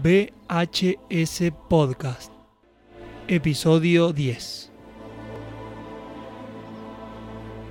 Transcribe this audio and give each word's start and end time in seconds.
VHS 0.00 1.52
Podcast, 1.68 2.32
episodio 3.28 4.14
10. 4.14 4.72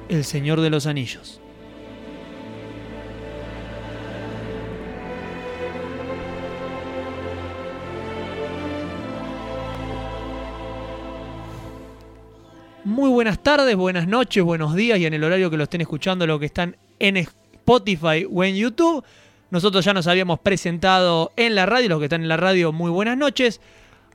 El 0.07 0.23
Señor 0.23 0.61
de 0.61 0.69
los 0.69 0.85
Anillos. 0.85 1.41
Muy 12.83 13.09
buenas 13.09 13.41
tardes, 13.41 13.75
buenas 13.75 14.07
noches, 14.07 14.43
buenos 14.43 14.75
días 14.75 14.99
y 14.99 15.07
en 15.07 15.15
el 15.15 15.23
horario 15.23 15.49
que 15.49 15.57
lo 15.57 15.63
estén 15.63 15.81
escuchando, 15.81 16.27
lo 16.27 16.37
que 16.37 16.45
están 16.45 16.77
en 16.99 17.17
Spotify 17.17 18.27
o 18.31 18.43
en 18.43 18.55
YouTube. 18.55 19.03
Nosotros 19.51 19.83
ya 19.83 19.93
nos 19.93 20.07
habíamos 20.07 20.39
presentado 20.39 21.33
en 21.35 21.55
la 21.55 21.65
radio, 21.65 21.89
los 21.89 21.99
que 21.99 22.05
están 22.05 22.21
en 22.21 22.29
la 22.29 22.37
radio, 22.37 22.71
muy 22.71 22.89
buenas 22.89 23.17
noches. 23.17 23.59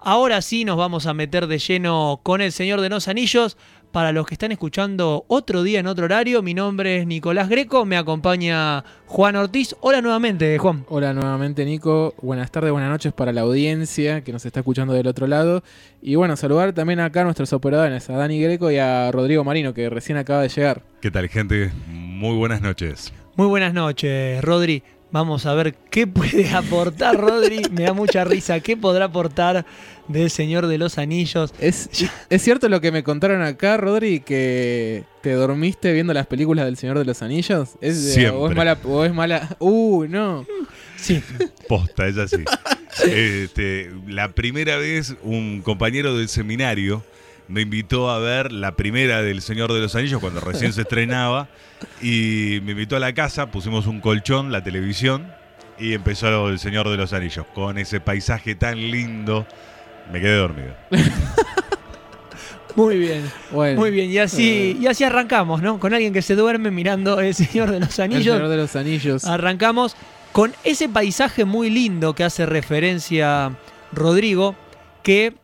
Ahora 0.01 0.41
sí 0.41 0.65
nos 0.65 0.79
vamos 0.79 1.05
a 1.05 1.13
meter 1.13 1.47
de 1.47 1.59
lleno 1.59 2.21
con 2.23 2.41
el 2.41 2.53
Señor 2.53 2.81
de 2.81 2.89
los 2.89 3.07
Anillos. 3.07 3.59
Para 3.93 4.13
los 4.13 4.27
que 4.27 4.35
están 4.35 4.53
escuchando 4.53 5.27
otro 5.29 5.63
día 5.63 5.79
en 5.79 5.89
otro 5.89 6.07
horario, 6.07 6.43
mi 6.43 6.55
nombre 6.55 6.99
es 6.99 7.07
Nicolás 7.07 7.51
Greco, 7.51 7.85
me 7.85 7.99
acompaña 7.99 8.83
Juan 9.05 9.37
Ortiz. 9.37 9.77
Hola 9.81 10.01
nuevamente, 10.01 10.57
Juan. 10.57 10.87
Hola 10.89 11.13
nuevamente, 11.13 11.67
Nico. 11.67 12.15
Buenas 12.23 12.51
tardes, 12.51 12.73
buenas 12.73 12.91
noches 12.91 13.13
para 13.13 13.31
la 13.33 13.43
audiencia 13.43 14.25
que 14.25 14.33
nos 14.33 14.47
está 14.47 14.61
escuchando 14.61 14.95
del 14.95 15.07
otro 15.07 15.27
lado. 15.27 15.63
Y 16.01 16.15
bueno, 16.15 16.37
saludar 16.37 16.73
también 16.73 17.01
acá 17.01 17.21
a 17.21 17.25
nuestros 17.25 17.53
operadores, 17.53 18.09
a 18.09 18.17
Dani 18.17 18.41
Greco 18.41 18.71
y 18.71 18.79
a 18.79 19.13
Rodrigo 19.13 19.45
Marino, 19.45 19.75
que 19.75 19.91
recién 19.91 20.17
acaba 20.17 20.41
de 20.41 20.49
llegar. 20.49 20.83
¿Qué 21.03 21.11
tal, 21.11 21.29
gente? 21.29 21.73
Muy 21.89 22.37
buenas 22.37 22.63
noches. 22.63 23.13
Muy 23.37 23.49
buenas 23.49 23.75
noches, 23.75 24.43
Rodri. 24.43 24.83
Vamos 25.17 25.47
a 25.47 25.55
ver 25.55 25.75
qué 25.91 26.07
puede 26.07 26.47
aportar 26.55 27.17
Rodri. 27.17 27.63
Me 27.73 27.85
da 27.85 27.95
mucha 27.95 28.23
risa. 28.23 28.61
¿Qué 28.61 28.77
podrá 28.77 29.07
aportar 29.07 29.65
del 30.09 30.29
Señor 30.29 30.67
de 30.67 30.77
los 30.77 30.99
Anillos? 30.99 31.55
¿Es, 31.59 31.89
¿Es 32.29 32.43
cierto 32.43 32.69
lo 32.69 32.83
que 32.83 32.93
me 32.93 33.03
contaron 33.03 33.41
acá, 33.41 33.79
Rodri, 33.79 34.21
que 34.21 35.05
te 35.23 35.33
dormiste 35.33 35.95
viendo 35.95 36.13
las 36.13 36.27
películas 36.27 36.67
del 36.67 36.77
Señor 36.77 36.99
de 36.99 37.07
los 37.07 37.23
Anillos? 37.23 37.77
¿Es, 37.81 37.97
Siempre. 38.13 38.37
O 38.37 38.51
es 38.51 38.55
mala... 38.55 38.79
O 38.85 39.05
es 39.07 39.15
mala... 39.15 39.57
Uh, 39.59 40.05
no. 40.07 40.45
Sí. 40.97 41.23
Posta, 41.67 42.07
es 42.09 42.19
así. 42.19 42.45
Este, 43.07 43.91
la 44.07 44.33
primera 44.35 44.77
vez 44.77 45.17
un 45.23 45.63
compañero 45.63 46.15
del 46.15 46.29
seminario 46.29 47.03
me 47.49 47.61
invitó 47.63 48.11
a 48.11 48.19
ver 48.19 48.53
la 48.53 48.73
primera 48.77 49.23
del 49.23 49.41
Señor 49.43 49.73
de 49.73 49.81
los 49.81 49.95
Anillos 49.95 50.21
cuando 50.21 50.41
recién 50.41 50.73
se 50.73 50.83
estrenaba 50.83 51.49
y 52.03 52.61
me 52.65 52.73
invitó 52.73 52.97
a 52.97 53.01
la 53.01 53.13
casa, 53.15 53.51
pusimos 53.51 53.87
un 53.87 54.01
colchón, 54.01 54.51
la 54.53 54.63
televisión 54.65 55.33
y 55.79 55.93
empezó 55.93 56.49
el 56.49 56.59
Señor 56.59 56.89
de 56.89 56.97
los 56.97 57.13
Anillos 57.13 57.47
con 57.55 57.79
ese 57.79 58.01
paisaje 58.01 58.55
tan 58.55 58.79
lindo. 58.91 59.47
Me 60.13 60.21
quedé 60.21 60.37
dormido. 60.37 60.75
Muy 62.75 62.99
bien. 62.99 63.31
Bueno. 63.51 63.81
Muy 63.81 63.91
bien. 63.91 64.11
Y 64.11 64.19
así, 64.19 64.77
Eh. 64.77 64.77
y 64.83 64.87
así 64.87 65.03
arrancamos, 65.03 65.63
¿no? 65.63 65.79
Con 65.81 65.95
alguien 65.95 66.13
que 66.13 66.21
se 66.23 66.35
duerme 66.35 66.71
mirando 66.71 67.19
El 67.21 67.35
Señor 67.35 67.71
de 67.71 67.81
los 67.81 67.99
El 67.99 68.05
Anillos. 68.05 68.35
Señor 68.37 68.49
de 68.51 68.57
los 68.57 68.77
Anillos. 68.77 69.25
Arrancamos 69.25 69.97
con 70.33 70.53
ese 70.63 70.89
paisaje 70.89 71.45
muy 71.47 71.71
lindo 71.71 72.15
que 72.15 72.25
hace 72.25 72.45
referencia 72.45 73.57
Rodrigo, 73.93 74.55
que 75.03 75.35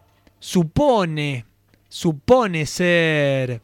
supone, 0.41 1.47
supone 1.93 2.65
ser 2.65 3.61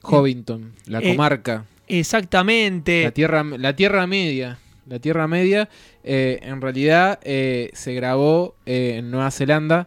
Hobbiton, 0.00 0.72
la 0.86 1.00
Eh, 1.00 1.10
comarca. 1.10 1.66
exactamente... 1.86 3.02
La 3.04 3.10
tierra, 3.10 3.44
la 3.44 3.76
tierra 3.76 4.06
media. 4.06 4.58
La 4.86 4.98
Tierra 5.00 5.28
Media, 5.28 5.68
eh, 6.02 6.38
en 6.40 6.62
realidad, 6.62 7.20
eh, 7.22 7.68
se 7.74 7.92
grabó 7.92 8.54
en 8.64 9.10
Nueva 9.10 9.30
Zelanda. 9.30 9.86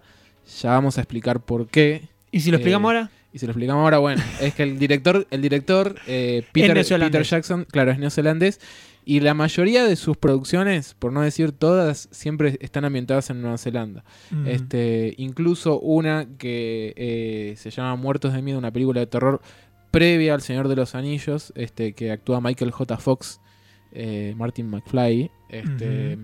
Ya 0.62 0.70
vamos 0.70 1.00
a 1.00 1.02
explicar 1.02 1.40
por 1.40 1.68
qué. 1.70 2.04
¿Y 2.30 2.42
si 2.42 2.52
lo 2.52 2.58
explicamos 2.58 2.90
ahora? 2.90 3.10
Y 3.34 3.40
si 3.40 3.48
lo 3.48 3.52
explicamos 3.54 3.82
ahora, 3.82 3.98
bueno, 3.98 4.22
es 4.40 4.54
que 4.54 4.62
el 4.62 4.78
director, 4.78 5.26
el 5.32 5.42
director 5.42 5.96
Peter. 6.06 6.46
Peter 6.52 7.24
Jackson, 7.24 7.66
claro, 7.72 7.90
es 7.90 7.98
neozelandés. 7.98 8.60
Y 9.04 9.20
la 9.22 9.34
mayoría 9.34 9.84
de 9.84 9.96
sus 9.96 10.18
producciones, 10.18 10.94
por 10.94 11.12
no 11.12 11.22
decir 11.22 11.52
todas, 11.52 12.08
siempre 12.12 12.58
están 12.62 12.86
ambientadas 12.86 13.30
en 13.30 13.42
Nueva 13.42 13.58
Zelanda. 13.58 14.04
Mm. 14.30 14.48
Este, 14.48 15.14
incluso 15.18 15.80
una 15.80 16.28
que 16.38 16.94
eh, 16.96 17.56
se 17.58 17.72
llama 17.72 17.96
Muertos 17.96 18.34
de 18.34 18.42
Miedo, 18.42 18.60
una 18.60 18.72
película 18.72 19.00
de 19.00 19.08
terror 19.08 19.42
previa 19.90 20.34
al 20.34 20.42
Señor 20.42 20.68
de 20.68 20.76
los 20.76 20.96
Anillos, 20.96 21.52
este, 21.56 21.94
que 21.94 22.12
actúa 22.12 22.42
Michael 22.42 22.72
J. 22.72 22.98
Fox, 22.98 23.42
eh, 23.92 24.34
Martin 24.38 24.70
McFly. 24.70 25.32
Este, 25.50 26.18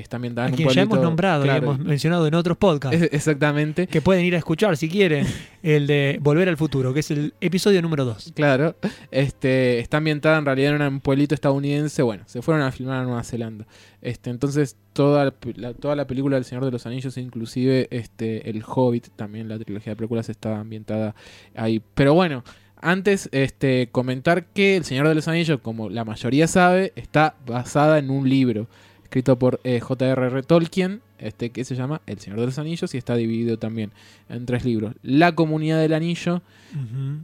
Está 0.00 0.16
ambientada 0.16 0.48
en 0.48 0.52
un 0.54 0.56
quien 0.56 0.68
ya 0.70 0.82
hemos 0.82 0.98
pueblito- 0.98 1.02
nombrado 1.04 1.44
y 1.44 1.48
claro, 1.48 1.62
hemos 1.72 1.78
mencionado 1.80 2.26
en 2.26 2.34
otros 2.34 2.56
podcasts. 2.56 2.96
es- 3.00 3.12
exactamente. 3.12 3.86
que 3.86 4.00
pueden 4.00 4.24
ir 4.24 4.34
a 4.34 4.38
escuchar 4.38 4.76
si 4.76 4.88
quieren, 4.88 5.26
el 5.62 5.86
de 5.86 6.18
Volver 6.20 6.48
al 6.48 6.56
Futuro, 6.56 6.92
que 6.94 7.00
es 7.00 7.10
el 7.10 7.34
episodio 7.40 7.80
número 7.82 8.04
2. 8.04 8.32
Claro, 8.34 8.76
este, 9.10 9.78
está 9.80 9.98
ambientada 9.98 10.38
en 10.38 10.44
realidad 10.46 10.76
en 10.76 10.82
un 10.82 11.00
pueblito 11.00 11.34
estadounidense. 11.34 12.02
Bueno, 12.02 12.24
se 12.26 12.42
fueron 12.42 12.62
a 12.62 12.72
filmar 12.72 13.00
a 13.00 13.04
Nueva 13.04 13.22
Zelanda. 13.24 13.66
Este, 14.02 14.30
entonces, 14.30 14.76
toda 14.92 15.32
la, 15.56 15.72
toda 15.74 15.96
la 15.96 16.06
película 16.06 16.36
del 16.36 16.44
Señor 16.44 16.64
de 16.64 16.70
los 16.70 16.86
Anillos, 16.86 17.16
inclusive 17.18 17.88
este, 17.90 18.48
El 18.50 18.62
Hobbit, 18.66 19.08
también 19.16 19.48
la 19.48 19.58
trilogía 19.58 19.92
de 19.92 19.96
películas 19.96 20.28
está 20.28 20.60
ambientada 20.60 21.14
ahí. 21.54 21.82
Pero 21.94 22.14
bueno, 22.14 22.44
antes 22.80 23.28
este, 23.32 23.88
comentar 23.90 24.44
que 24.46 24.76
El 24.76 24.84
Señor 24.84 25.08
de 25.08 25.14
los 25.14 25.26
Anillos, 25.28 25.58
como 25.60 25.88
la 25.90 26.04
mayoría 26.04 26.46
sabe, 26.46 26.92
está 26.94 27.34
basada 27.46 27.98
en 27.98 28.10
un 28.10 28.28
libro 28.28 28.68
escrito 29.06 29.38
por 29.38 29.60
eh, 29.64 29.80
J.R.R. 29.80 30.42
Tolkien, 30.42 31.00
este, 31.18 31.50
que 31.50 31.64
se 31.64 31.74
llama 31.76 32.02
El 32.06 32.18
Señor 32.18 32.40
de 32.40 32.46
los 32.46 32.58
Anillos 32.58 32.94
y 32.94 32.98
está 32.98 33.14
dividido 33.16 33.58
también 33.58 33.92
en 34.28 34.44
tres 34.46 34.64
libros. 34.64 34.94
La 35.02 35.32
Comunidad 35.34 35.80
del 35.80 35.92
Anillo, 35.94 36.42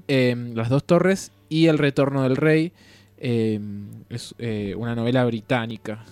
eh, 0.09 0.53
Las 0.55 0.69
dos 0.69 0.85
torres 0.85 1.33
y 1.49 1.67
El 1.67 1.79
retorno 1.79 2.23
del 2.23 2.37
rey. 2.37 2.73
eh, 3.25 3.61
es 4.11 4.35
eh, 4.39 4.75
una 4.77 4.95
novela 4.97 5.25
británica. 5.25 6.05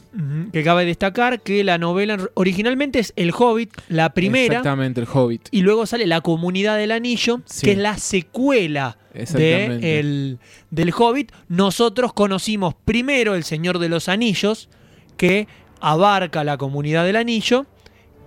Que 0.53 0.63
cabe 0.65 0.85
destacar 0.87 1.41
que 1.41 1.63
la 1.65 1.77
novela 1.77 2.17
originalmente 2.35 2.99
es 3.01 3.13
El 3.17 3.33
Hobbit, 3.37 3.73
la 3.89 4.15
primera, 4.15 4.59
Exactamente, 4.59 5.01
el 5.01 5.09
Hobbit. 5.13 5.49
y 5.51 5.63
luego 5.63 5.87
sale 5.87 6.07
La 6.07 6.21
Comunidad 6.21 6.77
del 6.79 6.93
Anillo, 6.93 7.41
Sí. 7.47 7.67
que 7.67 7.73
es 7.73 7.79
la 7.79 7.99
secuela 7.99 8.97
de 9.13 9.99
el- 10.01 10.39
del 10.71 10.93
Hobbit. 10.97 11.33
Nosotros 11.49 12.13
conocimos 12.13 12.75
primero 12.85 13.35
El 13.35 13.43
Señor 13.45 13.79
de 13.81 13.89
los 13.89 14.09
Anillos, 14.09 14.69
que 15.21 15.47
abarca 15.81 16.45
la 16.45 16.57
Comunidad 16.57 17.05
del 17.05 17.17
Anillo, 17.17 17.67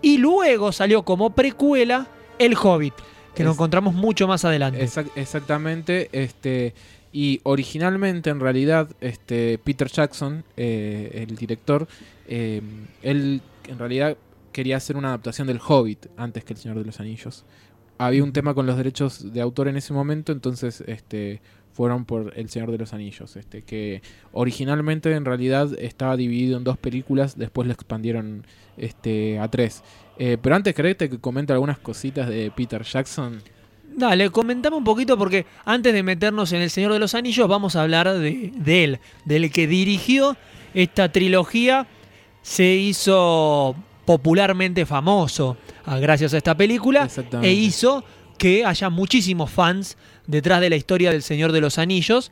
y 0.04 0.20
luego 0.20 0.72
salió 0.72 1.02
como 1.02 1.31
precuela 1.31 2.06
El 2.38 2.56
Hobbit, 2.56 2.94
que 3.34 3.42
Es- 3.42 3.50
encontramos 3.50 3.96
mucho 3.96 4.28
más 4.28 4.46
adelante. 4.46 4.86
Exac- 4.86 5.09
exactamente. 5.16 6.09
Este, 6.12 6.76
y 7.12 7.40
originalmente, 7.44 8.30
en 8.30 8.40
realidad, 8.40 8.90
este, 9.02 9.58
Peter 9.64 9.88
Jackson, 9.88 10.44
eh, 10.56 11.26
el 11.28 11.36
director, 11.36 11.88
eh, 12.28 12.62
él 13.02 13.42
en 13.68 13.80
realidad 13.80 14.18
quería 14.52 14.78
hacer 14.78 14.96
una 14.96 15.08
adaptación 15.08 15.48
del 15.48 15.60
Hobbit 15.68 16.06
antes 16.16 16.44
que 16.44 16.54
El 16.54 16.60
Señor 16.60 16.78
de 16.78 16.86
los 16.86 17.00
Anillos. 17.00 17.44
Había 17.98 18.24
un 18.24 18.34
tema 18.34 18.54
con 18.54 18.68
los 18.68 18.78
derechos 18.78 19.34
de 19.34 19.42
autor 19.42 19.68
en 19.68 19.78
ese 19.78 19.94
momento, 19.94 20.31
entonces 20.31 20.84
este, 20.86 21.42
fueron 21.73 22.06
por 22.06 22.34
El 22.35 22.50
Señor 22.50 22.72
de 22.72 22.78
los 22.78 22.94
Anillos, 22.94 23.35
este, 23.35 23.63
que 23.63 24.01
originalmente 24.31 25.11
en 25.13 25.25
realidad 25.25 25.69
estaba 25.79 26.16
dividido 26.16 26.57
en 26.57 26.63
dos 26.63 26.78
películas, 26.78 27.38
después 27.38 27.67
lo 27.67 27.73
expandieron 27.73 28.45
este, 28.78 29.39
a 29.39 29.47
tres. 29.50 29.83
Eh, 30.17 30.38
pero 30.41 30.56
antes, 30.56 30.73
¿crees 30.73 30.97
que 30.97 31.19
comente 31.19 31.53
algunas 31.53 31.79
cositas 31.79 32.29
de 32.29 32.51
Peter 32.56 32.83
Jackson? 32.83 33.41
Dale, 33.95 34.29
comentame 34.29 34.75
un 34.75 34.83
poquito 34.83 35.17
porque 35.17 35.45
antes 35.66 35.94
de 35.94 36.01
meternos 36.01 36.51
en 36.53 36.62
El 36.62 36.69
Señor 36.69 36.94
de 36.94 37.00
los 37.00 37.13
Anillos 37.13 37.47
vamos 37.47 37.75
a 37.75 37.83
hablar 37.83 38.12
de, 38.17 38.51
de 38.56 38.83
él, 38.83 39.00
del 39.25 39.51
que 39.51 39.67
dirigió 39.67 40.35
esta 40.73 41.12
trilogía, 41.12 41.88
se 42.41 42.75
hizo 42.75 43.75
popularmente 44.06 44.86
famoso 44.86 45.57
ah, 45.86 45.98
gracias 45.98 46.33
a 46.33 46.38
esta 46.38 46.56
película 46.56 47.07
e 47.42 47.53
hizo 47.53 48.03
que 48.38 48.65
haya 48.65 48.89
muchísimos 48.89 49.50
fans 49.50 49.98
detrás 50.28 50.62
de 50.62 50.70
la 50.70 50.75
historia 50.75 51.12
del 51.12 51.24
Señor 51.24 51.52
de 51.52 51.62
los 51.62 51.78
Anillos, 51.78 52.31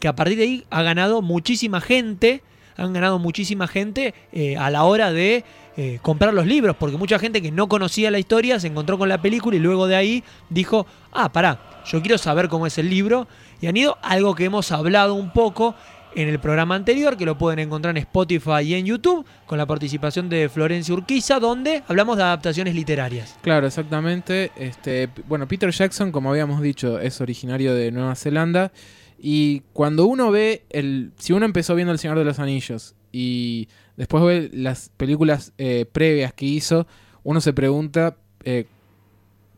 que 0.00 0.08
a 0.08 0.14
partir 0.14 0.38
de 0.38 0.44
ahí 0.44 0.64
ha 0.70 0.82
ganado 0.82 1.22
muchísima 1.22 1.80
gente, 1.80 2.42
han 2.76 2.92
ganado 2.92 3.18
muchísima 3.18 3.68
gente 3.68 4.14
eh, 4.32 4.56
a 4.56 4.70
la 4.70 4.84
hora 4.84 5.12
de 5.12 5.44
eh, 5.76 5.98
comprar 6.02 6.34
los 6.34 6.46
libros, 6.46 6.76
porque 6.78 6.96
mucha 6.96 7.18
gente 7.18 7.42
que 7.42 7.50
no 7.50 7.68
conocía 7.68 8.10
la 8.10 8.18
historia 8.18 8.60
se 8.60 8.68
encontró 8.68 8.98
con 8.98 9.08
la 9.08 9.20
película 9.20 9.56
y 9.56 9.60
luego 9.60 9.86
de 9.86 9.96
ahí 9.96 10.24
dijo, 10.50 10.86
ah, 11.12 11.32
pará, 11.32 11.82
yo 11.86 12.00
quiero 12.00 12.18
saber 12.18 12.48
cómo 12.48 12.66
es 12.66 12.78
el 12.78 12.90
libro, 12.90 13.28
y 13.60 13.66
han 13.66 13.76
ido 13.76 13.98
algo 14.02 14.34
que 14.34 14.44
hemos 14.44 14.72
hablado 14.72 15.14
un 15.14 15.32
poco 15.32 15.74
en 16.14 16.28
el 16.28 16.38
programa 16.38 16.74
anterior, 16.74 17.16
que 17.16 17.26
lo 17.26 17.36
pueden 17.36 17.58
encontrar 17.58 17.96
en 17.96 18.02
Spotify 18.02 18.62
y 18.62 18.74
en 18.74 18.86
YouTube, 18.86 19.26
con 19.46 19.58
la 19.58 19.66
participación 19.66 20.28
de 20.28 20.48
Florencia 20.48 20.94
Urquiza, 20.94 21.40
donde 21.40 21.82
hablamos 21.88 22.16
de 22.16 22.22
adaptaciones 22.22 22.74
literarias. 22.74 23.36
Claro, 23.42 23.66
exactamente. 23.66 24.50
Este, 24.56 25.08
bueno, 25.28 25.48
Peter 25.48 25.70
Jackson, 25.70 26.12
como 26.12 26.30
habíamos 26.30 26.60
dicho, 26.60 26.98
es 26.98 27.20
originario 27.20 27.74
de 27.74 27.90
Nueva 27.90 28.14
Zelanda. 28.14 28.72
Y 29.18 29.62
cuando 29.72 30.06
uno 30.06 30.30
ve 30.30 30.64
el. 30.70 31.12
Si 31.16 31.32
uno 31.32 31.46
empezó 31.46 31.74
viendo 31.74 31.92
El 31.92 31.98
Señor 31.98 32.18
de 32.18 32.24
los 32.24 32.38
Anillos 32.38 32.94
y 33.10 33.68
después 33.96 34.22
ve 34.24 34.50
las 34.52 34.90
películas 34.96 35.52
eh, 35.56 35.86
previas 35.90 36.32
que 36.34 36.46
hizo, 36.46 36.86
uno 37.22 37.40
se 37.40 37.52
pregunta 37.52 38.16
eh, 38.44 38.66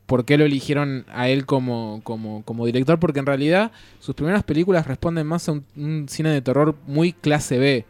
por 0.07 0.25
qué 0.25 0.39
lo 0.39 0.45
eligieron 0.45 1.05
a 1.09 1.29
él 1.29 1.47
como, 1.47 2.01
como, 2.05 2.43
como 2.45 2.67
director, 2.67 2.99
porque 2.99 3.19
en 3.19 3.27
realidad 3.27 3.73
sus 3.99 4.15
primeras 4.15 4.45
películas 4.45 4.87
responden 4.87 5.27
más 5.27 5.49
a 5.49 5.53
un, 5.53 5.65
un 5.77 6.09
cine 6.09 6.31
de 6.31 6.43
terror 6.43 6.77
muy 6.87 7.13
clase 7.13 7.59
B. 7.59 7.85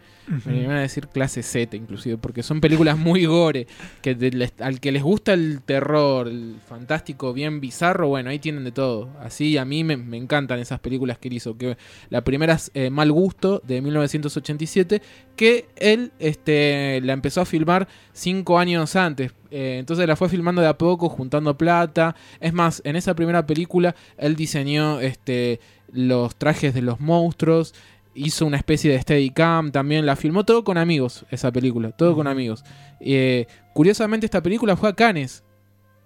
Me 0.45 0.63
iban 0.63 0.77
a 0.77 0.81
decir 0.81 1.09
clase 1.09 1.43
Z 1.43 1.77
inclusive, 1.77 2.19
porque 2.19 2.43
son 2.43 2.61
películas 2.61 2.99
muy 2.99 3.25
gore, 3.27 3.67
que 4.03 4.17
al 4.61 4.81
que 4.81 4.93
les 4.93 5.03
gusta 5.03 5.33
el 5.33 5.63
terror, 5.63 6.29
el 6.29 6.57
fantástico, 6.67 7.33
bien 7.33 7.61
bizarro, 7.61 8.09
bueno, 8.09 8.31
ahí 8.31 8.39
tienen 8.39 8.65
de 8.65 8.73
todo. 8.73 9.09
Así 9.21 9.57
a 9.57 9.65
mí 9.65 9.85
me, 9.85 9.97
me 9.97 10.17
encantan 10.17 10.59
esas 10.59 10.81
películas 10.81 11.19
que 11.19 11.29
él 11.29 11.35
hizo. 11.35 11.57
Que 11.57 11.77
la 12.11 12.23
primera 12.23 12.55
es 12.55 12.71
eh, 12.75 12.91
Mal 12.91 13.13
Gusto, 13.13 13.63
de 13.65 13.81
1987, 13.81 15.03
que 15.37 15.67
él 15.77 16.13
este, 16.19 17.01
la 17.03 17.13
empezó 17.13 17.41
a 17.41 17.45
filmar 17.45 17.89
cinco 18.13 18.59
años 18.59 18.97
antes. 18.97 19.33
Eh, 19.51 19.77
entonces 19.79 20.07
la 20.07 20.17
fue 20.17 20.29
filmando 20.29 20.61
de 20.63 20.69
a 20.69 20.79
poco, 20.79 21.09
juntando 21.09 21.57
plata. 21.57 22.17
Es 22.41 22.53
más, 22.53 22.83
en 22.85 22.97
esa 22.97 23.15
primera 23.15 23.47
película 23.47 23.95
él 24.19 24.37
diseñó 24.37 25.01
este, 25.01 25.61
los 25.93 26.37
trajes 26.37 26.75
de 26.75 26.83
los 26.83 27.01
monstruos 27.01 27.75
hizo 28.17 28.47
una 28.47 28.57
especie 28.57 28.91
de 28.91 29.01
Steadicam 29.01 29.71
también, 29.71 30.07
la 30.07 30.17
filmó 30.17 30.45
todo 30.45 30.65
con 30.65 30.79
amigos, 30.79 31.25
esa 31.31 31.53
película, 31.53 31.91
todo 31.93 32.15
con 32.15 32.27
amigos. 32.27 32.65
Eh, 33.01 33.47
curiosamente 33.75 34.27
esta 34.27 34.43
película 34.43 34.77
fue 34.77 34.89
a 34.89 34.95
Cannes, 34.95 35.45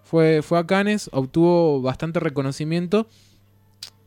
fue, 0.02 0.42
fue 0.42 0.58
a 0.58 0.66
Cannes, 0.66 1.08
obtuvo 1.12 1.80
bastante 1.80 2.20
reconocimiento 2.20 3.06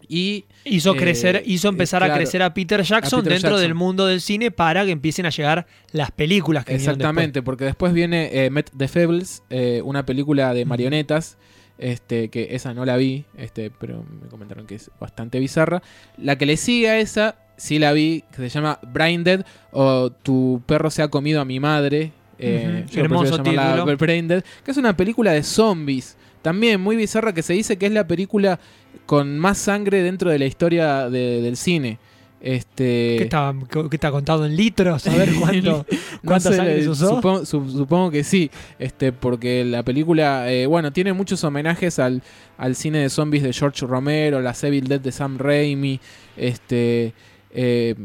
y 0.07 0.45
Hizo 0.65 0.93
Eh, 0.93 0.97
crecer, 0.97 1.43
hizo 1.45 1.69
empezar 1.69 2.01
eh, 2.01 2.05
a 2.05 2.07
claro, 2.09 2.19
crecer 2.19 2.41
a 2.41 2.53
Peter 2.53 2.81
Jackson 2.83 3.21
Peter 3.21 3.33
dentro 3.33 3.51
Jackson. 3.51 3.61
del 3.61 3.73
mundo 3.73 4.05
del 4.05 4.21
cine 4.21 4.51
para 4.51 4.85
que 4.85 4.91
empiecen 4.91 5.25
a 5.25 5.29
llegar 5.29 5.65
las 5.91 6.11
películas 6.11 6.65
que 6.65 6.75
exactamente, 6.75 7.41
porque 7.41 7.65
después 7.65 7.93
viene 7.93 8.29
eh, 8.45 8.49
Met 8.49 8.69
the 8.77 8.87
Febles, 8.87 9.43
eh, 9.49 9.81
una 9.83 10.05
película 10.05 10.53
de 10.53 10.65
marionetas. 10.65 11.37
Este, 11.79 12.29
que 12.29 12.49
esa 12.51 12.73
no 12.75 12.85
la 12.85 12.95
vi, 12.97 13.25
este, 13.35 13.71
pero 13.71 14.05
me 14.21 14.29
comentaron 14.29 14.67
que 14.67 14.75
es 14.75 14.91
bastante 15.01 15.39
bizarra. 15.39 15.81
La 16.17 16.37
que 16.37 16.45
le 16.45 16.55
sigue 16.55 16.87
a 16.87 16.99
esa, 16.99 17.35
sí 17.57 17.79
la 17.79 17.93
vi, 17.93 18.23
que 18.35 18.37
se 18.37 18.49
llama 18.49 18.79
Brain 18.81 19.23
Dead 19.23 19.45
o 19.71 20.09
Tu 20.11 20.61
perro 20.65 20.89
se 20.89 21.01
ha 21.01 21.07
comido 21.07 21.41
a 21.41 21.45
mi 21.45 21.59
madre. 21.59 22.11
Eh, 22.39 22.85
hermoso 22.95 23.37
título. 23.41 23.85
Que 23.97 24.71
es 24.71 24.77
una 24.77 24.97
película 24.97 25.31
de 25.31 25.43
zombies. 25.43 26.17
También 26.41 26.81
muy 26.81 26.95
bizarra 26.97 27.33
que 27.33 27.41
se 27.43 27.53
dice 27.53 27.77
que 27.77 27.85
es 27.85 27.91
la 27.93 28.05
película 28.05 28.59
con 29.05 29.39
más 29.39 29.57
sangre 29.57 30.01
dentro 30.03 30.29
de 30.29 30.39
la 30.39 30.45
historia 30.45 31.09
de- 31.09 31.41
del 31.41 31.55
cine. 31.55 31.99
Este. 32.41 33.15
¿Qué 33.17 33.23
está, 33.23 33.55
qué 33.71 33.95
está 33.95 34.11
contado 34.11 34.45
en 34.45 34.57
litros? 34.57 35.07
A 35.07 35.15
ver 35.15 35.29
cuánto, 35.39 35.85
no 35.89 36.29
cuánta 36.29 36.49
sé, 36.51 36.57
sangre 36.57 36.75
le- 36.77 36.83
se 36.83 36.89
usó. 36.89 37.09
Supongo, 37.15 37.45
su- 37.45 37.69
supongo 37.69 38.11
que 38.11 38.25
sí, 38.25 38.51
este, 38.79 39.13
porque 39.13 39.63
la 39.63 39.83
película, 39.83 40.51
eh, 40.51 40.65
bueno, 40.65 40.91
tiene 40.91 41.13
muchos 41.13 41.41
homenajes 41.45 41.99
al, 41.99 42.21
al 42.57 42.75
cine 42.75 42.97
de 42.99 43.09
zombies 43.09 43.43
de 43.43 43.53
George 43.53 43.85
Romero, 43.85 44.41
la 44.41 44.53
Evil 44.61 44.87
Dead 44.89 44.99
de 44.99 45.11
Sam 45.13 45.37
Raimi, 45.37 46.01
este, 46.35 47.13
eh, 47.53 47.95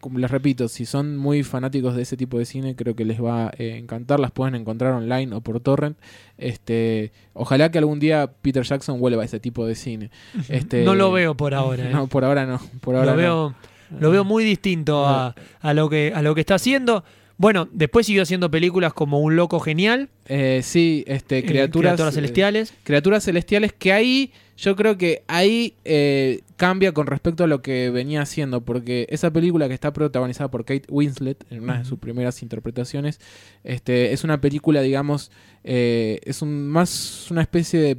como 0.00 0.18
les 0.18 0.30
repito, 0.30 0.68
si 0.68 0.84
son 0.84 1.16
muy 1.16 1.42
fanáticos 1.42 1.96
de 1.96 2.02
ese 2.02 2.18
tipo 2.18 2.38
de 2.38 2.44
cine, 2.44 2.76
creo 2.76 2.94
que 2.94 3.06
les 3.06 3.22
va 3.22 3.46
a 3.46 3.52
encantar, 3.56 4.20
las 4.20 4.32
pueden 4.32 4.54
encontrar 4.54 4.92
online 4.92 5.34
o 5.34 5.40
por 5.40 5.60
torrent. 5.60 5.96
Este, 6.36 7.10
ojalá 7.32 7.70
que 7.70 7.78
algún 7.78 8.00
día 8.00 8.30
Peter 8.42 8.62
Jackson 8.64 9.00
vuelva 9.00 9.22
a 9.22 9.24
ese 9.24 9.40
tipo 9.40 9.64
de 9.64 9.74
cine. 9.74 10.10
Este, 10.50 10.84
no 10.84 10.94
lo 10.94 11.10
veo 11.10 11.34
por 11.36 11.54
ahora. 11.54 11.84
¿eh? 11.88 11.92
No, 11.92 12.06
por 12.06 12.24
ahora 12.24 12.44
no, 12.44 12.60
por 12.82 12.96
ahora 12.96 13.12
lo, 13.12 13.12
no. 13.12 13.16
veo, 13.16 13.54
lo 13.98 14.10
veo 14.10 14.24
muy 14.24 14.44
distinto 14.44 15.06
a, 15.06 15.34
a 15.60 15.72
lo 15.72 15.88
que, 15.88 16.12
a 16.14 16.20
lo 16.20 16.34
que 16.34 16.42
está 16.42 16.56
haciendo. 16.56 17.02
Bueno, 17.36 17.68
después 17.72 18.06
siguió 18.06 18.22
haciendo 18.22 18.50
películas 18.50 18.92
como 18.92 19.20
Un 19.20 19.36
Loco 19.36 19.58
Genial, 19.58 20.08
Eh, 20.26 20.60
sí, 20.62 21.04
este, 21.06 21.38
eh, 21.38 21.44
criaturas, 21.44 21.98
eh, 21.98 22.12
Celestiales. 22.12 22.74
Criaturas 22.84 23.24
celestiales 23.24 23.72
que 23.72 23.92
ahí, 23.92 24.32
yo 24.56 24.76
creo 24.76 24.96
que 24.96 25.22
ahí 25.26 25.74
eh, 25.84 26.40
cambia 26.56 26.92
con 26.92 27.06
respecto 27.06 27.44
a 27.44 27.46
lo 27.46 27.60
que 27.60 27.90
venía 27.90 28.22
haciendo, 28.22 28.60
porque 28.60 29.06
esa 29.10 29.32
película 29.32 29.66
que 29.68 29.74
está 29.74 29.92
protagonizada 29.92 30.50
por 30.50 30.64
Kate 30.64 30.84
Winslet, 30.88 31.44
en 31.50 31.62
una 31.64 31.78
de 31.78 31.84
sus 31.84 31.98
primeras 31.98 32.42
interpretaciones, 32.42 33.20
este, 33.64 34.12
es 34.12 34.22
una 34.24 34.40
película, 34.40 34.80
digamos, 34.82 35.30
eh, 35.64 36.20
es 36.24 36.42
un, 36.42 36.68
más 36.68 37.30
una 37.30 37.40
especie 37.42 37.80
de 37.80 37.98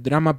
drama, 0.00 0.38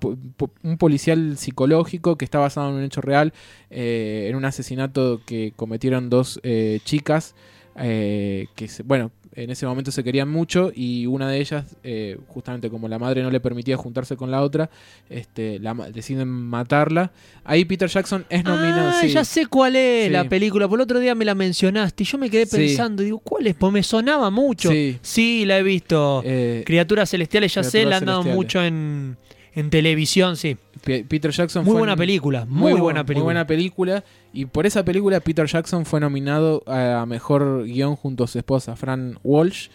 un 0.63 0.77
policial 0.77 1.37
psicológico 1.37 2.17
que 2.17 2.25
está 2.25 2.37
basado 2.39 2.69
en 2.69 2.75
un 2.75 2.83
hecho 2.83 3.01
real, 3.01 3.33
eh, 3.71 4.27
en 4.29 4.35
un 4.35 4.45
asesinato 4.45 5.21
que 5.25 5.53
cometieron 5.55 6.09
dos 6.09 6.39
eh, 6.43 6.79
chicas, 6.85 7.33
eh, 7.81 8.47
que, 8.55 8.67
se- 8.67 8.83
bueno, 8.83 9.11
en 9.35 9.49
ese 9.51 9.65
momento 9.65 9.91
se 9.91 10.03
querían 10.03 10.27
mucho 10.29 10.71
y 10.75 11.05
una 11.05 11.29
de 11.29 11.39
ellas, 11.39 11.63
eh, 11.83 12.17
justamente 12.27 12.69
como 12.69 12.87
la 12.87 12.97
madre 12.99 13.21
no 13.21 13.29
le 13.29 13.39
permitía 13.39 13.77
juntarse 13.77 14.15
con 14.17 14.31
la 14.31 14.41
otra, 14.41 14.69
este, 15.09 15.59
la, 15.59 15.73
deciden 15.73 16.27
matarla. 16.27 17.11
Ahí 17.43 17.63
Peter 17.65 17.87
Jackson 17.87 18.25
es 18.29 18.43
nominado. 18.43 18.89
Ah, 18.89 18.97
sí. 19.01 19.09
ya 19.09 19.23
sé 19.23 19.45
cuál 19.45 19.75
es 19.75 20.07
Sí. 20.07 20.11
la 20.11 20.23
película. 20.25 20.67
Por 20.67 20.79
el 20.79 20.83
otro 20.83 20.99
día 20.99 21.13
me 21.15 21.25
la 21.25 21.35
mencionaste 21.35 22.03
y 22.03 22.05
yo 22.05 22.17
me 22.17 22.29
quedé 22.29 22.45
Sí. 22.47 22.57
pensando, 22.57 23.03
digo, 23.03 23.19
¿cuál 23.19 23.47
es? 23.47 23.55
Pues 23.55 23.71
me 23.71 23.83
sonaba 23.83 24.29
mucho. 24.29 24.71
Sí. 24.71 24.97
Sí, 25.01 25.45
la 25.45 25.59
he 25.59 25.63
visto. 25.63 26.21
Eh, 26.25 26.63
Criaturas 26.65 27.09
Celestiales, 27.09 27.53
ya 27.53 27.63
sé, 27.63 27.85
la 27.85 27.97
han 27.97 28.05
dado 28.05 28.23
mucho 28.23 28.63
en, 28.63 29.17
en 29.53 29.69
televisión, 29.69 30.37
sí. 30.37 30.57
Pe- 30.83 31.03
Peter 31.07 31.31
Jackson 31.31 31.63
Muy 31.65 31.71
fue 31.73 31.79
buena 31.81 31.93
en- 31.93 31.99
película, 31.99 32.45
muy, 32.45 32.71
bu- 32.73 32.79
buena 32.79 33.03
película. 33.05 33.19
Muy 33.23 33.25
buena 33.25 33.45
película. 33.47 34.03
Y 34.33 34.45
por 34.45 34.65
esa 34.67 34.85
película 34.85 35.19
Peter 35.19 35.45
Jackson 35.47 35.85
fue 35.85 35.99
nominado 35.99 36.63
a 36.67 37.05
mejor 37.07 37.63
guion 37.65 37.95
junto 37.95 38.23
a 38.23 38.27
su 38.27 38.37
esposa 38.37 38.75
Fran 38.75 39.17
Walsh. 39.23 39.69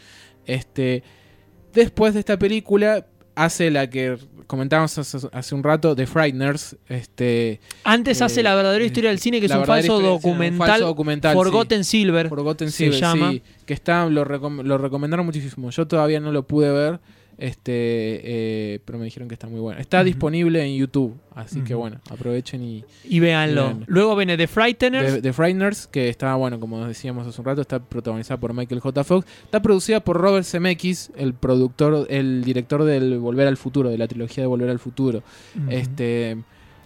Este, 0.46 1.02
después 1.72 2.14
de 2.14 2.20
esta 2.20 2.38
película 2.38 3.06
hace 3.34 3.70
la 3.70 3.90
que 3.90 4.16
comentábamos 4.46 4.96
hace, 4.96 5.18
hace 5.32 5.54
un 5.54 5.62
rato, 5.64 5.96
The 5.96 6.06
Frighteners. 6.06 6.76
Este, 6.88 7.60
Antes 7.82 8.20
eh, 8.20 8.24
hace 8.24 8.42
La 8.44 8.54
verdadera 8.54 8.84
historia 8.84 9.10
del 9.10 9.18
cine, 9.18 9.40
que 9.40 9.46
es 9.46 9.52
un 9.52 9.64
falso 9.64 9.96
cine, 9.96 10.08
un 10.08 10.14
documental, 10.16 10.68
falso 10.68 10.86
documental, 10.86 11.32
sí. 11.32 11.36
Forgotten 11.38 11.84
Silver. 11.84 12.28
Forgotten 12.28 12.70
se 12.70 12.76
Silver, 12.76 13.00
llama. 13.00 13.30
sí, 13.32 13.42
que 13.66 13.74
está, 13.74 14.06
lo, 14.08 14.24
recom- 14.24 14.62
lo 14.62 14.78
recomendaron 14.78 15.26
muchísimo. 15.26 15.70
Yo 15.70 15.86
todavía 15.88 16.20
no 16.20 16.30
lo 16.30 16.46
pude 16.46 16.70
ver, 16.70 17.00
este, 17.44 17.72
eh, 17.74 18.80
pero 18.86 18.98
me 18.98 19.04
dijeron 19.04 19.28
que 19.28 19.34
está 19.34 19.48
muy 19.48 19.60
bueno. 19.60 19.78
Está 19.78 20.02
disponible 20.02 20.64
en 20.64 20.78
YouTube, 20.78 21.14
así 21.34 21.60
que 21.60 21.74
bueno, 21.74 22.00
aprovechen 22.10 22.62
y 22.62 22.84
Y 23.04 23.20
véanlo. 23.20 23.80
Luego 23.86 24.16
viene 24.16 24.38
The 24.38 24.46
Frighteners. 24.46 25.16
The, 25.16 25.20
The 25.20 25.32
Frighteners, 25.34 25.86
que 25.88 26.08
está, 26.08 26.34
bueno, 26.36 26.58
como 26.58 26.86
decíamos 26.86 27.26
hace 27.26 27.38
un 27.38 27.44
rato, 27.44 27.60
está 27.60 27.80
protagonizada 27.80 28.40
por 28.40 28.54
Michael 28.54 28.80
J. 28.80 29.04
Fox. 29.04 29.26
Está 29.44 29.60
producida 29.60 30.00
por 30.00 30.16
Robert 30.16 30.46
Zemeckis, 30.46 31.10
el 31.16 31.34
productor, 31.34 32.06
el 32.08 32.42
director 32.44 32.82
del 32.84 33.18
Volver 33.18 33.46
al 33.46 33.58
Futuro, 33.58 33.90
de 33.90 33.98
la 33.98 34.08
trilogía 34.08 34.42
de 34.42 34.46
Volver 34.46 34.70
al 34.70 34.78
Futuro. 34.78 35.22
Este, 35.68 36.38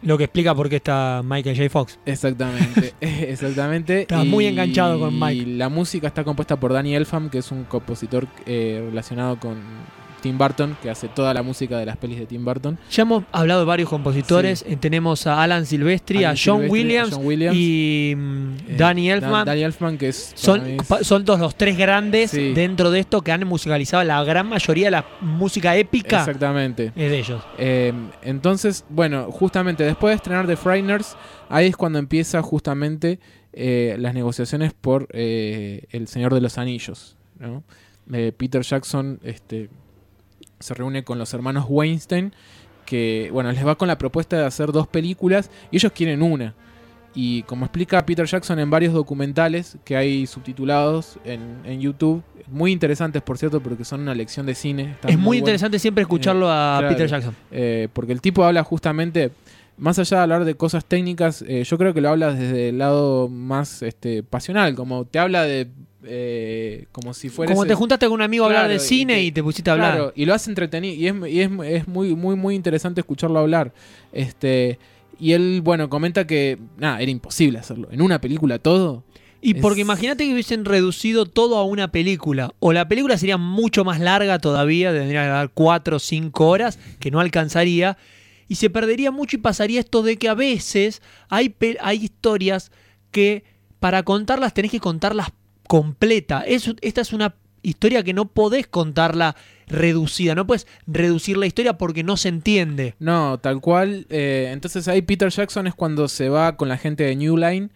Lo 0.02 0.18
que 0.18 0.24
explica 0.24 0.56
por 0.56 0.68
qué 0.68 0.76
está 0.76 1.22
Michael 1.24 1.56
J. 1.56 1.70
Fox. 1.70 2.00
exactamente, 2.04 2.94
exactamente. 3.00 4.00
Estaba 4.02 4.24
muy 4.24 4.46
enganchado 4.46 4.98
con 4.98 5.16
Mike. 5.16 5.50
Y 5.50 5.54
la 5.54 5.68
música 5.68 6.08
está 6.08 6.24
compuesta 6.24 6.58
por 6.58 6.72
Danny 6.72 6.96
Elfam, 6.96 7.30
que 7.30 7.38
es 7.38 7.52
un 7.52 7.62
compositor 7.62 8.26
eh, 8.44 8.84
relacionado 8.88 9.38
con 9.38 9.56
Tim 10.20 10.36
Burton, 10.38 10.76
que 10.82 10.90
hace 10.90 11.08
toda 11.08 11.32
la 11.34 11.42
música 11.42 11.78
de 11.78 11.86
las 11.86 11.96
pelis 11.96 12.18
de 12.18 12.26
Tim 12.26 12.44
Burton. 12.44 12.78
Ya 12.90 13.02
hemos 13.02 13.24
hablado 13.32 13.60
de 13.60 13.66
varios 13.66 13.88
compositores. 13.88 14.64
Tenemos 14.80 15.26
a 15.26 15.42
Alan 15.42 15.64
Silvestri, 15.66 16.24
a 16.24 16.30
John 16.30 16.36
Silvestri, 16.62 16.70
Williams, 16.70 17.12
a 17.12 17.16
John 17.16 17.26
Williams, 17.26 17.56
y 17.56 18.14
mm, 18.16 18.52
eh, 18.68 18.74
Danny 18.76 19.08
Dan- 19.08 19.18
Elfman. 19.22 19.44
Danny 19.46 19.62
Elfman, 19.62 19.98
que 19.98 20.08
es... 20.08 20.32
son, 20.34 20.66
es- 20.66 21.06
son 21.06 21.24
todos 21.24 21.40
los 21.40 21.54
tres 21.56 21.76
grandes 21.76 22.30
Sí. 22.30 22.52
dentro 22.52 22.90
de 22.90 23.00
esto 23.00 23.22
que 23.22 23.32
han 23.32 23.46
musicalizado 23.46 24.02
la 24.04 24.22
gran 24.24 24.48
mayoría 24.48 24.86
de 24.86 24.90
la 24.90 25.06
música 25.20 25.76
épica. 25.76 26.18
Exactamente. 26.20 26.86
Es 26.96 27.10
de 27.10 27.18
ellos. 27.18 27.42
Eh, 27.58 27.92
entonces, 28.22 28.84
bueno, 28.88 29.30
justamente 29.30 29.84
después 29.84 30.10
de 30.12 30.16
estrenar 30.16 30.46
The 30.46 30.56
Frighteners, 30.56 31.16
ahí 31.48 31.66
es 31.68 31.76
cuando 31.76 31.98
empieza 31.98 32.42
justamente 32.42 33.18
eh, 33.52 33.96
las 33.98 34.14
negociaciones 34.14 34.72
por 34.72 35.08
El 35.12 36.06
Señor 36.08 36.34
de 36.34 36.40
los 36.40 36.58
Anillos. 36.58 37.16
¿no? 37.38 37.62
Peter 38.36 38.62
Jackson 38.62 39.20
este, 39.22 39.68
se 40.60 40.74
reúne 40.74 41.04
con 41.04 41.18
los 41.18 41.32
hermanos 41.34 41.66
Weinstein, 41.68 42.32
que, 42.86 43.28
bueno, 43.32 43.52
les 43.52 43.66
va 43.66 43.76
con 43.76 43.88
la 43.88 43.98
propuesta 43.98 44.36
de 44.36 44.44
hacer 44.44 44.72
dos 44.72 44.86
películas 44.86 45.50
y 45.70 45.76
ellos 45.76 45.92
quieren 45.92 46.22
una. 46.22 46.54
Y 47.14 47.42
como 47.44 47.64
explica 47.64 48.04
Peter 48.06 48.26
Jackson 48.26 48.58
en 48.58 48.70
varios 48.70 48.94
documentales 48.94 49.76
que 49.84 49.96
hay 49.96 50.26
subtitulados 50.26 51.18
en, 51.24 51.40
en 51.64 51.80
YouTube, 51.80 52.22
muy 52.50 52.72
interesantes 52.72 53.22
por 53.22 53.38
cierto, 53.38 53.60
porque 53.60 53.84
son 53.84 54.00
una 54.00 54.14
lección 54.14 54.46
de 54.46 54.54
cine. 54.54 54.96
es 55.06 55.18
muy 55.18 55.38
interesante 55.38 55.78
siempre 55.78 56.02
escucharlo 56.02 56.50
a 56.50 56.78
claro. 56.78 56.94
Peter 56.94 57.08
Jackson. 57.08 57.36
Eh, 57.50 57.88
porque 57.92 58.12
el 58.12 58.20
tipo 58.20 58.44
habla 58.44 58.62
justamente, 58.62 59.30
más 59.78 59.98
allá 59.98 60.18
de 60.18 60.22
hablar 60.22 60.44
de 60.44 60.54
cosas 60.54 60.84
técnicas, 60.84 61.42
eh, 61.46 61.64
yo 61.64 61.78
creo 61.78 61.94
que 61.94 62.00
lo 62.00 62.10
habla 62.10 62.34
desde 62.34 62.70
el 62.70 62.78
lado 62.78 63.28
más 63.28 63.82
este, 63.82 64.22
pasional, 64.22 64.74
como 64.74 65.04
te 65.04 65.18
habla 65.18 65.44
de... 65.44 65.68
eh, 66.04 66.86
como 66.92 67.14
si 67.14 67.28
fuera... 67.28 67.52
Como 67.52 67.66
te 67.66 67.74
juntaste 67.74 68.06
con 68.06 68.14
un 68.14 68.22
amigo 68.22 68.44
a 68.44 68.48
hablar 68.48 68.68
de 68.68 68.78
cine 68.78 69.22
y 69.22 69.32
te 69.32 69.42
pusiste 69.42 69.70
a 69.70 69.74
hablar. 69.74 69.92
Claro, 69.94 70.12
y 70.14 70.24
lo 70.24 70.34
hace 70.34 70.50
entretenido, 70.50 70.94
y 70.94 71.06
es, 71.06 71.32
y 71.32 71.40
es, 71.40 71.50
es 71.64 71.88
muy, 71.88 72.14
muy, 72.14 72.36
muy 72.36 72.54
interesante 72.54 73.00
escucharlo 73.00 73.38
hablar. 73.38 73.72
Este, 74.12 74.78
y 75.20 75.32
él, 75.32 75.60
bueno, 75.62 75.88
comenta 75.88 76.26
que, 76.26 76.58
nada, 76.76 77.00
era 77.00 77.10
imposible 77.10 77.58
hacerlo. 77.58 77.88
En 77.90 78.02
una 78.02 78.20
película 78.20 78.58
todo. 78.58 79.04
Y 79.40 79.54
porque 79.54 79.82
imagínate 79.82 80.24
que 80.24 80.32
hubiesen 80.32 80.64
reducido 80.64 81.24
todo 81.24 81.58
a 81.58 81.64
una 81.64 81.92
película. 81.92 82.52
O 82.58 82.72
la 82.72 82.88
película 82.88 83.16
sería 83.16 83.36
mucho 83.36 83.84
más 83.84 84.00
larga 84.00 84.40
todavía, 84.40 84.92
tendría 84.92 85.22
que 85.22 85.28
dar 85.28 85.50
4 85.54 85.96
o 85.96 85.98
5 86.00 86.48
horas, 86.48 86.78
que 86.98 87.12
no 87.12 87.20
alcanzaría. 87.20 87.96
Y 88.48 88.54
se 88.56 88.70
perdería 88.70 89.10
mucho 89.10 89.36
y 89.36 89.40
pasaría 89.40 89.80
esto 89.80 90.02
de 90.02 90.16
que 90.16 90.28
a 90.28 90.34
veces 90.34 91.02
hay, 91.28 91.54
hay 91.80 92.02
historias 92.04 92.72
que 93.10 93.44
para 93.78 94.02
contarlas 94.02 94.54
tenés 94.54 94.70
que 94.70 94.80
contarlas 94.80 95.28
completa. 95.66 96.42
Es- 96.42 96.74
esta 96.80 97.00
es 97.02 97.12
una 97.12 97.34
historia 97.62 98.02
que 98.02 98.14
no 98.14 98.26
podés 98.26 98.66
contarla 98.66 99.36
reducida. 99.66 100.34
No 100.34 100.46
puedes 100.46 100.66
reducir 100.86 101.36
la 101.36 101.46
historia 101.46 101.76
porque 101.76 102.02
no 102.02 102.16
se 102.16 102.28
entiende. 102.30 102.94
No, 102.98 103.38
tal 103.38 103.60
cual. 103.60 104.06
eh, 104.08 104.48
entonces 104.52 104.88
ahí 104.88 105.02
Peter 105.02 105.28
Jackson 105.30 105.66
es 105.66 105.74
cuando 105.74 106.08
se 106.08 106.28
va 106.30 106.56
con 106.56 106.68
la 106.68 106.78
gente 106.78 107.04
de 107.04 107.16
New 107.16 107.36
Line. 107.36 107.68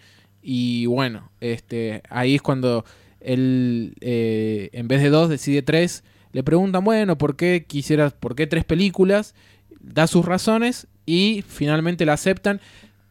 Y 0.42 0.86
bueno, 0.86 1.30
este, 1.40 2.02
ahí 2.08 2.36
es 2.36 2.42
cuando 2.42 2.84
él, 3.20 3.94
eh, 4.00 4.70
en 4.72 4.88
vez 4.88 5.02
de 5.02 5.10
dos, 5.10 5.28
decide 5.28 5.62
tres. 5.62 6.02
Le 6.32 6.42
preguntan, 6.42 6.82
bueno, 6.82 7.18
¿por 7.18 7.36
qué 7.36 7.64
quisieras, 7.68 8.14
por 8.14 8.34
qué 8.34 8.46
tres 8.46 8.64
películas? 8.64 9.34
Da 9.82 10.06
sus 10.06 10.24
razones 10.24 10.86
y 11.06 11.44
finalmente 11.46 12.06
la 12.06 12.14
aceptan. 12.14 12.60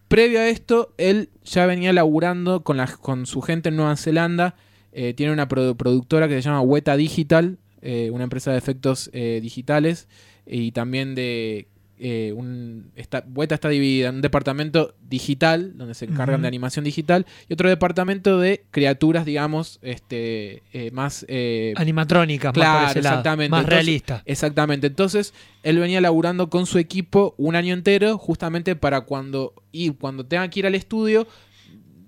Previo 0.07 0.39
a 0.39 0.47
esto, 0.47 0.93
él 0.97 1.29
ya 1.43 1.65
venía 1.65 1.93
laburando 1.93 2.63
con, 2.63 2.77
la, 2.77 2.87
con 2.87 3.25
su 3.25 3.41
gente 3.41 3.69
en 3.69 3.75
Nueva 3.75 3.95
Zelanda. 3.97 4.55
Eh, 4.93 5.13
tiene 5.13 5.31
una 5.31 5.47
produ- 5.47 5.75
productora 5.75 6.27
que 6.27 6.35
se 6.35 6.41
llama 6.41 6.61
Weta 6.61 6.97
Digital, 6.97 7.57
eh, 7.81 8.09
una 8.11 8.23
empresa 8.25 8.51
de 8.51 8.57
efectos 8.57 9.09
eh, 9.13 9.39
digitales 9.41 10.07
y 10.45 10.71
también 10.71 11.15
de 11.15 11.67
eh, 12.03 12.33
un 12.35 12.91
está, 12.95 13.23
Weta 13.33 13.55
está 13.55 13.69
dividida 13.69 14.09
en 14.09 14.15
un 14.15 14.21
departamento 14.21 14.95
digital 15.07 15.77
donde 15.77 15.93
se 15.93 16.05
encargan 16.05 16.41
de 16.41 16.47
animación 16.47 16.83
digital 16.83 17.27
y 17.47 17.53
otro 17.53 17.69
departamento 17.69 18.39
de 18.39 18.65
criaturas 18.71 19.23
digamos 19.23 19.77
este 19.83 20.63
eh, 20.73 20.89
más 20.91 21.25
eh, 21.29 21.73
Animatrónicas, 21.77 22.49
más 22.49 22.53
Claro, 22.55 22.79
lado, 22.87 22.99
exactamente. 22.99 23.49
Más 23.51 23.59
Entonces, 23.61 23.85
realista. 23.85 24.23
Exactamente. 24.25 24.87
Entonces, 24.87 25.33
él 25.63 25.77
venía 25.79 26.01
laburando 26.01 26.49
con 26.49 26.65
su 26.65 26.79
equipo 26.79 27.35
un 27.37 27.55
año 27.55 27.73
entero, 27.73 28.17
justamente 28.17 28.75
para 28.75 29.01
cuando, 29.01 29.53
y 29.71 29.91
cuando 29.91 30.25
tenga 30.25 30.49
que 30.49 30.59
ir 30.59 30.65
al 30.65 30.75
estudio, 30.75 31.27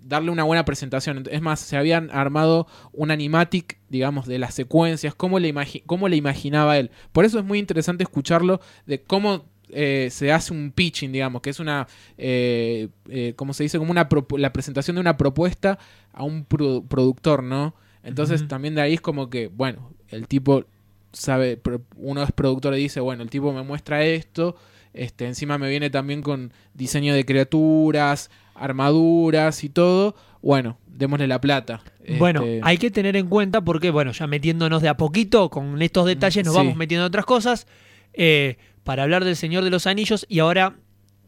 darle 0.06 0.32
una 0.32 0.44
buena 0.44 0.66
presentación. 0.66 1.24
Es 1.32 1.42
más, 1.42 1.60
se 1.60 1.78
habían 1.78 2.10
armado 2.12 2.68
un 2.92 3.12
animatic, 3.12 3.80
digamos, 3.90 4.28
de 4.28 4.38
las 4.40 4.54
secuencias, 4.54 5.16
cómo 5.16 5.40
le, 5.40 5.54
imagi- 5.54 5.84
cómo 5.86 6.10
le 6.10 6.16
imaginaba 6.18 6.78
él. 6.78 6.92
Por 7.12 7.26
eso 7.26 7.40
es 7.40 7.46
muy 7.46 7.60
interesante 7.60 8.04
escucharlo 8.04 8.60
de 8.86 9.02
cómo 9.02 9.46
eh, 9.76 10.10
se 10.12 10.32
hace 10.32 10.54
un 10.54 10.72
pitching, 10.72 11.12
digamos, 11.12 11.42
que 11.42 11.50
es 11.50 11.60
una, 11.60 11.88
eh, 12.18 12.88
eh, 13.10 13.34
como 13.36 13.54
se 13.54 13.64
dice, 13.64 13.78
como 13.78 13.92
una 13.92 14.08
la 14.38 14.54
presentación 14.54 14.96
de 14.96 15.02
una 15.02 15.18
propuesta 15.18 15.78
a 16.14 16.24
un 16.24 16.48
produ- 16.48 16.88
productor, 16.88 17.44
¿no? 17.44 17.74
Entonces 18.04 18.48
también 18.48 18.76
de 18.76 18.82
ahí 18.82 18.94
es 18.96 19.02
como 19.02 19.30
que, 19.30 19.48
bueno, 19.48 19.92
el 20.10 20.28
tipo 20.28 20.66
sabe, 21.14 21.60
uno 21.96 22.24
es 22.24 22.32
productor 22.32 22.74
y 22.76 22.78
dice, 22.80 23.00
bueno, 23.00 23.24
el 23.24 23.30
tipo 23.30 23.54
me 23.54 23.64
muestra 23.64 24.04
esto, 24.04 24.56
este, 24.94 25.26
encima 25.26 25.58
me 25.58 25.70
viene 25.70 25.90
también 25.90 26.22
con 26.22 26.52
diseño 26.74 27.14
de 27.16 27.24
criaturas, 27.26 28.30
armaduras 28.56 29.64
y 29.64 29.70
todo, 29.70 30.16
bueno, 30.42 30.78
démosle 30.88 31.28
la 31.28 31.40
plata. 31.40 31.82
Bueno, 32.20 32.42
Este, 32.44 32.60
hay 32.64 32.78
que 32.78 32.92
tener 32.92 33.16
en 33.16 33.28
cuenta 33.28 33.62
porque, 33.62 33.90
bueno, 33.92 34.12
ya 34.12 34.28
metiéndonos 34.28 34.82
de 34.82 34.90
a 34.90 34.98
poquito 34.98 35.50
con 35.50 35.82
estos 35.82 36.06
detalles, 36.06 36.44
nos 36.46 36.54
Sí. 36.54 36.58
vamos 36.60 36.76
metiendo 36.76 37.06
en 37.06 37.08
otras 37.08 37.26
cosas. 37.26 37.68
eh, 38.16 38.58
para 38.84 39.04
hablar 39.04 39.24
del 39.26 39.36
Señor 39.36 39.64
de 39.64 39.70
los 39.70 39.88
Anillos 39.88 40.26
y 40.30 40.40
ahora 40.40 40.76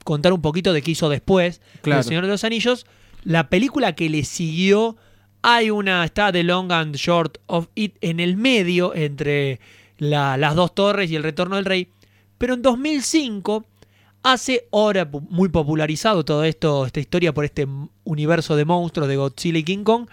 contar 0.03 0.33
un 0.33 0.41
poquito 0.41 0.73
de 0.73 0.81
qué 0.81 0.91
hizo 0.91 1.09
después 1.09 1.61
Claro. 1.81 1.99
del 1.99 2.07
Señor 2.07 2.25
de 2.25 2.31
los 2.31 2.43
Anillos. 2.43 2.85
La 3.23 3.49
película 3.49 3.95
que 3.95 4.09
le 4.09 4.23
siguió, 4.23 4.97
hay 5.41 5.69
una, 5.71 6.03
está 6.05 6.31
The 6.31 6.43
Long 6.43 6.71
and 6.71 6.95
Short 6.95 7.37
of 7.47 7.67
It 7.75 7.95
en 8.01 8.19
el 8.19 8.37
medio 8.37 8.93
entre 8.95 9.59
la- 9.97 10.37
las 10.37 10.55
dos 10.55 10.75
torres 10.75 11.09
y 11.09 11.15
el 11.15 11.23
retorno 11.23 11.55
del 11.55 11.65
rey. 11.65 11.87
Pero 12.37 12.53
en 12.55 12.61
2005 12.61 13.65
hace, 14.23 14.67
ahora 14.71 15.09
muy 15.29 15.49
popularizado 15.49 16.25
todo 16.25 16.43
esto, 16.43 16.85
esta 16.85 16.99
historia 16.99 17.33
por 17.33 17.45
este 17.45 17.67
universo 18.03 18.55
de 18.55 18.65
monstruos 18.65 19.07
de 19.07 19.15
Godzilla 19.15 19.59
y 19.59 19.63
King 19.63 19.83
Kong, 19.83 20.07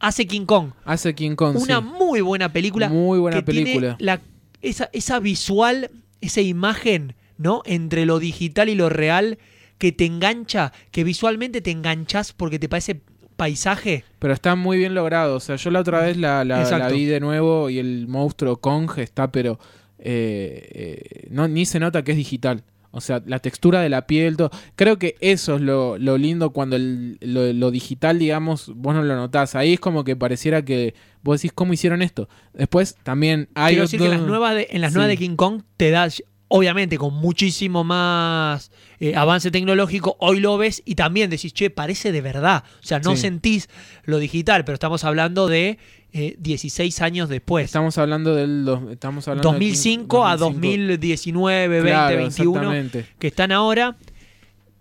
hace 0.00 0.26
King 0.26 0.46
Kong. 0.46 0.72
Hace 0.84 1.14
King 1.14 1.36
Kong, 1.36 1.56
Una 1.56 1.78
sí. 1.80 1.84
muy 1.98 2.20
buena 2.22 2.52
película. 2.52 2.88
Muy 2.88 3.18
buena 3.18 3.36
que 3.38 3.52
tiene 3.52 3.62
película. 3.64 3.96
la- 4.00 4.20
esa, 4.62 4.88
esa 4.92 5.20
visual, 5.20 5.90
esa 6.22 6.40
imagen, 6.40 7.14
¿no? 7.36 7.62
Entre 7.66 8.06
lo 8.06 8.18
digital 8.18 8.68
y 8.70 8.74
lo 8.74 8.88
real, 8.88 9.38
que 9.78 9.92
te 9.92 10.06
engancha, 10.06 10.72
que 10.90 11.04
visualmente 11.04 11.60
te 11.60 11.70
enganchas 11.70 12.32
porque 12.32 12.58
te 12.58 12.68
parece 12.68 13.00
paisaje. 13.36 14.04
Pero 14.18 14.32
está 14.32 14.54
muy 14.54 14.78
bien 14.78 14.94
logrado. 14.94 15.36
O 15.36 15.40
sea, 15.40 15.56
yo 15.56 15.70
la 15.70 15.80
otra 15.80 16.00
vez 16.00 16.16
la, 16.16 16.44
la- 16.44 16.56
la 16.58 16.62
Exacto. 16.62 16.94
vi 16.94 17.04
de 17.06 17.18
nuevo 17.20 17.68
y 17.68 17.78
el 17.78 18.06
monstruo 18.08 18.56
Kong 18.60 18.90
está, 18.98 19.32
pero 19.32 19.58
eh, 19.98 20.68
eh, 20.72 21.26
no, 21.30 21.48
ni 21.48 21.66
se 21.66 21.80
nota 21.80 22.02
que 22.04 22.12
es 22.12 22.16
digital. 22.16 22.62
O 22.94 23.00
sea, 23.00 23.22
la 23.26 23.38
textura 23.38 23.80
de 23.80 23.88
la 23.88 24.06
piel, 24.06 24.36
todo. 24.36 24.50
Creo 24.76 24.98
que 24.98 25.16
eso 25.20 25.56
es 25.56 25.60
lo, 25.62 25.98
lo 25.98 26.18
lindo 26.18 26.50
cuando 26.50 26.76
el- 26.76 27.16
lo, 27.22 27.52
lo 27.52 27.70
digital, 27.70 28.18
digamos, 28.18 28.70
vos 28.76 28.94
no 28.94 29.02
lo 29.02 29.16
notás. 29.16 29.54
Ahí 29.54 29.72
es 29.72 29.80
como 29.80 30.04
que 30.04 30.14
pareciera 30.14 30.62
que 30.64 30.94
vos 31.22 31.38
decís, 31.40 31.52
¿cómo 31.54 31.72
hicieron 31.72 32.02
esto? 32.02 32.28
Después 32.52 32.96
también 33.02 33.48
hay... 33.54 33.72
Quiero 33.74 33.84
decir 33.84 33.98
que 33.98 34.04
en 34.06 34.10
las 34.12 34.20
nuevas 34.20 34.54
de, 34.54 34.68
en 34.70 34.80
las 34.82 34.92
Sí. 34.92 34.96
nuevas 34.98 35.08
de 35.10 35.16
King 35.16 35.36
Kong 35.36 35.62
te 35.78 35.90
das, 35.90 36.22
obviamente, 36.48 36.98
con 36.98 37.14
muchísimo 37.14 37.82
más 37.82 38.70
eh, 39.00 39.16
avance 39.16 39.50
tecnológico, 39.50 40.16
hoy 40.20 40.40
lo 40.40 40.58
ves 40.58 40.82
y 40.84 40.94
también 40.94 41.30
decís, 41.30 41.54
che, 41.54 41.70
parece 41.70 42.12
de 42.12 42.20
verdad. 42.20 42.64
O 42.82 42.86
sea, 42.86 42.98
no 42.98 43.12
Sí. 43.16 43.22
sentís 43.22 43.68
lo 44.04 44.18
digital, 44.18 44.64
pero 44.66 44.74
estamos 44.74 45.02
hablando 45.04 45.48
de 45.48 45.78
eh, 46.12 46.36
16 46.38 47.00
años 47.02 47.28
después. 47.28 47.64
Estamos 47.66 47.96
hablando 47.98 48.34
del... 48.34 48.64
dos- 48.64 48.90
Estamos 48.90 49.26
hablando 49.28 49.52
de 49.52 49.58
King- 49.58 49.66
2005 49.70 50.26
a 50.26 50.36
2019, 50.36 51.68
20, 51.68 51.90
Claro, 51.90 52.16
21, 52.16 52.50
exactamente. 52.60 53.06
que 53.18 53.26
están 53.26 53.52
ahora. 53.52 53.96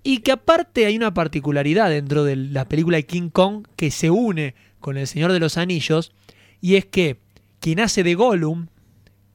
Y 0.03 0.19
que 0.19 0.31
aparte 0.31 0.85
hay 0.85 0.95
una 0.97 1.13
particularidad 1.13 1.89
dentro 1.89 2.23
de 2.23 2.35
la 2.35 2.65
película 2.67 2.97
de 2.97 3.05
King 3.05 3.29
Kong 3.29 3.67
que 3.75 3.91
se 3.91 4.09
une 4.09 4.55
con 4.79 4.97
El 4.97 5.05
Señor 5.07 5.31
de 5.31 5.39
los 5.39 5.57
Anillos. 5.57 6.11
Y 6.59 6.75
es 6.75 6.85
que 6.85 7.17
quien 7.59 7.79
hace 7.79 8.03
de 8.03 8.15
Gollum 8.15 8.67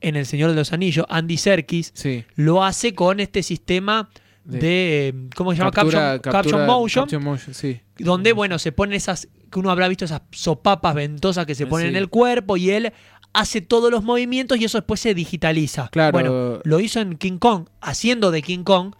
en 0.00 0.16
El 0.16 0.26
Señor 0.26 0.50
de 0.50 0.56
los 0.56 0.72
Anillos, 0.72 1.06
Andy 1.08 1.36
Serkis, 1.36 1.92
Sí. 1.94 2.24
lo 2.34 2.64
hace 2.64 2.94
con 2.94 3.20
este 3.20 3.42
sistema 3.42 4.10
De- 4.44 4.58
de, 4.58 5.14
¿cómo 5.34 5.52
se 5.52 5.58
llama? 5.58 5.70
Captura- 5.70 6.20
caption, 6.20 6.32
caption 6.32 6.66
motion. 6.66 7.04
caption 7.04 7.24
motion, 7.24 7.54
sí. 7.54 7.80
donde, 7.98 8.32
bueno, 8.32 8.58
se 8.58 8.70
ponen 8.72 8.94
esas, 8.94 9.26
que 9.50 9.58
uno 9.58 9.70
habrá 9.70 9.88
visto 9.88 10.04
esas 10.04 10.22
sopapas 10.32 10.94
ventosas 10.94 11.46
que 11.46 11.54
se 11.54 11.64
Eh, 11.64 11.66
ponen 11.66 11.88
en 11.88 11.96
el 11.96 12.08
cuerpo 12.08 12.56
y 12.56 12.70
él 12.70 12.92
hace 13.32 13.60
todos 13.60 13.90
los 13.90 14.02
movimientos 14.02 14.58
y 14.58 14.64
eso 14.64 14.78
después 14.78 14.98
se 15.00 15.14
digitaliza. 15.14 15.88
Claro. 15.92 16.12
Bueno, 16.12 16.60
lo 16.64 16.80
hizo 16.80 17.00
en 17.00 17.16
King 17.16 17.38
Kong, 17.38 17.68
haciendo 17.80 18.30
de 18.30 18.42
King 18.42 18.64
Kong, 18.64 18.94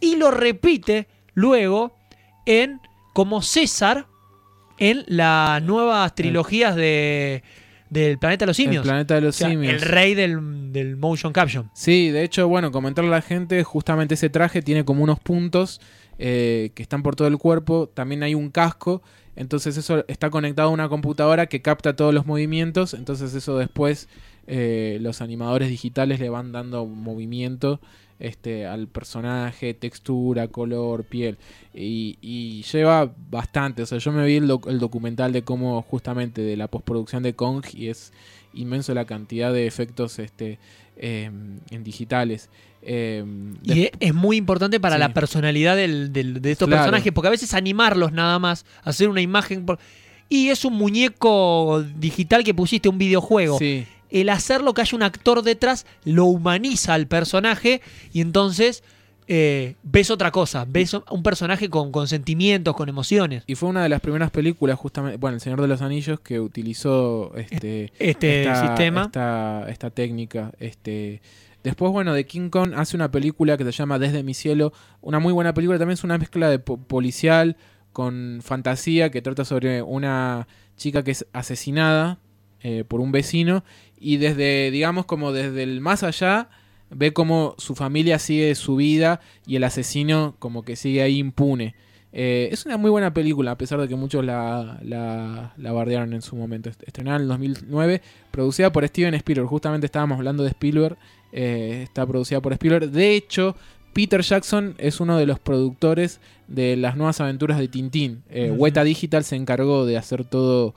y 0.00 0.16
lo 0.16 0.30
repite 0.30 1.08
luego 1.34 1.96
en 2.46 2.80
como 3.14 3.42
César 3.42 4.06
en 4.78 5.04
las 5.08 5.62
nuevas 5.62 6.14
trilogías 6.14 6.74
de 6.76 7.42
del 7.90 8.18
planeta 8.20 8.44
de 8.44 8.50
los 8.50 8.58
El 8.58 8.64
simios. 8.66 8.84
planeta 8.84 9.14
de 9.16 9.20
los 9.20 9.34
O 9.34 9.38
sea, 9.38 9.48
simios. 9.50 9.72
el 9.74 9.80
rey 9.80 10.14
del, 10.14 10.72
del 10.72 10.96
motion 10.96 11.32
caption. 11.32 11.68
Sí, 11.74 12.10
de 12.10 12.22
hecho, 12.22 12.46
bueno, 12.46 12.70
comentarle 12.70 13.08
a 13.10 13.14
la 13.16 13.20
gente, 13.22 13.64
justamente 13.64 14.14
ese 14.14 14.30
traje 14.30 14.62
tiene 14.62 14.84
como 14.84 15.02
unos 15.02 15.18
puntos 15.18 15.80
eh, 16.16 16.70
que 16.76 16.82
están 16.82 17.02
por 17.02 17.16
todo 17.16 17.26
el 17.26 17.36
cuerpo, 17.36 17.88
también 17.92 18.22
hay 18.22 18.34
un 18.36 18.50
casco, 18.50 19.02
entonces 19.40 19.76
eso 19.76 20.04
está 20.08 20.30
conectado 20.30 20.68
a 20.68 20.72
una 20.72 20.88
computadora 20.88 21.46
que 21.46 21.62
capta 21.62 21.96
todos 21.96 22.14
los 22.14 22.26
movimientos, 22.26 22.94
entonces 22.94 23.34
eso 23.34 23.58
después 23.58 24.08
eh, 24.46 24.98
los 25.00 25.20
animadores 25.20 25.68
digitales 25.68 26.20
le 26.20 26.28
van 26.28 26.52
dando 26.52 26.86
movimiento 26.86 27.80
este, 28.18 28.66
al 28.66 28.86
personaje, 28.86 29.72
textura, 29.72 30.48
color, 30.48 31.04
piel, 31.04 31.38
y, 31.74 32.62
lleva 32.70 33.12
bastante, 33.30 33.82
o 33.82 33.86
sea, 33.86 33.98
yo 33.98 34.12
me 34.12 34.24
vi 34.26 34.36
el, 34.36 34.46
doc- 34.46 34.68
el 34.68 34.78
documental 34.78 35.32
de 35.32 35.42
cómo 35.42 35.80
justamente 35.82 36.42
de 36.42 36.56
la 36.56 36.68
postproducción 36.68 37.22
de 37.22 37.34
Kong 37.34 37.64
y 37.72 37.88
es 37.88 38.12
inmenso 38.54 38.94
la 38.94 39.04
cantidad 39.04 39.52
de 39.52 39.66
efectos 39.66 40.18
este, 40.18 40.58
eh, 40.96 41.30
en 41.70 41.84
digitales. 41.84 42.48
Eh, 42.82 43.24
Y 43.62 43.82
es, 43.84 43.90
es 44.00 44.14
muy 44.14 44.36
importante 44.36 44.80
para 44.80 44.96
Sí. 44.96 45.00
la 45.00 45.12
personalidad 45.12 45.76
del- 45.76 46.12
del- 46.12 46.40
de 46.40 46.52
estos 46.52 46.66
Claro. 46.68 46.82
personajes, 46.84 47.12
porque 47.12 47.28
a 47.28 47.30
veces 47.30 47.54
animarlos 47.54 48.12
nada 48.12 48.38
más, 48.38 48.64
hacer 48.82 49.08
una 49.08 49.20
imagen. 49.20 49.66
por- 49.66 49.78
Y 50.28 50.48
es 50.48 50.64
un 50.64 50.74
muñeco 50.74 51.84
digital 51.96 52.44
que 52.44 52.54
pusiste 52.54 52.88
un 52.88 52.98
videojuego. 52.98 53.58
sí, 53.58 53.86
El 54.12 54.28
hacerlo 54.28 54.74
que 54.74 54.80
haya 54.80 54.96
un 54.96 55.02
actor 55.04 55.42
detrás 55.42 55.86
lo 56.04 56.24
humaniza 56.24 56.94
al 56.94 57.06
personaje 57.06 57.80
y 58.12 58.20
entonces 58.22 58.82
eh, 59.32 59.76
ves 59.84 60.10
otra 60.10 60.32
cosa. 60.32 60.66
Ves 60.68 60.92
un 61.08 61.22
personaje 61.22 61.70
con, 61.70 61.92
con 61.92 62.08
sentimientos, 62.08 62.74
con 62.74 62.88
emociones. 62.88 63.44
y 63.46 63.54
fue 63.54 63.68
una 63.68 63.82
de 63.84 63.88
las 63.88 64.00
primeras 64.00 64.32
películas, 64.32 64.76
justamente, 64.76 65.18
bueno, 65.18 65.36
El 65.36 65.40
Señor 65.40 65.60
de 65.60 65.68
los 65.68 65.82
Anillos, 65.82 66.18
que 66.18 66.40
utilizó 66.40 67.32
este, 67.36 67.92
Este 68.00 68.42
esta, 68.42 68.66
sistema. 68.66 69.02
esta, 69.04 69.66
esta 69.68 69.90
técnica. 69.90 70.50
Este. 70.58 71.22
Después, 71.62 71.92
bueno, 71.92 72.12
de 72.12 72.26
King 72.26 72.48
Kong 72.50 72.72
hace 72.74 72.96
una 72.96 73.10
película 73.12 73.56
que 73.56 73.64
se 73.64 73.70
llama 73.72 74.00
Desde 74.00 74.24
mi 74.24 74.34
cielo. 74.34 74.72
Una 75.00 75.20
muy 75.20 75.32
buena 75.32 75.54
película, 75.54 75.78
también 75.78 75.94
es 75.94 76.02
una 76.04 76.18
mezcla 76.18 76.48
de 76.50 76.58
po- 76.58 76.78
policial 76.78 77.56
con 77.92 78.40
fantasía 78.42 79.10
que 79.10 79.22
trata 79.22 79.44
sobre 79.44 79.82
una 79.82 80.48
chica 80.76 81.04
que 81.04 81.10
es 81.12 81.26
asesinada 81.32 82.18
eh, 82.62 82.82
por 82.88 83.00
un 83.00 83.12
vecino 83.12 83.62
y 83.98 84.16
desde, 84.16 84.70
digamos, 84.70 85.04
como 85.04 85.32
desde 85.32 85.62
el 85.62 85.80
más 85.80 86.02
allá 86.02 86.48
ve 86.90 87.12
cómo 87.12 87.54
su 87.58 87.74
familia 87.74 88.18
sigue 88.18 88.54
su 88.54 88.76
vida 88.76 89.20
y 89.46 89.56
el 89.56 89.64
asesino 89.64 90.34
como 90.38 90.62
que 90.62 90.76
sigue 90.76 91.02
ahí 91.02 91.18
impune. 91.18 91.74
Eh, 92.12 92.48
es 92.50 92.66
una 92.66 92.76
muy 92.76 92.90
buena 92.90 93.14
película, 93.14 93.52
a 93.52 93.58
pesar 93.58 93.80
de 93.80 93.86
que 93.86 93.94
muchos 93.94 94.24
la, 94.24 94.80
la, 94.82 95.52
la 95.56 95.72
bardearon 95.72 96.12
en 96.12 96.22
su 96.22 96.34
momento. 96.34 96.68
Est- 96.68 96.82
Estrenada 96.84 97.16
en 97.18 97.22
el 97.22 97.28
2009, 97.28 98.02
producida 98.32 98.72
por 98.72 98.84
Steven 98.86 99.14
Spielberg. 99.14 99.48
Justamente 99.48 99.86
estábamos 99.86 100.18
hablando 100.18 100.42
de 100.42 100.48
Spielberg. 100.50 100.96
eh, 101.32 101.82
está 101.84 102.04
producida 102.06 102.40
por 102.40 102.52
Spielberg. 102.52 102.90
De 102.90 103.14
hecho, 103.14 103.54
Peter 103.92 104.22
Jackson 104.22 104.74
es 104.78 104.98
uno 104.98 105.16
de 105.18 105.26
los 105.26 105.38
productores 105.38 106.20
de 106.48 106.76
las 106.76 106.96
nuevas 106.96 107.20
aventuras 107.20 107.58
de 107.60 107.68
Tintín. 107.68 108.24
Eh. 108.28 108.50
Weta 108.50 108.82
Digital 108.82 109.22
se 109.22 109.36
encargó 109.36 109.86
de 109.86 109.96
hacer 109.96 110.24
todo, 110.24 110.74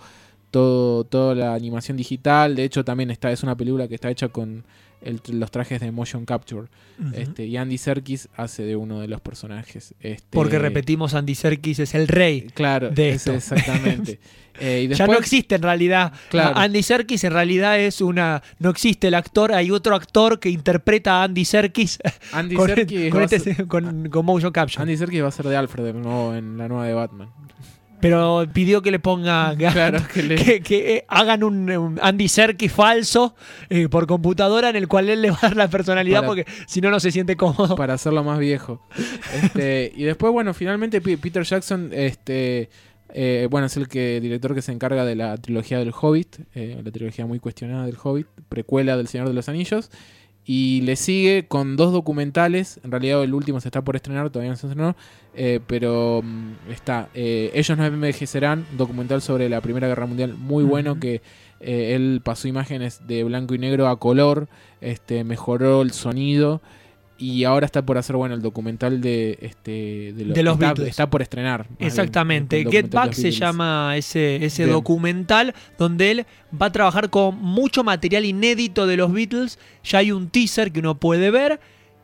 todo, 0.51 1.03
toda 1.03 1.34
la 1.34 1.55
animación 1.55 1.98
digital. 1.98 2.55
De 2.55 2.63
hecho, 2.63 2.86
también 2.86 3.10
está, 3.10 3.32
es 3.32 3.41
una 3.41 3.58
película 3.58 3.88
que 3.88 3.96
está 3.96 4.12
hecha 4.12 4.27
con 4.29 4.63
el- 5.03 5.22
los 5.39 5.51
trajes 5.51 5.79
de 5.81 5.91
motion 5.91 6.25
capture. 6.25 6.67
Este, 7.13 7.45
y 7.45 7.57
Andy 7.57 7.77
Serkis 7.77 8.29
hace 8.36 8.63
de 8.63 8.75
uno 8.75 9.00
de 9.00 9.07
los 9.07 9.19
personajes. 9.22 9.93
Este, 10.00 10.27
Porque 10.31 10.60
repetimos, 10.60 11.13
Andy 11.15 11.36
Serkis 11.36 11.79
es 11.79 11.93
el 11.95 12.07
rey. 12.07 12.41
Claro, 12.53 12.89
de 12.91 13.10
ese 13.12 13.36
esto. 13.36 13.55
exactamente. 13.55 14.19
Eh, 14.60 14.88
y 14.88 14.93
ya 14.93 15.07
no 15.07 15.13
existe 15.15 15.55
en 15.55 15.63
realidad. 15.63 16.13
Claro. 16.29 16.55
Andy 16.55 16.83
Serkis 16.83 17.24
en 17.24 17.33
realidad 17.33 17.79
es 17.79 18.01
una. 18.01 18.43
No 18.60 18.69
existe 18.69 19.07
el 19.07 19.15
actor, 19.15 19.51
hay 19.51 19.72
otro 19.72 19.95
actor 19.95 20.39
que 20.39 20.50
interpreta 20.51 21.22
a 21.22 21.24
Andy 21.24 21.43
Serkis 21.43 21.98
Andy 22.33 22.55
con, 22.57 22.67
Serkis 22.69 23.12
con 23.12 23.24
este- 23.24 23.39
ser- 23.39 23.65
con- 23.67 24.10
con 24.10 24.24
motion 24.24 24.51
capture. 24.51 24.79
Andy 24.83 24.95
Serkis 24.95 25.24
va 25.24 25.29
a 25.29 25.31
ser 25.31 25.48
de 25.48 25.57
Alfred 25.57 25.86
de 25.86 25.93
nuevo 25.93 26.36
en 26.36 26.55
la 26.60 26.67
nueva 26.67 26.86
de 26.86 26.93
Batman. 26.93 27.29
Pero 28.03 28.45
pidió 28.53 28.81
que 28.83 28.91
le 28.91 29.00
ponga. 29.00 29.55
Claro, 29.57 30.00
que 30.13 30.22
le- 30.24 30.36
que, 30.36 30.62
que, 30.62 30.95
eh, 30.98 31.05
hagan 31.07 31.43
un, 31.43 31.72
un 31.72 32.00
Andy 32.01 32.27
Serkis 32.27 32.72
falso 32.72 33.33
eh, 33.69 33.88
por 33.89 34.05
computadora 34.07 34.69
en 34.69 34.75
el 34.75 34.88
cual 34.88 35.10
él 35.10 35.22
le 35.22 35.31
va 35.31 35.38
a 35.41 35.48
dar 35.48 35.55
la 35.57 35.67
personalidad 35.69 36.19
Para- 36.19 36.27
porque 36.27 36.45
si 36.67 36.81
no, 36.81 36.91
no 36.91 37.00
se 37.00 37.12
siente 37.12 37.36
cómodo. 37.38 37.75
para 37.75 37.93
hacerlo 37.95 38.24
más 38.24 38.38
viejo. 38.39 38.81
Este, 39.41 39.91
y 39.95 40.03
después, 40.03 40.31
bueno, 40.33 40.53
finalmente 40.53 41.01
Peter 41.01 41.43
Jackson, 41.43 41.89
este, 41.93 42.69
eh, 43.13 43.48
bueno, 43.50 43.67
es 43.67 43.77
el 43.77 43.88
que 43.88 44.19
director 44.22 44.53
que 44.53 44.62
se 44.62 44.72
encarga 44.72 45.05
de 45.05 45.15
la 45.15 45.38
trilogía 45.38 45.79
del 45.79 45.93
Hobbit, 46.00 46.39
eh, 46.55 46.79
la 46.83 46.91
trilogía 46.91 47.25
muy 47.25 47.39
cuestionada 47.39 47.86
del 47.86 47.95
Hobbit, 48.01 48.27
precuela 48.50 48.98
del 48.98 49.07
Señor 49.07 49.27
de 49.27 49.33
los 49.33 49.48
Anillos. 49.50 49.89
Y 50.46 50.82
le 50.82 50.96
sigue 50.98 51.46
con 51.48 51.78
dos 51.78 51.94
documentales. 51.94 52.80
En 52.84 52.92
realidad 52.92 53.24
el 53.24 53.34
último 53.34 53.62
se 53.62 53.70
está 53.70 53.82
por 53.82 53.96
estrenar, 53.96 54.30
todavía 54.30 54.52
no 54.52 54.58
se 54.58 54.68
estrenó. 54.68 54.96
eh, 55.36 55.60
pero 55.68 56.22
mm, 56.24 56.72
está. 56.72 57.10
eh, 57.14 57.52
Ellos 57.54 57.78
no 57.78 57.86
envejecerán. 57.86 58.66
Documental 58.78 59.22
sobre 59.22 59.50
la 59.50 59.62
Primera 59.62 59.88
Guerra 59.88 60.06
Mundial. 60.06 60.34
Muy 60.38 60.64
bueno 60.64 61.00
que 61.00 61.22
eh, 61.62 61.94
él 61.96 62.22
pasó 62.24 62.48
imágenes 62.48 63.02
de 63.08 63.24
blanco 63.24 63.56
y 63.56 63.58
negro 63.58 63.88
a 63.88 64.00
color. 64.00 64.48
Este, 64.82 65.24
mejoró 65.24 65.82
el 65.82 65.92
sonido. 65.92 66.62
Y 67.17 67.43
ahora 67.43 67.65
está 67.67 67.86
por 67.86 67.98
hacer, 67.98 68.15
bueno, 68.15 68.34
el 68.36 68.41
documental 68.41 69.00
de, 69.00 69.38
este, 69.41 70.13
lo- 70.17 70.34
De 70.34 70.43
los 70.43 70.55
está, 70.55 70.65
Beatles. 70.67 70.89
está 70.89 71.10
por 71.10 71.22
estrenar. 71.22 71.67
bien, 71.77 71.88
Exactamente. 71.88 72.65
Get 72.70 72.89
Back 72.89 73.13
se 73.13 73.32
llama 73.32 73.93
ese, 73.96 74.43
ese 74.43 74.63
Bien. 74.63 74.74
documental 74.75 75.53
donde 75.77 76.12
él 76.12 76.25
va 76.60 76.65
a 76.67 76.72
trabajar 76.72 77.10
con 77.12 77.38
mucho 77.38 77.84
material 77.84 78.25
inédito 78.25 78.88
de 78.88 78.98
los 78.98 79.13
Beatles. 79.13 79.60
Ya 79.84 80.00
hay 80.00 80.12
un 80.12 80.29
teaser 80.29 80.72
que 80.72 80.79
uno 80.79 81.00
puede 81.00 81.29
ver 81.32 81.60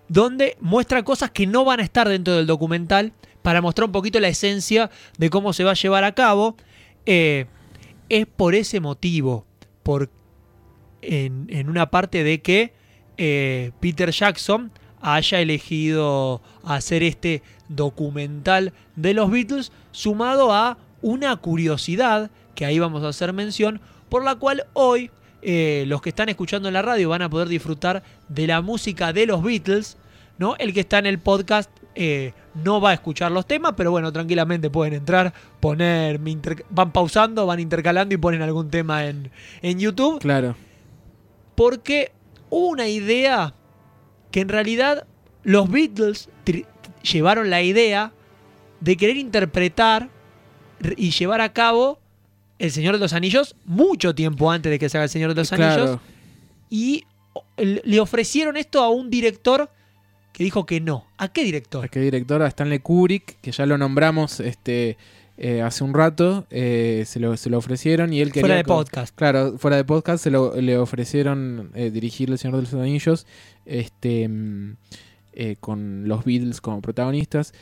donde 0.07 0.55
muestra 0.61 1.03
cosas 1.03 1.31
que 1.31 1.47
no 1.47 1.65
van 1.65 1.79
a 1.79 1.83
estar 1.83 2.07
dentro 2.07 2.35
del 2.35 2.45
documental 2.47 3.11
para 3.41 3.61
mostrar 3.61 3.87
un 3.87 3.91
poquito 3.91 4.19
la 4.19 4.27
esencia 4.27 4.89
de 5.17 5.29
cómo 5.29 5.53
se 5.53 5.63
va 5.63 5.71
a 5.71 5.75
llevar 5.75 6.03
a 6.03 6.13
cabo. 6.13 6.55
Eh, 7.05 7.45
es 8.09 8.25
por 8.27 8.53
ese 8.55 8.79
motivo, 8.79 9.45
por 9.83 10.09
en, 11.01 11.47
en 11.49 11.69
una 11.69 11.89
parte 11.89 12.23
de 12.23 12.41
que 12.41 12.73
eh, 13.17 13.71
Peter 13.79 14.11
Jackson 14.11 14.71
haya 15.01 15.39
elegido 15.39 16.41
hacer 16.63 17.03
este 17.03 17.41
documental 17.67 18.73
de 18.95 19.13
los 19.13 19.29
Beatles, 19.31 19.71
sumado 19.91 20.53
a 20.53 20.77
una 21.01 21.35
curiosidad, 21.37 22.29
que 22.55 22.65
ahí 22.65 22.79
vamos 22.79 23.03
a 23.03 23.09
hacer 23.09 23.31
mención, 23.33 23.79
por 24.09 24.23
la 24.23 24.35
cual 24.35 24.65
hoy 24.73 25.11
eh, 25.41 25.85
los 25.87 26.01
que 26.01 26.09
están 26.09 26.27
escuchando 26.29 26.67
en 26.67 26.73
la 26.73 26.81
radio 26.81 27.09
van 27.09 27.21
a 27.21 27.29
poder 27.29 27.47
disfrutar 27.47 28.03
de 28.27 28.47
la 28.47 28.61
música 28.61 29.13
de 29.13 29.25
los 29.25 29.41
Beatles, 29.41 29.97
¿no? 30.37 30.55
El 30.57 30.73
que 30.73 30.81
está 30.81 30.99
en 30.99 31.05
el 31.05 31.19
podcast 31.19 31.69
eh, 31.95 32.33
no 32.63 32.81
va 32.81 32.89
a 32.91 32.93
escuchar 32.93 33.31
los 33.31 33.45
temas, 33.45 33.73
pero 33.77 33.91
bueno, 33.91 34.11
tranquilamente 34.11 34.69
pueden 34.69 34.93
entrar, 34.93 35.33
poner, 35.59 36.19
van 36.69 36.91
pausando, 36.91 37.45
van 37.45 37.59
intercalando 37.59 38.13
y 38.13 38.17
ponen 38.17 38.41
algún 38.41 38.69
tema 38.69 39.05
en, 39.05 39.31
en 39.61 39.79
YouTube 39.79 40.19
Claro. 40.19 40.55
porque 41.55 42.11
hubo 42.49 42.67
una 42.69 42.87
idea 42.87 43.53
que 44.31 44.41
en 44.41 44.49
realidad 44.49 45.05
los 45.43 45.69
Beatles 45.69 46.29
llevaron 47.01 47.49
la 47.49 47.61
idea 47.61 48.11
de 48.79 48.97
querer 48.97 49.17
interpretar 49.17 50.09
y 50.95 51.11
llevar 51.11 51.41
a 51.41 51.53
cabo 51.53 51.99
El 52.57 52.71
Señor 52.71 52.95
de 52.95 52.99
los 52.99 53.13
Anillos 53.13 53.55
mucho 53.65 54.15
tiempo 54.15 54.51
antes 54.51 54.69
de 54.71 54.79
que 54.79 54.89
se 54.89 54.97
haga 54.97 55.05
El 55.05 55.09
Señor 55.09 55.33
de 55.33 55.41
los 55.41 55.51
Anillos 55.53 55.99
y 56.69 57.05
le 57.57 57.99
ofrecieron 57.99 58.57
esto 58.57 58.81
a 58.81 58.89
un 58.89 59.09
director 59.09 59.69
que 60.33 60.43
dijo 60.43 60.65
que 60.65 60.79
no. 60.79 61.05
¿A 61.17 61.27
qué 61.29 61.43
director? 61.43 61.83
¿A 61.83 61.87
qué 61.87 61.99
director? 61.99 62.41
A 62.41 62.47
Stanley 62.47 62.79
Kubrick, 62.79 63.41
que 63.41 63.51
ya 63.51 63.65
lo 63.65 63.77
nombramos 63.77 64.39
este, 64.39 64.97
eh, 65.41 65.61
hace 65.61 65.83
un 65.83 65.93
rato. 65.93 66.45
eh, 66.51 67.03
se, 67.07 67.19
lo, 67.19 67.35
se 67.37 67.49
lo 67.49 67.57
ofrecieron 67.57 68.13
y 68.13 68.19
él 68.19 68.29
quería. 68.31 68.41
Fuera 68.41 68.55
de 68.57 68.63
podcast. 68.65 69.15
Claro, 69.15 69.57
fuera 69.57 69.77
de 69.77 69.85
podcast 69.85 70.23
se 70.23 70.29
lo, 70.29 70.59
le 70.59 70.77
ofrecieron 70.77 71.71
eh, 71.73 71.89
dirigir 71.89 72.29
El 72.29 72.37
Señor 72.37 72.57
de 72.57 72.63
los 72.63 72.73
Anillos 72.73 73.25
este, 73.65 74.27
mm, 74.27 74.75
eh, 75.33 75.55
con 75.59 76.07
los 76.07 76.25
Beatles 76.25 76.59
como 76.61 76.81
protagonistas. 76.81 77.53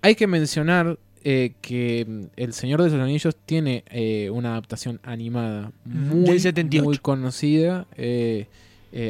Hay 0.00 0.14
que 0.14 0.26
mencionar 0.26 0.98
eh, 1.24 1.54
que 1.62 2.04
mm, 2.06 2.22
El 2.36 2.52
Señor 2.52 2.82
de 2.82 2.90
los 2.90 3.00
Anillos 3.00 3.34
tiene 3.46 3.82
eh, 3.90 4.28
una 4.30 4.50
adaptación 4.50 5.00
animada 5.02 5.72
muy, 5.84 6.26
del 6.26 6.40
78. 6.40 6.84
muy 6.84 6.98
conocida, 6.98 7.86
eh, 7.96 8.46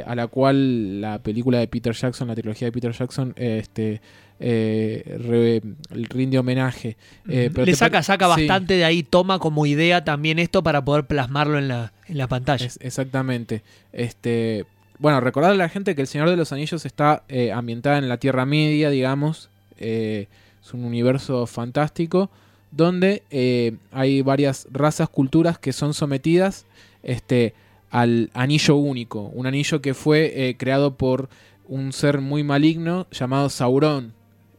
a 0.07 0.15
la 0.15 0.29
cual 0.29 1.03
la 1.03 1.19
película 1.19 1.59
de 1.59 1.69
Peter 1.69 1.93
Jackson, 1.93 2.29
la 2.29 2.35
trilogía 2.35 2.69
de 2.69 2.73
Peter 2.73 2.93
Jackson, 2.93 3.35
este, 3.37 4.01
eh, 4.41 5.19
re- 5.27 5.63
rinde 6.09 6.39
homenaje. 6.39 6.97
Eh, 7.29 7.51
pero 7.53 7.67
Le 7.67 7.75
saca, 7.75 8.03
saca 8.03 8.27
sí. 8.35 8.43
bastante 8.43 8.75
de 8.75 8.85
ahí, 8.85 9.03
toma 9.03 9.39
como 9.39 9.65
idea 9.67 10.05
también 10.05 10.39
esto 10.39 10.63
para 10.63 10.85
poder 10.85 11.05
plasmarlo 11.07 11.59
en 11.59 11.69
la, 11.69 11.93
en 12.09 12.19
la 12.19 12.27
pantalla. 12.29 12.67
Es- 12.67 12.79
exactamente. 12.83 13.63
Este, 13.93 14.65
bueno, 14.99 15.21
recordarle 15.21 15.55
a 15.63 15.65
la 15.67 15.69
gente 15.69 15.95
que 15.95 16.01
El 16.03 16.07
Señor 16.09 16.29
de 16.31 16.37
los 16.37 16.53
Anillos 16.53 16.85
está 16.85 17.23
eh, 17.29 17.53
ambientada 17.53 17.99
en 17.99 18.09
la 18.09 18.17
Tierra 18.19 18.45
Media, 18.47 18.91
digamos. 18.91 19.49
Eh, 19.79 20.27
es 20.65 20.73
un 20.75 20.85
universo 20.85 21.47
fantástico 21.47 22.31
donde 22.71 23.23
eh, 23.31 23.77
hay 23.93 24.23
varias 24.23 24.67
razas, 24.73 25.09
culturas 25.09 25.59
que 25.59 25.73
son 25.73 25.95
sometidas 25.95 26.65
este, 27.03 27.55
al 27.91 28.31
anillo 28.35 28.77
único. 28.77 29.23
Un 29.35 29.47
anillo 29.47 29.81
que 29.81 29.95
fue 29.95 30.57
creado 30.59 30.95
por 30.97 31.29
un 31.69 31.93
ser 31.93 32.21
muy 32.21 32.43
maligno 32.43 33.07
llamado 33.13 33.49
Sauron. 33.49 34.13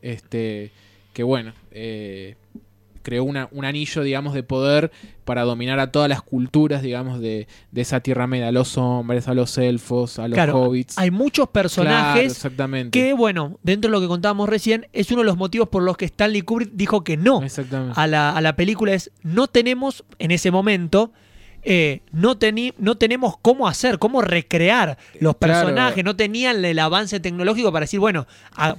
Este, 0.05 0.71
que 1.13 1.23
bueno, 1.23 1.53
eh, 1.71 2.35
creó 3.01 3.23
una- 3.23 3.47
un 3.51 3.65
anillo, 3.65 4.01
digamos, 4.03 4.33
de 4.33 4.41
poder 4.43 4.91
para 5.25 5.43
dominar 5.43 5.79
a 5.79 5.91
todas 5.91 6.09
las 6.09 6.21
culturas, 6.23 6.81
digamos, 6.81 7.19
de, 7.19 7.47
de 7.71 7.81
esa 7.81 7.99
Tierra 7.99 8.25
Media. 8.27 8.47
A 8.47 8.51
los 8.51 8.77
hombres, 8.77 9.27
a 9.27 9.33
los 9.35 9.57
elfos, 9.59 10.17
a 10.19 10.27
los 10.27 10.35
Claro, 10.35 10.59
hobbits. 10.61 10.97
Hay 10.97 11.11
muchos 11.11 11.49
Claro, 11.49 11.51
personajes 11.51 12.31
exactamente. 12.31 12.99
que, 12.99 13.13
bueno, 13.13 13.59
dentro 13.63 13.89
de 13.89 13.93
lo 13.97 14.01
que 14.01 14.07
contábamos 14.07 14.49
recién, 14.49 14.87
es 14.93 15.11
uno 15.11 15.21
de 15.21 15.25
los 15.25 15.37
motivos 15.37 15.69
por 15.69 15.83
los 15.83 15.97
que 15.97 16.05
Stanley 16.05 16.41
Kubrick 16.41 16.71
dijo 16.73 17.03
que 17.03 17.15
no 17.17 17.41
a 17.95 18.07
la, 18.07 18.31
a 18.31 18.41
la 18.41 18.55
película. 18.55 18.93
Es, 18.93 19.11
no 19.23 19.47
tenemos, 19.47 20.03
en 20.19 20.31
ese 20.31 20.49
momento, 20.51 21.11
eh, 21.65 22.01
no, 22.12 22.38
no 22.78 22.95
tenemos 22.95 23.38
cómo 23.41 23.67
hacer, 23.67 23.97
cómo 23.99 24.21
recrear 24.21 24.97
los 25.19 25.36
Claro. 25.36 25.62
personajes, 25.65 26.04
no 26.06 26.15
tenían 26.15 26.63
el 26.63 26.78
avance 26.80 27.19
tecnológico 27.19 27.71
para 27.71 27.84
decir, 27.86 27.99
bueno, 27.99 28.28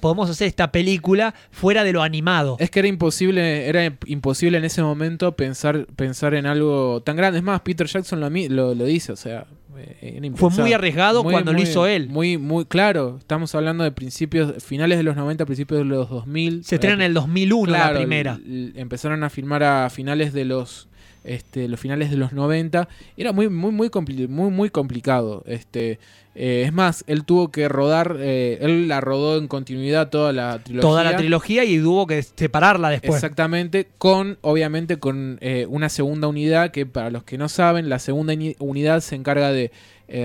podemos 0.01 0.31
hacer 0.31 0.47
esta 0.47 0.71
película 0.73 1.35
fuera 1.51 1.83
de 1.85 1.93
lo 1.93 2.03
animado. 2.03 2.57
Es 2.61 2.71
que 2.71 2.79
era 2.79 2.89
imposible, 2.89 3.69
era 3.69 3.93
imposible 4.07 4.59
en 4.59 4.65
ese 4.65 4.83
momento 4.83 5.33
pensar, 5.37 5.87
pensar 5.97 6.35
en 6.35 6.47
algo 6.47 7.03
tan 7.03 7.17
grande. 7.17 7.39
Es 7.39 7.45
más, 7.45 7.61
Peter 7.63 7.87
Jackson 7.87 8.21
lo, 8.21 8.31
lo, 8.31 8.75
lo 8.75 8.85
dice, 8.85 9.13
o 9.13 9.17
sea, 9.17 9.47
eh, 9.79 10.31
Fue 10.37 10.49
muy 10.51 10.73
arriesgado 10.73 11.23
Muy, 11.23 11.33
cuando 11.33 11.53
lo 11.53 11.61
hizo 11.61 11.87
él. 11.87 12.09
Muy, 12.09 12.39
muy 12.39 12.65
claro. 12.65 13.17
Estamos 13.19 13.55
hablando 13.55 13.85
de 13.85 13.93
principios, 13.93 14.63
finales 14.65 14.97
de 14.97 15.03
los 15.05 15.17
90, 15.17 15.45
principios 15.45 15.81
de 15.81 15.85
los 15.85 16.09
2000. 16.09 16.65
Se 16.65 16.77
estrena 16.77 16.95
en 16.95 17.03
el 17.03 17.15
2001 17.15 17.73
la 17.73 17.79
Claro, 17.79 17.99
primera. 17.99 18.39
l- 18.43 18.69
l- 18.69 18.81
empezaron 18.81 19.23
a 19.23 19.29
filmar 19.29 19.63
a 19.65 19.91
finales 19.91 20.33
de 20.33 20.47
los 20.47 20.89
este, 21.27 21.69
los 21.69 21.79
finales 21.81 22.11
de 22.11 22.17
los 22.17 22.33
90. 22.33 22.89
Era 23.17 23.33
muy, 23.33 23.49
muy, 23.49 23.73
muy, 23.73 23.89
compli- 23.89 24.29
muy, 24.29 24.51
muy 24.51 24.71
complicado. 24.71 25.43
Este, 25.47 25.99
eh, 26.35 26.65
es 26.67 26.73
más, 26.73 27.03
él 27.07 27.25
tuvo 27.25 27.51
que 27.51 27.69
rodar, 27.69 28.17
eh, 28.21 28.59
él 28.61 28.89
la 28.89 29.01
rodó 29.01 29.39
en 29.39 29.49
continuidad 29.49 30.11
toda 30.11 30.33
la 30.33 30.59
trilogía. 30.59 30.89
Toda 30.89 31.05
la 31.05 31.17
trilogía 31.17 31.65
y 31.65 31.79
tuvo 31.81 32.07
que 32.07 32.23
separarla 32.23 32.91
después. 32.91 33.15
Exactamente, 33.15 33.89
con 33.99 34.39
obviamente 34.43 34.99
con 34.99 35.39
eh, 35.41 35.67
una 35.69 35.89
segunda 35.89 36.29
unidad 36.29 36.71
que 36.71 36.85
para 36.87 37.11
los 37.11 37.25
que 37.25 37.39
no 37.39 37.49
saben, 37.49 37.89
la 37.89 37.99
segunda 37.99 38.35
unidad 38.59 39.01
se 39.01 39.15
encarga 39.17 39.51
de 39.53 39.71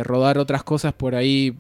rodar 0.03 0.37
otras 0.37 0.63
cosas 0.63 0.93
por 0.93 1.15
ahí 1.15 1.55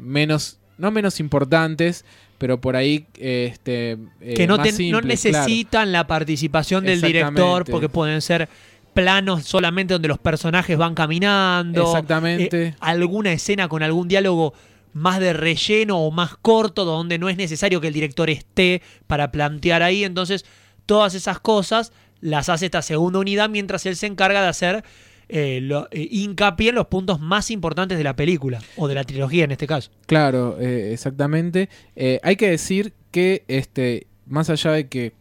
menos, 0.00 0.58
no 0.76 0.90
menos 0.90 1.20
importantes, 1.20 2.04
pero 2.38 2.60
por 2.60 2.76
ahí 2.76 3.06
este, 3.18 3.98
eh, 4.20 4.34
que 4.34 4.46
no, 4.46 4.56
más 4.56 4.64
ten- 4.66 4.90
no 4.90 4.98
simples, 4.98 5.20
claro. 5.22 5.38
necesitan 5.46 5.92
la 5.92 6.06
participación 6.06 6.84
del 6.84 7.00
director 7.00 7.64
porque 7.70 7.88
pueden 7.88 8.20
ser 8.22 8.48
planos 8.92 9.44
solamente 9.44 9.94
donde 9.94 10.08
los 10.08 10.18
personajes 10.18 10.76
van 10.78 10.94
caminando. 10.94 11.82
Exactamente. 11.82 12.66
eh, 12.68 12.74
alguna 12.80 13.32
escena 13.32 13.68
con 13.68 13.82
algún 13.82 14.06
diálogo 14.08 14.54
más 14.92 15.18
de 15.18 15.32
relleno 15.32 15.98
o 15.98 16.10
más 16.12 16.36
corto 16.36 16.84
donde 16.84 17.18
no 17.18 17.28
es 17.28 17.36
necesario 17.36 17.80
que 17.80 17.88
el 17.88 17.94
director 17.94 18.30
esté 18.30 18.80
para 19.08 19.32
plantear 19.32 19.82
ahí. 19.82 20.04
Entonces, 20.04 20.44
todas 20.86 21.14
esas 21.14 21.40
cosas 21.40 21.92
las 22.20 22.48
hace 22.48 22.66
esta 22.66 22.82
segunda 22.82 23.18
unidad 23.18 23.48
mientras 23.50 23.84
él 23.86 23.96
se 23.96 24.06
encarga 24.06 24.42
de 24.42 24.48
hacer 24.48 24.84
eh, 25.28 25.60
lo- 25.62 25.88
eh, 25.90 26.08
hincapié 26.10 26.70
en 26.70 26.74
los 26.76 26.86
puntos 26.86 27.20
más 27.20 27.50
importantes 27.50 27.96
de 27.98 28.04
la 28.04 28.14
película 28.16 28.60
o 28.76 28.88
de 28.88 28.94
la 28.94 29.04
trilogía 29.04 29.44
en 29.44 29.52
este 29.52 29.66
caso. 29.66 29.90
Claro, 30.06 30.56
eh, 30.60 30.92
exactamente. 30.92 31.68
Eh, 31.96 32.20
hay 32.22 32.36
que 32.36 32.50
decir 32.50 32.92
que, 33.10 33.44
este, 33.48 34.06
más 34.26 34.50
allá 34.50 34.72
de 34.72 34.88
que 34.88 35.12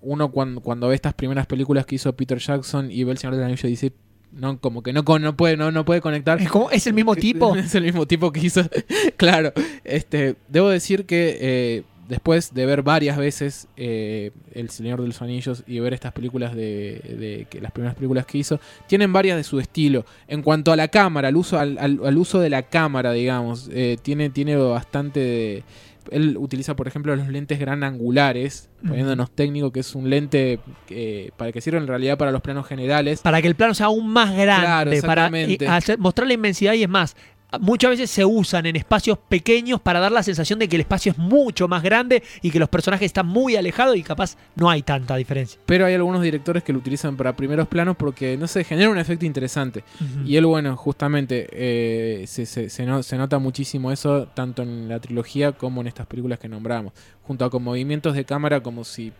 uno 0.00 0.30
cuando, 0.30 0.60
cuando 0.60 0.88
ve 0.88 0.94
estas 0.94 1.14
primeras 1.14 1.46
películas 1.46 1.84
que 1.86 1.96
hizo 1.96 2.14
Peter 2.14 2.38
Jackson 2.38 2.90
y 2.90 3.04
ve 3.04 3.12
El 3.12 3.18
Señor 3.18 3.34
del 3.36 3.44
Anillo 3.44 3.68
dice, 3.68 3.92
no, 4.32 4.60
como 4.60 4.82
que 4.82 4.92
no, 4.92 5.02
no, 5.02 5.36
puede, 5.36 5.56
no, 5.56 5.70
no 5.72 5.84
puede 5.84 6.00
conectar. 6.00 6.40
Es, 6.40 6.48
como, 6.50 6.70
es 6.70 6.86
el 6.86 6.94
mismo 6.94 7.16
tipo. 7.16 7.56
es 7.56 7.74
el 7.74 7.84
mismo 7.84 8.06
tipo 8.06 8.30
que 8.32 8.40
hizo. 8.40 8.62
claro. 9.16 9.52
Este, 9.84 10.36
debo 10.48 10.68
decir 10.68 11.06
que 11.06 11.84
después 12.08 12.54
de 12.54 12.66
ver 12.66 12.82
varias 12.82 13.16
veces 13.16 13.68
eh, 13.76 14.30
El 14.52 14.70
Señor 14.70 15.00
de 15.00 15.06
los 15.08 15.22
Anillos 15.22 15.64
y 15.66 15.78
ver 15.80 15.92
estas 15.94 16.12
películas 16.12 16.54
de, 16.54 17.00
de 17.18 17.46
que 17.50 17.60
las 17.60 17.72
primeras 17.72 17.94
películas 17.96 18.26
que 18.26 18.38
hizo, 18.38 18.60
tienen 18.86 19.12
varias 19.12 19.36
de 19.36 19.44
su 19.44 19.58
estilo. 19.60 20.04
En 20.28 20.42
cuanto 20.42 20.72
a 20.72 20.76
la 20.76 20.88
cámara, 20.88 21.28
al 21.28 21.36
uso, 21.36 21.58
al, 21.58 21.78
al- 21.78 22.00
al 22.04 22.16
uso 22.18 22.38
de 22.40 22.50
la 22.50 22.62
cámara, 22.62 23.12
digamos, 23.12 23.68
eh, 23.72 23.96
tiene, 24.02 24.30
tiene 24.30 24.56
bastante 24.56 25.20
de. 25.20 25.64
Él 26.12 26.36
utiliza, 26.38 26.76
por 26.76 26.86
ejemplo, 26.86 27.16
los 27.16 27.26
lentes 27.26 27.58
gran 27.58 27.82
angulares, 27.82 28.68
poniéndonos 28.86 29.28
técnico, 29.32 29.72
que 29.72 29.80
es 29.80 29.92
un 29.96 30.08
lente 30.08 30.60
eh, 30.88 31.30
para 31.36 31.50
que 31.50 31.60
sirve 31.60 31.78
en 31.78 31.88
realidad 31.88 32.16
para 32.16 32.30
los 32.30 32.42
planos 32.42 32.64
generales. 32.68 33.22
para 33.22 33.42
que 33.42 33.48
el 33.48 33.56
plano 33.56 33.74
sea 33.74 33.86
aún 33.86 34.08
más 34.12 34.32
grande, 34.36 35.00
Claro, 35.00 35.06
para 35.06 35.28
eh, 35.36 35.58
hacer- 35.68 35.98
mostrar 35.98 36.28
la 36.28 36.34
inmensidad 36.34 36.74
y 36.74 36.84
es 36.84 36.88
más. 36.88 37.16
Muchas 37.60 37.90
veces 37.90 38.10
se 38.10 38.24
usan 38.24 38.66
en 38.66 38.76
espacios 38.76 39.18
pequeños 39.28 39.80
para 39.80 40.00
dar 40.00 40.12
la 40.12 40.22
sensación 40.22 40.58
de 40.58 40.68
que 40.68 40.76
el 40.76 40.80
espacio 40.80 41.12
es 41.12 41.18
mucho 41.18 41.68
más 41.68 41.82
grande 41.82 42.22
y 42.42 42.50
que 42.50 42.58
los 42.58 42.68
personajes 42.68 43.06
están 43.06 43.26
muy 43.26 43.56
alejados 43.56 43.96
y 43.96 44.02
capaz 44.02 44.36
no 44.54 44.68
hay 44.70 44.82
tanta 44.82 45.16
diferencia. 45.16 45.60
Pero 45.66 45.86
hay 45.86 45.94
algunos 45.94 46.22
directores 46.22 46.62
que 46.62 46.72
lo 46.72 46.78
utilizan 46.78 47.16
para 47.16 47.34
primeros 47.36 47.68
planos 47.68 47.96
porque, 47.96 48.36
no 48.36 48.46
sé, 48.46 48.64
genera 48.64 48.90
un 48.90 48.98
efecto 48.98 49.24
interesante. 49.26 49.84
Y 50.24 50.36
él, 50.36 50.46
bueno, 50.46 50.76
justamente 50.76 51.48
eh, 51.52 52.24
se, 52.26 52.46
se- 52.46 52.68
se 52.70 52.84
no- 52.86 53.02
se 53.02 53.16
nota 53.16 53.38
muchísimo 53.38 53.92
eso 53.92 54.26
tanto 54.34 54.62
en 54.62 54.88
la 54.88 55.00
trilogía 55.00 55.52
como 55.52 55.80
en 55.80 55.86
estas 55.86 56.06
películas 56.06 56.38
que 56.38 56.48
nombramos. 56.48 56.92
Junto 57.22 57.44
a 57.44 57.50
con 57.50 57.62
movimientos 57.62 58.14
de 58.14 58.24
cámara 58.24 58.62
como 58.62 58.84
si 58.84 59.12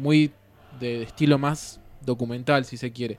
muy 0.00 0.30
de, 0.80 0.98
de 0.98 1.02
estilo 1.04 1.38
más 1.38 1.80
documental, 2.04 2.64
si 2.64 2.76
se 2.76 2.90
quiere. 2.92 3.16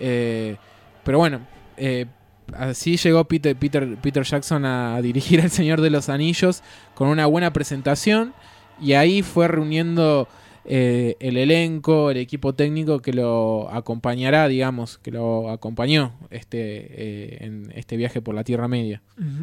Eh, 0.00 0.56
pero 1.04 1.18
bueno, 1.18 1.40
eh, 1.76 2.06
así 2.54 2.96
llegó 2.96 3.24
Peter, 3.24 3.56
Peter, 3.56 3.96
Peter 3.96 4.22
Jackson 4.22 4.64
a 4.64 5.00
dirigir 5.02 5.40
El 5.40 5.50
Señor 5.50 5.80
de 5.80 5.90
los 5.90 6.08
Anillos 6.08 6.62
con 6.94 7.08
una 7.08 7.26
buena 7.26 7.52
presentación 7.52 8.34
y 8.80 8.92
ahí 8.92 9.22
fue 9.22 9.48
reuniendo 9.48 10.28
eh, 10.68 11.16
el 11.20 11.36
elenco, 11.36 12.10
el 12.10 12.16
equipo 12.16 12.52
técnico 12.52 12.98
que 13.00 13.12
lo 13.12 13.70
acompañará, 13.70 14.48
digamos, 14.48 14.98
que 14.98 15.12
lo 15.12 15.48
acompañó 15.48 16.12
este, 16.30 16.58
eh, 16.58 17.38
en 17.42 17.72
este 17.76 17.96
viaje 17.96 18.20
por 18.20 18.34
la 18.34 18.42
Tierra 18.42 18.66
Media. 18.66 19.00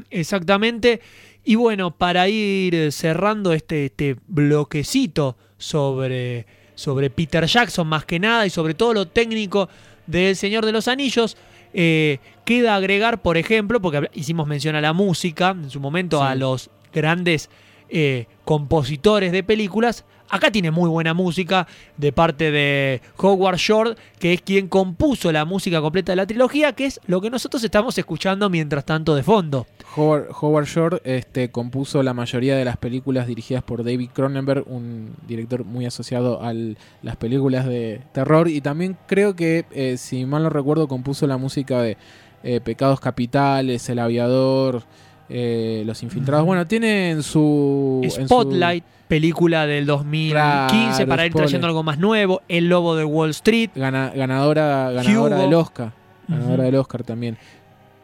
Exactamente. 0.09 0.99
Y 1.45 1.55
bueno, 1.55 1.91
para 1.91 2.27
ir 2.27 2.91
cerrando 2.91 3.53
este, 3.53 3.85
este 3.85 4.17
bloquecito 4.27 5.37
sobre, 5.57 6.45
sobre 6.75 7.09
Peter 7.09 7.45
Jackson 7.45 7.87
más 7.87 8.03
que 8.03 8.19
nada 8.19 8.45
y 8.45 8.49
sobre 8.49 8.73
todo 8.73 8.93
lo 8.93 9.07
técnico 9.07 9.69
del 10.05 10.35
Señor 10.35 10.65
de 10.65 10.73
los 10.73 10.89
Anillos, 10.89 11.37
eh, 11.73 12.19
queda 12.45 12.75
agregar, 12.75 13.21
por 13.21 13.37
ejemplo, 13.37 13.81
porque 13.81 14.09
hicimos 14.13 14.47
mención 14.47 14.75
a 14.75 14.81
la 14.81 14.93
música, 14.93 15.49
en 15.51 15.69
su 15.69 15.79
momento 15.79 16.19
Sí. 16.19 16.25
a 16.27 16.35
los 16.35 16.69
grandes 16.93 17.49
eh, 17.89 18.27
compositores 18.45 19.31
de 19.31 19.43
películas. 19.43 20.05
Acá 20.29 20.49
tiene 20.51 20.71
muy 20.71 20.89
buena 20.89 21.13
música 21.13 21.67
de 21.97 22.11
parte 22.11 22.49
de 22.49 23.01
Howard 23.17 23.57
Shore, 23.57 23.95
que 24.17 24.33
es 24.33 24.41
quien 24.41 24.67
compuso 24.67 25.31
la 25.31 25.45
música 25.45 25.79
completa 25.79 26.11
de 26.11 26.15
la 26.15 26.25
trilogía, 26.25 26.73
que 26.73 26.85
es 26.85 26.99
lo 27.05 27.21
que 27.21 27.29
nosotros 27.29 27.63
estamos 27.63 27.95
escuchando 27.97 28.49
mientras 28.49 28.83
tanto 28.83 29.13
de 29.13 29.21
fondo. 29.21 29.67
Howard, 29.95 30.27
Howard 30.41 30.65
Shore 30.65 31.01
este, 31.03 31.49
compuso 31.51 32.01
la 32.03 32.13
mayoría 32.13 32.55
de 32.55 32.65
las 32.65 32.77
películas 32.77 33.27
dirigidas 33.27 33.63
por 33.63 33.83
David 33.83 34.09
Cronenberg, 34.13 34.63
un 34.67 35.13
director 35.27 35.63
muy 35.65 35.85
asociado 35.85 36.41
a 36.43 36.53
las 37.01 37.15
películas 37.17 37.65
de 37.65 38.01
terror. 38.11 38.47
Y 38.47 38.61
también 38.61 38.97
creo 39.07 39.35
que, 39.35 39.65
eh, 39.71 39.97
si 39.97 40.25
mal 40.25 40.43
no 40.43 40.49
recuerdo, 40.49 40.87
compuso 40.87 41.27
la 41.27 41.37
música 41.37 41.81
de 41.81 41.97
eh, 42.43 42.59
Pecados 42.61 42.99
Capitales, 42.99 43.87
El 43.89 43.99
Aviador, 43.99 44.83
eh, 45.29 45.83
Los 45.85 46.03
Infiltrados. 46.03 46.45
Bueno, 46.45 46.65
tiene 46.67 47.11
en 47.11 47.23
su... 47.23 48.01
en 48.03 48.09
su- 48.11 48.25
Spotlight, 48.25 48.83
película 49.07 49.65
del 49.67 49.85
2015 49.85 50.31
Claro, 50.33 51.07
para 51.07 51.25
ir 51.25 51.33
trayendo 51.33 51.67
algo 51.67 51.83
más 51.83 51.99
nuevo. 51.99 52.41
El 52.47 52.67
Lobo 52.67 52.95
de 52.95 53.05
Wall 53.05 53.29
Street. 53.29 53.69
gana- 53.75 54.11
ganadora 54.15 54.91
ganadora 54.91 55.35
Hugo. 55.35 55.43
del 55.43 55.53
Oscar. 55.53 55.91
Ganadora 56.27 56.63
del 56.63 56.75
Oscar 56.75 57.03
también. 57.03 57.37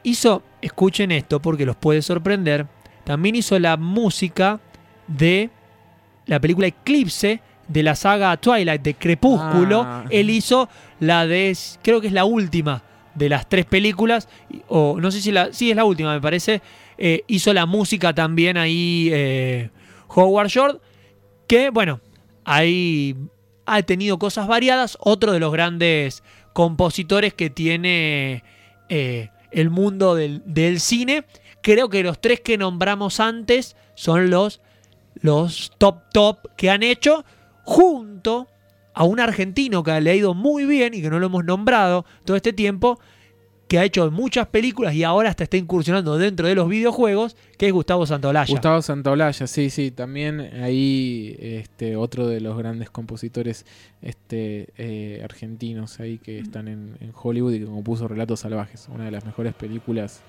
Hizo, 0.04 0.44
escuchen 0.62 1.12
esto 1.12 1.42
porque 1.42 1.66
los 1.66 1.76
puede 1.76 2.02
sorprender, 2.02 2.68
también 3.04 3.36
hizo 3.36 3.58
la 3.60 3.78
música 3.78 4.60
de 5.08 5.50
la 6.26 6.40
película 6.40 6.68
Eclipse 6.68 7.42
de 7.68 7.84
la 7.84 7.96
saga 7.96 8.36
Twilight 8.38 8.82
de 8.82 8.96
Crepúsculo. 8.96 9.82
Ah. 9.86 10.06
Él 10.10 10.30
hizo 10.30 10.70
la 11.00 11.26
de, 11.26 11.58
creo 11.82 12.02
que 12.02 12.08
es 12.08 12.14
la 12.14 12.26
última 12.26 12.84
de 13.16 13.30
las 13.30 13.50
tres 13.50 13.66
películas, 13.66 14.30
o 14.68 15.00
no 15.00 15.12
sé 15.12 15.22
si 15.22 15.32
la, 15.32 15.52
sí 15.54 15.72
es 15.72 15.76
la 15.76 15.86
última 15.86 16.14
me 16.14 16.22
parece. 16.22 16.62
Eh, 16.98 17.24
hizo 17.28 17.54
la 17.54 17.66
música 17.66 18.14
también 18.14 18.58
ahí 18.58 19.10
eh, 19.12 19.70
Howard 20.10 20.50
Shore, 20.50 20.80
que 21.48 21.70
bueno, 21.70 22.02
ahí 22.44 23.16
ha 23.66 23.82
tenido 23.84 24.20
cosas 24.20 24.48
variadas. 24.48 24.98
Otro 25.00 25.32
de 25.32 25.40
los 25.40 25.52
grandes 25.52 26.24
compositores 26.54 27.34
que 27.34 27.50
tiene 27.50 28.44
eh, 28.90 29.30
el 29.52 29.70
mundo 29.70 30.16
del, 30.16 30.80
cine. 30.80 31.26
Creo 31.62 31.90
que 31.90 32.04
los 32.04 32.20
tres 32.20 32.40
que 32.42 32.58
nombramos 32.58 33.20
antes 33.20 33.76
son 33.96 34.30
los, 34.30 34.62
los 35.16 35.72
top 35.78 36.10
top 36.14 36.56
que 36.56 36.70
han 36.70 36.84
hecho 36.84 37.26
junto 37.64 38.48
a 38.94 39.04
un 39.04 39.20
argentino 39.20 39.84
que 39.84 40.00
le 40.02 40.12
ha 40.12 40.16
ido 40.16 40.34
muy 40.34 40.66
bien 40.66 40.94
y 40.94 41.02
que 41.02 41.10
no 41.10 41.20
lo 41.20 41.28
hemos 41.28 41.46
nombrado 41.46 42.06
todo 42.26 42.36
este 42.36 42.54
tiempo, 42.54 43.00
que 43.70 43.80
ha 43.80 43.86
hecho 43.86 44.10
muchas 44.12 44.48
películas 44.48 44.94
y 44.96 45.04
ahora 45.06 45.30
hasta 45.30 45.44
está 45.46 45.56
incursionando 45.56 46.18
dentro 46.18 46.48
de 46.48 46.56
los 46.56 46.68
videojuegos, 46.68 47.38
que 47.58 47.68
es 47.68 47.72
Gustavo 47.72 48.06
Santaolalla. 48.06 48.52
Gustavo 48.52 48.82
Santaolalla, 48.82 49.48
sí, 49.48 49.70
sí, 49.70 49.92
también 49.92 50.42
ahí 50.62 51.38
este 51.40 51.96
otro 51.96 52.28
de 52.28 52.42
los 52.42 52.58
grandes 52.58 52.90
compositores 52.90 53.66
este 54.02 54.70
eh, 54.78 55.22
argentinos 55.24 56.00
ahí 56.00 56.18
que 56.18 56.40
están 56.40 56.68
en, 56.68 56.98
en 57.00 57.14
Hollywood 57.16 57.54
y 57.54 57.60
que 57.60 57.66
compuso 57.66 58.08
Relatos 58.08 58.42
Salvajes, 58.42 58.88
una 58.94 59.06
de 59.06 59.12
las 59.12 59.24
mejores 59.26 59.54
películas 59.54 60.22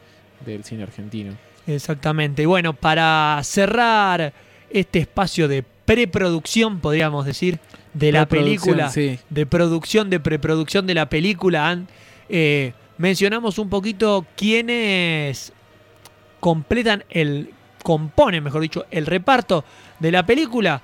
del 0.46 0.62
cine 0.64 0.82
argentino. 0.82 1.32
Exactamente. 1.66 2.42
Y 2.42 2.46
bueno, 2.46 2.74
para 2.74 3.40
cerrar 3.42 4.32
este 4.70 4.98
espacio 5.00 5.48
de 5.48 5.62
preproducción, 5.62 6.80
podríamos 6.80 7.26
decir, 7.26 7.58
de 7.94 8.12
la 8.12 8.26
película, 8.26 8.90
sí. 8.90 9.18
de 9.30 9.46
producción, 9.46 10.10
de 10.10 10.20
preproducción 10.20 10.86
de 10.86 10.94
la 10.94 11.08
película, 11.08 11.68
han- 11.70 11.88
eh, 12.28 12.72
mencionamos 13.00 13.58
un 13.58 13.70
poquito 13.70 14.26
quiénes 14.36 15.52
completan 16.38 17.04
el, 17.08 17.50
componen, 17.82 18.44
mejor 18.44 18.60
dicho, 18.60 18.84
el 18.90 19.06
reparto 19.06 19.64
de 19.98 20.12
la 20.12 20.26
película. 20.26 20.82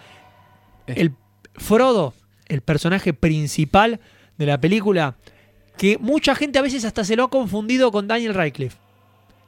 El 0.86 1.12
Frodo, 1.54 2.14
el 2.48 2.62
personaje 2.62 3.12
principal 3.12 4.00
de 4.38 4.46
la 4.46 4.58
película, 4.60 5.16
que 5.76 5.98
mucha 5.98 6.34
gente 6.34 6.58
a 6.58 6.62
veces 6.62 6.84
hasta 6.86 7.04
se 7.04 7.16
lo 7.16 7.24
ha 7.24 7.30
confundido 7.30 7.92
con 7.92 8.08
Daniel 8.08 8.34
Radcliffe. 8.34 8.78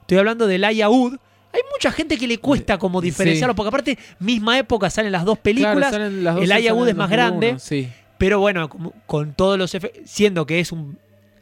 Estoy 0.02 0.18
hablando 0.18 0.46
de 0.46 0.59
Laia 0.59 0.90
Wood. 0.90 1.14
Hay 1.52 1.61
mucha 1.72 1.90
gente 1.90 2.18
que 2.18 2.26
le 2.28 2.37
cuesta 2.38 2.76
como 2.76 3.00
Sí. 3.00 3.07
diferenciarlo, 3.07 3.54
porque 3.54 3.68
aparte, 3.68 3.98
misma 4.18 4.59
época 4.59 4.90
salen 4.90 5.12
las 5.12 5.24
dos 5.24 5.38
películas, 5.38 5.88
Claro, 5.88 5.92
salen 5.92 6.22
las 6.24 6.35
dos 6.35 6.44
el 6.44 6.50
Wood 6.72 6.88
es 6.88 6.96
más 6.96 7.09
2001, 7.09 7.40
grande. 7.40 7.59
Sí. 7.59 7.88
pero 8.18 8.40
bueno, 8.40 8.68
como- 8.68 8.92
con 9.07 9.33
todos 9.33 9.57
los 9.59 9.74
efectos, 9.74 10.02
siendo 10.11 10.44
que 10.44 10.61
es 10.61 10.72
un 10.72 10.98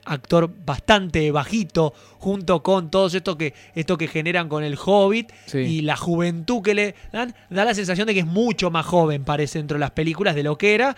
actor 0.07 0.51
bastante 0.65 1.31
bajito, 1.31 1.93
junto 2.19 2.63
con 2.63 2.91
todos 2.91 3.15
esto 3.15 3.37
que, 3.37 3.53
esto 3.75 3.99
que 3.99 4.09
generan 4.09 4.49
con 4.49 4.65
el 4.65 4.79
Hobbit 4.83 5.31
Sí. 5.47 5.59
y 5.59 5.81
la 5.83 5.97
juventud 5.97 6.63
que 6.63 6.75
le 6.75 6.95
dan, 7.13 7.35
da 7.51 7.65
la 7.65 7.75
sensación 7.75 8.07
de 8.07 8.15
que 8.15 8.21
es 8.21 8.27
mucho 8.27 8.71
más 8.71 8.87
joven, 8.87 9.25
parece, 9.25 9.59
dentro 9.59 9.77
de 9.77 9.81
las 9.81 9.91
películas 9.91 10.35
de 10.35 10.43
lo 10.43 10.57
que 10.57 10.75
era. 10.75 10.97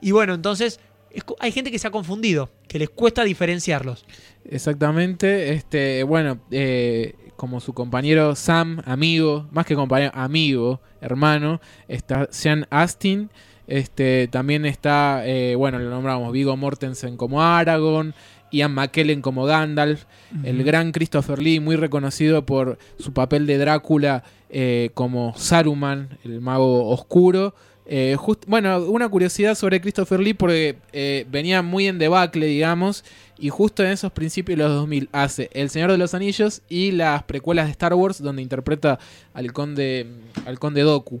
Y 0.00 0.10
bueno, 0.10 0.34
entonces 0.34 0.80
es 1.10 1.24
hay 1.40 1.52
gente 1.52 1.70
que 1.70 1.78
se 1.78 1.86
ha 1.86 1.90
confundido, 1.90 2.50
que 2.68 2.78
les 2.78 2.90
cuesta 2.90 3.24
diferenciarlos. 3.24 4.04
Exactamente. 4.44 5.52
Este, 5.52 6.02
bueno, 6.02 6.38
eh, 6.50 7.14
como 7.36 7.60
su 7.60 7.72
compañero 7.72 8.34
Sam, 8.34 8.82
amigo, 8.84 9.46
más 9.50 9.66
que 9.66 9.74
compañero, 9.74 10.12
amigo, 10.14 10.80
hermano, 11.00 11.60
está 11.88 12.28
Sean 12.30 12.66
Astin. 12.70 13.30
Este, 13.66 14.28
también 14.28 14.64
está, 14.64 15.26
eh, 15.26 15.56
bueno, 15.56 15.78
lo 15.78 15.90
nombramos 15.90 16.32
Vigo 16.32 16.56
Mortensen 16.56 17.16
como 17.16 17.42
Aragorn, 17.42 18.14
Ian 18.52 18.72
McKellen 18.74 19.20
como 19.22 19.44
Gandalf, 19.44 20.04
el 20.44 20.62
gran 20.64 20.92
Christopher 20.92 21.40
Lee, 21.42 21.60
muy 21.60 21.76
reconocido 21.76 22.46
por 22.46 22.78
su 22.98 23.12
papel 23.12 23.46
de 23.46 23.58
Drácula 23.58 24.22
eh, 24.50 24.90
como 24.94 25.34
Saruman, 25.36 26.18
el 26.24 26.40
mago 26.40 26.88
oscuro. 26.88 27.54
Eh, 27.88 28.16
just- 28.18 28.44
bueno, 28.48 28.80
una 28.86 29.08
curiosidad 29.08 29.54
sobre 29.54 29.80
Christopher 29.80 30.18
Lee 30.18 30.34
porque 30.34 30.76
eh, 30.92 31.24
venía 31.30 31.62
muy 31.62 31.86
en 31.86 31.98
debacle, 31.98 32.46
digamos, 32.46 33.04
y 33.38 33.48
justo 33.48 33.84
en 33.84 33.90
esos 33.92 34.10
principios 34.10 34.58
de 34.58 34.64
los 34.64 34.72
2000 34.74 35.08
hace 35.12 35.50
El 35.52 35.70
Señor 35.70 35.92
de 35.92 35.98
los 35.98 36.12
Anillos 36.14 36.62
y 36.68 36.90
las 36.90 37.22
precuelas 37.24 37.66
de 37.66 37.70
Star 37.72 37.94
Wars 37.94 38.20
donde 38.20 38.42
interpreta 38.42 38.98
al 39.34 39.52
conde 39.52 40.06
al 40.46 40.58
conde 40.58 40.82
Doku. 40.82 41.20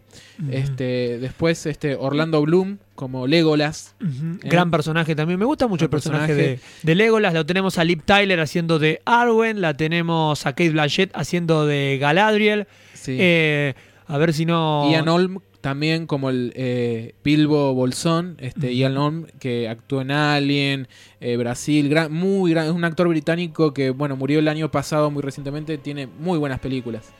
Este, 0.50 1.18
después 1.18 1.66
este 1.66 1.94
Orlando 1.94 2.42
Bloom 2.42 2.78
como 2.96 3.26
Legolas. 3.26 3.94
Eh. 4.00 4.48
Gran 4.48 4.70
personaje 4.70 5.14
también. 5.14 5.38
Me 5.38 5.44
gusta 5.44 5.68
mucho 5.68 5.84
el 5.84 5.90
personaje, 5.90 6.34
personaje. 6.34 6.60
De, 6.82 6.82
de 6.82 6.94
Legolas. 6.96 7.32
Lo 7.34 7.46
tenemos 7.46 7.78
a 7.78 7.84
Liv 7.84 8.02
Tyler 8.04 8.40
haciendo 8.40 8.78
de 8.80 9.00
Arwen. 9.04 9.60
La 9.60 9.74
tenemos 9.74 10.44
a 10.46 10.50
Kate 10.50 10.70
Blanchett 10.70 11.10
haciendo 11.14 11.66
de 11.66 11.98
Galadriel. 12.00 12.66
Sí. 12.94 13.16
Eh, 13.20 13.74
a 14.06 14.18
ver 14.18 14.32
si 14.32 14.46
no. 14.46 14.90
Ian 14.90 15.08
Holm 15.08 15.38
también 15.60 16.06
como 16.06 16.30
el 16.30 16.52
eh, 16.56 17.14
Bilbo 17.24 17.74
Bolsón, 17.74 18.36
este. 18.40 18.74
Ian 18.74 18.96
Holm 18.96 19.26
que 19.38 19.68
actuó 19.68 20.00
en 20.00 20.10
Alien, 20.10 20.88
eh, 21.20 21.36
Brasil, 21.36 21.88
gran- 21.88 22.12
muy 22.12 22.50
gran, 22.50 22.66
es 22.66 22.72
un 22.72 22.84
actor 22.84 23.08
británico 23.08 23.72
que 23.74 23.90
bueno 23.90 24.16
murió 24.16 24.38
el 24.38 24.48
año 24.48 24.70
pasado 24.70 25.10
muy 25.10 25.22
recientemente, 25.22 25.78
tiene 25.78 26.06
muy 26.06 26.38
buenas 26.38 26.60
películas. 26.60 27.12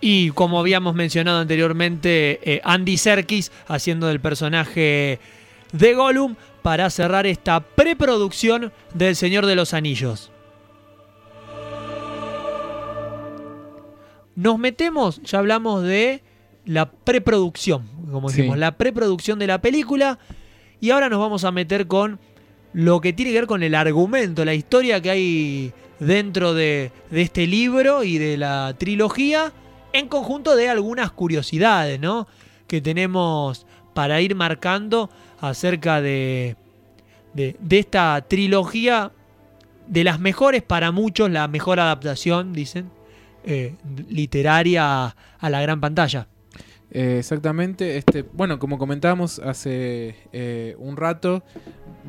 Y 0.00 0.30
como 0.30 0.58
habíamos 0.60 0.94
mencionado 0.94 1.40
anteriormente, 1.40 2.40
eh, 2.42 2.60
Andy 2.64 2.96
Serkis 2.96 3.52
haciendo 3.66 4.06
del 4.06 4.20
personaje 4.20 5.18
de 5.72 5.94
Gollum 5.94 6.36
para 6.62 6.90
cerrar 6.90 7.26
esta 7.26 7.60
preproducción 7.60 8.72
del 8.94 9.16
Señor 9.16 9.46
de 9.46 9.54
los 9.54 9.72
Anillos. 9.74 10.30
Nos 14.36 14.58
metemos, 14.58 15.20
ya 15.22 15.38
hablamos 15.38 15.82
de 15.82 16.22
la 16.70 16.90
preproducción, 16.90 17.88
como 18.10 18.28
Sí. 18.28 18.36
dijimos, 18.36 18.58
la 18.58 18.76
preproducción 18.76 19.38
de 19.38 19.46
la 19.48 19.60
película. 19.60 20.18
Y 20.80 20.90
ahora 20.90 21.08
nos 21.08 21.18
vamos 21.18 21.44
a 21.44 21.50
meter 21.50 21.86
con 21.86 22.18
lo 22.72 23.00
que 23.00 23.12
tiene 23.12 23.32
que 23.32 23.38
ver 23.40 23.46
con 23.48 23.62
el 23.62 23.74
argumento, 23.74 24.44
la 24.44 24.54
historia 24.54 25.00
que 25.02 25.10
hay 25.10 25.72
dentro 25.98 26.54
de, 26.54 26.92
de 27.10 27.22
este 27.22 27.46
libro 27.46 28.04
y 28.04 28.18
de 28.18 28.36
la 28.36 28.74
trilogía, 28.78 29.52
en 29.92 30.06
conjunto 30.06 30.54
de 30.54 30.68
algunas 30.68 31.10
curiosidades, 31.10 31.98
¿no? 31.98 32.28
Que 32.68 32.80
tenemos 32.80 33.66
para 33.92 34.20
ir 34.20 34.36
marcando 34.36 35.10
acerca 35.40 36.00
de, 36.00 36.54
de, 37.34 37.56
de 37.58 37.78
esta 37.80 38.24
trilogía, 38.28 39.10
de 39.88 40.04
las 40.04 40.20
mejores 40.20 40.62
para 40.62 40.92
muchos, 40.92 41.28
la 41.30 41.48
mejor 41.48 41.80
adaptación, 41.80 42.52
dicen, 42.52 42.90
eh, 43.42 43.74
literaria 44.08 45.06
a, 45.06 45.16
a 45.40 45.50
la 45.50 45.60
gran 45.60 45.80
pantalla. 45.80 46.28
Eh, 46.92 47.18
exactamente, 47.20 47.96
este, 47.98 48.22
bueno, 48.22 48.58
como 48.58 48.76
comentábamos 48.76 49.38
hace 49.38 50.16
eh, 50.32 50.74
un 50.78 50.96
rato, 50.96 51.42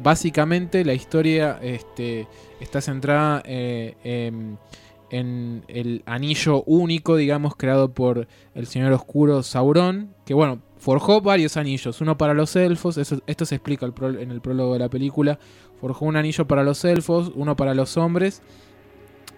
básicamente 0.01 0.83
la 0.83 0.93
historia 0.93 1.59
este, 1.61 2.27
está 2.59 2.81
centrada 2.81 3.43
eh, 3.45 3.95
en, 4.03 5.63
el 5.67 6.01
anillo 6.07 6.63
único, 6.63 7.15
digamos, 7.15 7.55
creado 7.55 7.93
por 7.93 8.27
el 8.55 8.65
Señor 8.65 8.91
Oscuro 8.93 9.43
Sauron, 9.43 10.15
que 10.25 10.33
bueno, 10.33 10.61
forjó 10.77 11.21
varios 11.21 11.57
anillos, 11.57 12.01
uno 12.01 12.17
para 12.17 12.33
los 12.33 12.55
elfos, 12.55 12.97
eso- 12.97 13.21
esto 13.27 13.45
se 13.45 13.55
explica 13.55 13.85
en 13.85 14.31
el 14.31 14.41
prólogo 14.41 14.73
de 14.73 14.79
la 14.79 14.89
película, 14.89 15.37
forjó 15.79 16.05
un 16.05 16.15
anillo 16.15 16.47
para 16.47 16.63
los 16.63 16.83
elfos, 16.85 17.31
uno 17.35 17.55
para 17.55 17.75
los 17.75 17.97
hombres, 17.97 18.41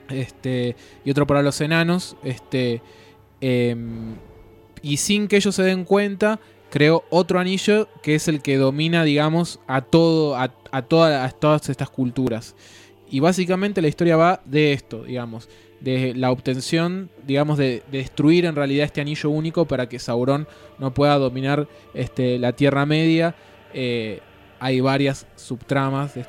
este, 0.09 0.75
y 1.03 1.11
otro 1.11 1.25
para 1.27 1.41
los 1.41 1.59
enanos, 1.59 2.15
este, 2.23 2.81
em, 3.41 4.15
y 4.83 4.97
sin 4.97 5.27
que 5.27 5.37
ellos 5.37 5.55
se 5.55 5.63
den 5.63 5.85
cuenta, 5.85 6.39
creó 6.69 7.03
otro 7.09 7.39
anillo 7.39 7.87
que 8.03 8.13
es 8.15 8.27
el 8.27 8.41
que 8.41 8.57
domina, 8.57 9.03
digamos, 9.03 9.59
a 9.65 9.81
todo, 9.81 10.35
a, 10.35 10.53
a 10.71 10.81
toda- 10.83 11.23
a 11.25 11.29
todas 11.31 11.69
estas 11.69 11.89
culturas. 11.89 12.55
Y 13.09 13.19
básicamente 13.19 13.81
la 13.81 13.87
historia 13.87 14.17
va 14.17 14.41
de 14.45 14.73
esto, 14.73 15.03
digamos, 15.03 15.47
de 15.79 16.13
la 16.15 16.31
obtención, 16.31 17.09
digamos, 17.27 17.57
de, 17.57 17.83
de 17.91 17.97
destruir 17.99 18.45
en 18.45 18.55
realidad 18.55 18.85
este 18.85 19.01
anillo 19.01 19.29
único 19.29 19.65
para 19.65 19.87
que 19.87 19.99
Sauron 19.99 20.47
no 20.79 20.93
pueda 20.93 21.17
dominar 21.17 21.67
este, 21.93 22.39
la 22.39 22.53
Tierra 22.53 22.85
Media. 22.85 23.35
Eh, 23.73 24.19
hay 24.59 24.79
varias 24.81 25.27
subtramas 25.35 26.15
de 26.15 26.23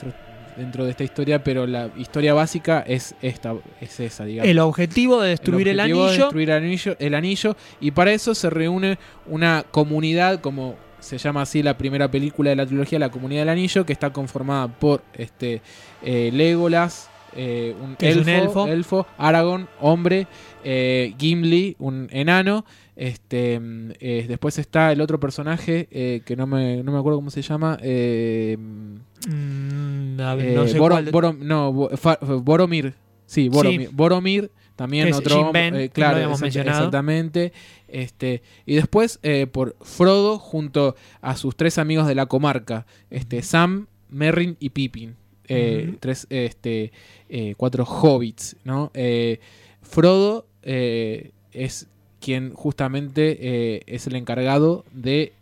dentro 0.56 0.84
de 0.84 0.90
esta 0.90 1.04
historia, 1.04 1.42
pero 1.42 1.66
la 1.66 1.90
historia 1.96 2.34
básica 2.34 2.84
es 2.86 3.14
esta, 3.22 3.54
es 3.80 4.00
esa, 4.00 4.24
digamos. 4.24 4.48
El 4.50 4.58
objetivo 4.58 5.20
de 5.20 5.30
destruir 5.30 5.68
el, 5.68 5.80
objetivo 5.80 6.04
anillo. 6.04 6.22
destruir 6.24 6.50
el 6.50 6.56
anillo, 6.56 6.96
el 6.98 7.14
anillo, 7.14 7.56
y 7.80 7.90
para 7.90 8.12
eso 8.12 8.34
se 8.34 8.50
reúne 8.50 8.98
una 9.26 9.64
comunidad, 9.70 10.40
como 10.40 10.76
se 11.00 11.18
llama 11.18 11.42
así 11.42 11.62
la 11.62 11.76
primera 11.76 12.10
película 12.10 12.50
de 12.50 12.56
la 12.56 12.66
trilogía, 12.66 12.98
la 12.98 13.10
comunidad 13.10 13.42
del 13.42 13.50
anillo, 13.50 13.84
que 13.84 13.92
está 13.92 14.12
conformada 14.12 14.68
por 14.68 15.02
este 15.14 15.60
eh, 16.02 16.30
Legolas, 16.32 17.10
eh, 17.36 17.74
un, 17.80 17.96
elfo, 18.00 18.22
un 18.22 18.28
elfo. 18.28 18.66
elfo, 18.68 19.06
Aragorn, 19.18 19.68
hombre, 19.80 20.26
eh, 20.64 21.14
Gimli, 21.18 21.76
un 21.78 22.08
enano. 22.10 22.64
Este, 22.96 23.58
mm, 23.58 23.90
eh, 23.98 24.24
después 24.28 24.56
está 24.58 24.92
el 24.92 25.00
otro 25.00 25.18
personaje 25.18 25.88
eh, 25.90 26.22
que 26.24 26.36
no 26.36 26.46
me, 26.46 26.82
no 26.84 26.92
me 26.92 26.98
acuerdo 26.98 27.18
cómo 27.18 27.30
se 27.30 27.42
llama. 27.42 27.76
Mm, 29.26 30.16
ver, 30.16 30.54
no 30.54 30.66
sé 30.68 30.78
Boro- 30.78 30.94
cuál- 30.94 31.10
Borom- 31.12 31.38
no, 31.38 31.72
Bo- 31.72 31.90
Fa- 31.96 32.18
Boromir. 32.20 32.94
Sí, 33.26 33.48
Boromir. 33.48 33.90
Boromir, 33.92 34.50
también 34.76 35.08
es 35.08 35.16
otro 35.16 35.50
Ben, 35.52 35.74
eh, 35.74 35.86
lo 35.86 35.90
claro, 35.92 36.18
exact- 36.18 36.40
mencionado. 36.42 36.78
exactamente. 36.78 37.52
Este, 37.88 38.42
y 38.66 38.74
después 38.74 39.18
eh, 39.22 39.46
por 39.46 39.76
Frodo 39.80 40.38
junto 40.38 40.94
a 41.20 41.36
sus 41.36 41.56
tres 41.56 41.78
amigos 41.78 42.06
de 42.06 42.14
la 42.14 42.26
comarca, 42.26 42.86
este, 43.10 43.42
Sam, 43.42 43.86
Merrin 44.10 44.56
y 44.60 44.70
Pippin. 44.70 45.16
Eh. 45.48 45.96
Tres, 46.00 46.26
este, 46.30 46.92
eh, 47.28 47.54
cuatro 47.56 47.84
hobbits, 47.84 48.56
¿no? 48.64 48.90
Eh, 48.94 49.40
Frodo 49.82 50.46
es 50.62 51.88
quien 52.20 52.54
justamente 52.54 53.94
es 53.94 54.06
el 54.06 54.16
encargado 54.16 54.84
de 54.92 55.34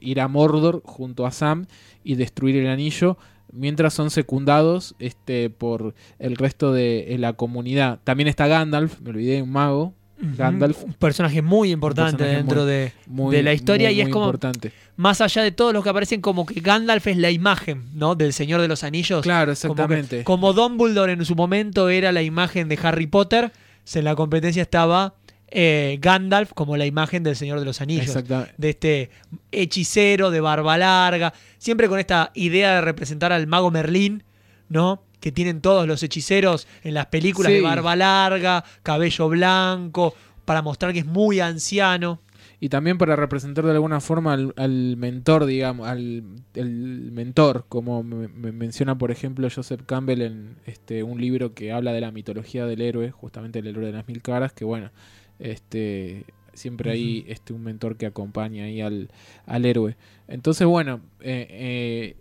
ir 0.00 0.20
a 0.20 0.28
Mordor 0.28 0.80
junto 0.84 1.26
a 1.26 1.32
Sam 1.32 1.66
y 2.02 2.14
destruir 2.14 2.56
el 2.56 2.66
anillo, 2.66 3.18
mientras 3.52 3.92
son 3.92 4.10
secundados 4.10 4.94
este, 4.98 5.50
por 5.50 5.94
el 6.18 6.36
resto 6.36 6.72
de 6.72 7.14
la 7.18 7.34
comunidad. 7.34 8.00
También 8.04 8.28
está 8.28 8.46
Gandalf, 8.46 9.00
me 9.00 9.10
olvidé, 9.10 9.42
un 9.42 9.52
mago. 9.52 9.92
Gandalf. 10.20 10.82
Un 10.84 10.92
personaje 10.94 11.42
muy 11.42 11.70
importante 11.70 12.12
personaje 12.18 12.36
dentro 12.36 12.62
muy- 12.62 12.70
de, 12.70 12.92
muy, 13.06 13.36
de 13.36 13.42
la 13.42 13.52
historia 13.54 13.88
muy, 13.88 13.96
y 13.96 14.00
es 14.00 14.06
muy 14.06 14.12
como 14.12 14.26
importante. 14.26 14.72
más 14.96 15.20
allá 15.20 15.42
de 15.42 15.52
todos 15.52 15.72
los 15.72 15.82
que 15.82 15.90
aparecen 15.90 16.20
como 16.20 16.44
que 16.46 16.60
Gandalf 16.60 17.06
es 17.06 17.16
la 17.16 17.30
imagen, 17.30 17.84
¿no? 17.94 18.14
Del 18.14 18.32
Señor 18.32 18.60
de 18.60 18.68
los 18.68 18.84
Anillos. 18.84 19.22
Claro, 19.22 19.52
Como 19.54 19.74
que- 19.74 19.82
exactamente. 19.82 20.24
Como, 20.24 20.52
Dumbledore 20.52 21.12
en 21.12 21.24
su 21.24 21.34
momento 21.34 21.88
era 21.88 22.12
la 22.12 22.22
imagen 22.22 22.68
de 22.68 22.78
Harry 22.82 23.06
Potter, 23.06 23.52
en 23.94 24.04
la 24.04 24.14
competencia 24.14 24.62
estaba 24.62 25.14
eh, 25.52 25.98
Gandalf 26.00 26.52
como 26.54 26.76
la 26.76 26.86
imagen 26.86 27.24
del 27.24 27.34
Señor 27.34 27.58
de 27.58 27.64
los 27.64 27.80
Anillos. 27.80 28.06
Exactamente. 28.06 28.54
De 28.56 28.70
este 28.70 29.10
hechicero 29.50 30.30
de 30.30 30.40
barba 30.40 30.78
larga, 30.78 31.32
siempre 31.58 31.88
con 31.88 31.98
esta 31.98 32.30
idea 32.34 32.74
de 32.76 32.80
representar 32.82 33.32
al 33.32 33.46
mago 33.48 33.70
Merlín, 33.70 34.22
¿no? 34.68 35.02
Que 35.20 35.30
tienen 35.32 35.60
todos 35.60 35.86
los 35.86 36.02
hechiceros 36.02 36.66
en 36.82 36.94
las 36.94 37.06
películas 37.06 37.50
Sí. 37.52 37.56
de 37.58 37.62
barba 37.62 37.94
larga, 37.96 38.64
cabello 38.82 39.28
blanco, 39.28 40.14
para 40.44 40.62
mostrar 40.62 40.92
que 40.92 41.00
es 41.00 41.06
muy 41.06 41.40
anciano. 41.40 42.20
Y 42.62 42.68
también 42.68 42.98
para 42.98 43.16
representar 43.16 43.64
de 43.64 43.70
alguna 43.72 44.00
forma 44.00 44.34
al, 44.34 44.52
al 44.56 44.96
mentor, 44.98 45.46
digamos, 45.46 45.88
al 45.88 46.24
el 46.54 47.10
mentor, 47.12 47.64
como 47.68 48.02
me, 48.02 48.28
me 48.28 48.52
menciona 48.52 48.98
por 48.98 49.10
ejemplo 49.10 49.48
Joseph 49.54 49.82
Campbell 49.86 50.20
en 50.22 50.56
este 50.66 51.02
un 51.02 51.20
libro 51.20 51.54
que 51.54 51.72
habla 51.72 51.92
de 51.92 52.02
la 52.02 52.10
mitología 52.12 52.66
del 52.66 52.82
héroe, 52.82 53.10
justamente 53.12 53.60
el 53.60 53.66
héroe 53.66 53.86
de 53.86 53.92
las 53.92 54.06
mil 54.08 54.20
caras, 54.20 54.52
que 54.52 54.64
bueno, 54.66 54.90
este 55.38 56.24
siempre 56.52 56.90
hay 56.90 57.24
este 57.28 57.52
un 57.54 57.62
mentor 57.62 57.96
que 57.96 58.06
acompaña 58.06 58.64
ahí 58.64 58.80
al, 58.82 59.08
al 59.46 59.64
héroe. 59.64 59.96
Entonces, 60.28 60.66
bueno, 60.66 61.00
eh, 61.20 61.46
eh, 61.50 62.16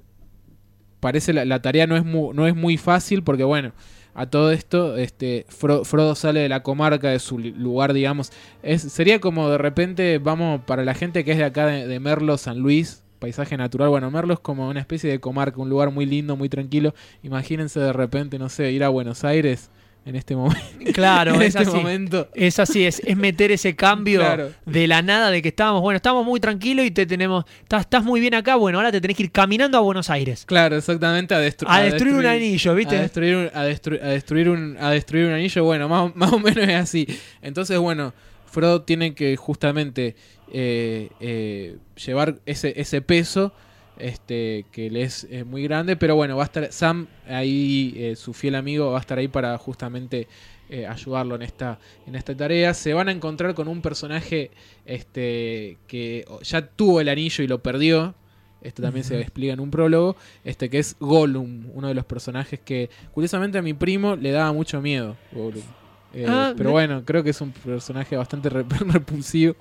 parece 1.00 1.34
la, 1.34 1.46
la 1.46 1.62
tarea 1.62 1.88
no 1.88 1.96
es, 1.98 2.06
mu- 2.06 2.34
no 2.34 2.48
es 2.48 2.56
muy 2.56 2.78
fácil 2.78 3.24
porque 3.24 3.44
bueno, 3.44 3.72
a 4.14 4.26
todo 4.30 4.52
esto, 4.52 4.98
este, 4.98 5.46
Fro- 5.50 5.86
Frodo 5.86 6.16
sale 6.16 6.42
de 6.42 6.50
la 6.50 6.64
comarca, 6.64 7.10
de 7.10 7.20
su 7.20 7.38
lugar, 7.40 7.94
digamos. 7.94 8.32
Es, 8.64 8.82
sería 8.82 9.20
como 9.22 9.50
de 9.50 9.58
repente, 9.58 10.18
vamos, 10.18 10.62
para 10.66 10.84
la 10.84 10.94
gente 10.94 11.24
que 11.24 11.32
es 11.32 11.38
de 11.38 11.46
acá 11.46 11.68
de, 11.68 11.88
de 11.88 12.00
Merlo, 12.00 12.38
San 12.38 12.60
Luis, 12.60 13.04
paisaje 13.20 13.56
natural. 13.58 13.90
Bueno, 13.90 14.12
Merlo 14.12 14.34
es 14.34 14.40
como 14.40 14.68
una 14.70 14.80
especie 14.80 15.10
de 15.10 15.20
comarca, 15.20 15.62
un 15.62 15.70
lugar 15.70 15.92
muy 15.92 16.06
lindo, 16.06 16.36
muy 16.36 16.50
tranquilo. 16.50 16.94
Imagínense 17.24 17.80
de 17.80 17.94
repente, 17.94 18.40
no 18.40 18.50
sé, 18.50 18.72
ir 18.72 18.84
a 18.84 18.90
Buenos 18.90 19.24
Aires 19.24 19.70
en 20.10 20.15
este 20.15 20.36
momento. 20.36 20.60
Claro, 20.93 21.36
en 21.36 21.41
es 21.41 21.48
este 21.56 21.60
así. 21.69 21.78
momento. 21.78 22.28
Es 22.34 22.60
así, 22.60 22.86
es, 22.86 23.00
es 23.06 23.15
meter 23.15 23.52
ese 23.52 23.76
cambio 23.76 24.19
Claro. 24.19 24.52
de 24.65 24.88
la 24.88 25.02
nada 25.02 25.30
de 25.32 25.41
que 25.41 25.50
estábamos, 25.50 25.82
bueno, 25.82 25.95
estamos 25.98 26.26
muy 26.26 26.39
tranquilos 26.39 26.86
y 26.86 26.91
te 26.91 27.06
tenemos, 27.06 27.45
estás, 27.62 27.82
estás 27.82 28.04
muy 28.04 28.19
bien 28.19 28.34
acá, 28.34 28.56
bueno, 28.56 28.78
ahora 28.80 28.91
te 28.91 29.00
tenés 29.00 29.15
que 29.15 29.24
ir 29.24 29.32
caminando 29.32 29.78
a 29.78 29.82
Buenos 29.82 30.10
Aires. 30.10 30.43
Claro, 30.45 30.76
exactamente, 30.78 31.34
a, 31.36 31.39
destru- 31.41 31.65
A 31.67 31.82
destruir 31.82 32.15
un 32.15 32.26
anillo, 32.26 32.76
¿viste? 32.76 32.98
A 32.98 33.02
destruir 33.02 33.36
un, 33.36 33.45
a, 33.54 33.65
destru- 33.67 34.02
a 34.02 34.08
destruir 34.08 34.50
un, 34.50 34.78
a 34.80 34.89
destruir 34.91 35.26
un 35.28 35.34
anillo, 35.34 35.63
bueno, 35.63 35.88
más, 35.88 36.15
más 36.15 36.34
o 36.34 36.39
menos 36.39 36.67
es 36.67 36.76
así. 36.76 37.08
Entonces, 37.41 37.78
bueno, 37.78 38.13
Frodo 38.52 38.82
tiene 38.82 39.13
que 39.13 39.36
justamente 39.38 40.15
eh, 40.52 41.10
eh, 41.19 41.78
llevar 42.04 42.39
ese, 42.48 42.74
ese 42.82 43.02
peso 43.02 43.54
este 44.00 44.66
que 44.72 44.90
le 44.90 45.04
es 45.04 45.28
eh, 45.30 45.44
muy 45.44 45.64
grande, 45.64 45.96
pero 45.96 46.16
bueno, 46.16 46.38
va 46.38 46.44
a 46.44 46.46
estar 46.46 46.72
Sam 46.72 47.08
ahí, 47.28 47.94
eh, 47.96 48.16
su 48.16 48.34
fiel 48.34 48.56
amigo, 48.56 48.92
va 48.92 48.98
a 48.98 49.02
estar 49.02 49.18
ahí 49.18 49.28
para 49.28 49.58
justamente 49.58 50.28
eh, 50.70 50.86
ayudarlo 50.86 51.36
en 51.36 51.42
esta, 51.42 51.80
en 52.06 52.16
esta 52.16 52.36
tarea. 52.36 52.74
Se 52.74 52.94
van 52.94 53.10
a 53.10 53.12
encontrar 53.12 53.54
con 53.54 53.68
un 53.68 53.82
personaje 53.82 54.52
este, 54.86 55.78
que 55.88 56.26
ya 56.44 56.66
tuvo 56.66 57.02
el 57.02 57.10
anillo 57.10 57.44
y 57.44 57.48
lo 57.48 57.62
perdió. 57.62 58.16
Esto 58.62 58.82
también 58.82 59.06
se 59.06 59.20
explica 59.22 59.54
en 59.54 59.62
un 59.62 59.72
prólogo. 59.72 60.18
Este 60.44 60.70
que 60.70 60.80
es 60.80 60.98
Gollum, 61.00 61.68
uno 61.74 61.88
de 61.88 61.94
los 61.94 62.06
personajes 62.06 62.60
que, 62.60 62.90
curiosamente, 63.14 63.58
a 63.58 63.62
mi 63.62 63.74
primo 63.74 64.16
le 64.16 64.32
daba 64.32 64.52
mucho 64.52 64.82
miedo. 64.82 65.16
Gollum. 65.32 65.64
Eh, 66.13 66.26
Ah, 66.28 66.54
pero 66.58 66.72
bueno, 66.72 67.04
creo 67.06 67.24
que 67.24 67.30
es 67.30 67.39
un 67.41 67.52
personaje 67.52 68.17
bastante 68.17 68.50
re- 68.50 68.65
repulsivo. 68.88 69.56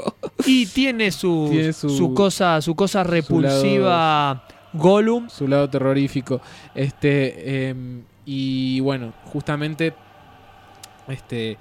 Y 0.46 0.66
tiene 0.66 1.10
su, 1.10 1.48
Tiene 1.50 1.72
su- 1.72 1.90
su 1.90 2.14
cosa, 2.14 2.60
su 2.62 2.74
cosa 2.74 3.04
repulsiva 3.04 4.44
Gollum. 4.72 5.28
su 5.28 5.46
lado 5.46 5.68
terrorífico. 5.68 6.40
Este, 6.74 7.68
em, 7.68 8.02
y 8.24 8.80
bueno, 8.80 9.12
justamente 9.26 9.94
este, 11.08 11.56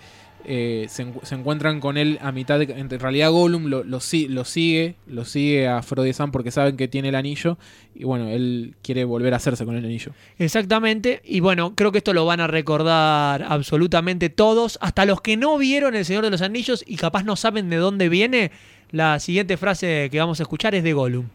eh, 0.47 0.87
se, 0.89 1.05
encu- 1.05 1.23
se 1.23 1.35
encuentran 1.35 1.79
con 1.79 1.97
él 1.97 2.17
a 2.21 2.31
mitad 2.31 2.57
de. 2.57 2.65
En 2.65 2.89
realidad, 2.89 3.29
Gollum 3.31 3.65
lo, 3.65 3.83
lo, 3.83 3.99
lo 4.29 4.45
sigue, 4.45 4.95
lo 5.05 5.25
sigue 5.25 5.67
a 5.67 5.81
Frodo 5.83 6.07
y 6.07 6.13
Sam 6.13 6.31
porque 6.31 6.49
saben 6.51 6.77
que 6.77 6.87
tiene 6.87 7.09
el 7.09 7.15
anillo. 7.15 7.57
Y 7.93 8.05
bueno, 8.05 8.29
él 8.29 8.75
quiere 8.81 9.03
volver 9.03 9.33
a 9.33 9.37
hacerse 9.37 9.65
con 9.65 9.75
el 9.75 9.85
anillo. 9.85 10.13
Exactamente. 10.39 11.21
Y 11.25 11.39
bueno, 11.41 11.73
creo 11.75 11.91
que 11.91 11.97
esto 11.99 12.13
lo 12.13 12.25
van 12.25 12.39
a 12.39 12.47
recordar 12.47 13.43
absolutamente 13.43 14.29
todos, 14.29 14.77
hasta 14.81 15.05
los 15.05 15.21
que 15.21 15.37
no 15.37 15.57
vieron 15.57 15.95
El 15.95 16.05
Señor 16.05 16.23
de 16.23 16.31
los 16.31 16.41
Anillos 16.41 16.83
y 16.87 16.95
capaz 16.95 17.23
no 17.23 17.35
saben 17.35 17.69
de 17.69 17.75
dónde 17.77 18.09
viene. 18.09 18.51
La 18.91 19.19
siguiente 19.19 19.57
frase 19.57 20.07
que 20.09 20.19
vamos 20.19 20.39
a 20.39 20.43
escuchar 20.43 20.73
es 20.73 20.83
de 20.83 20.93
Gollum. 20.93 21.25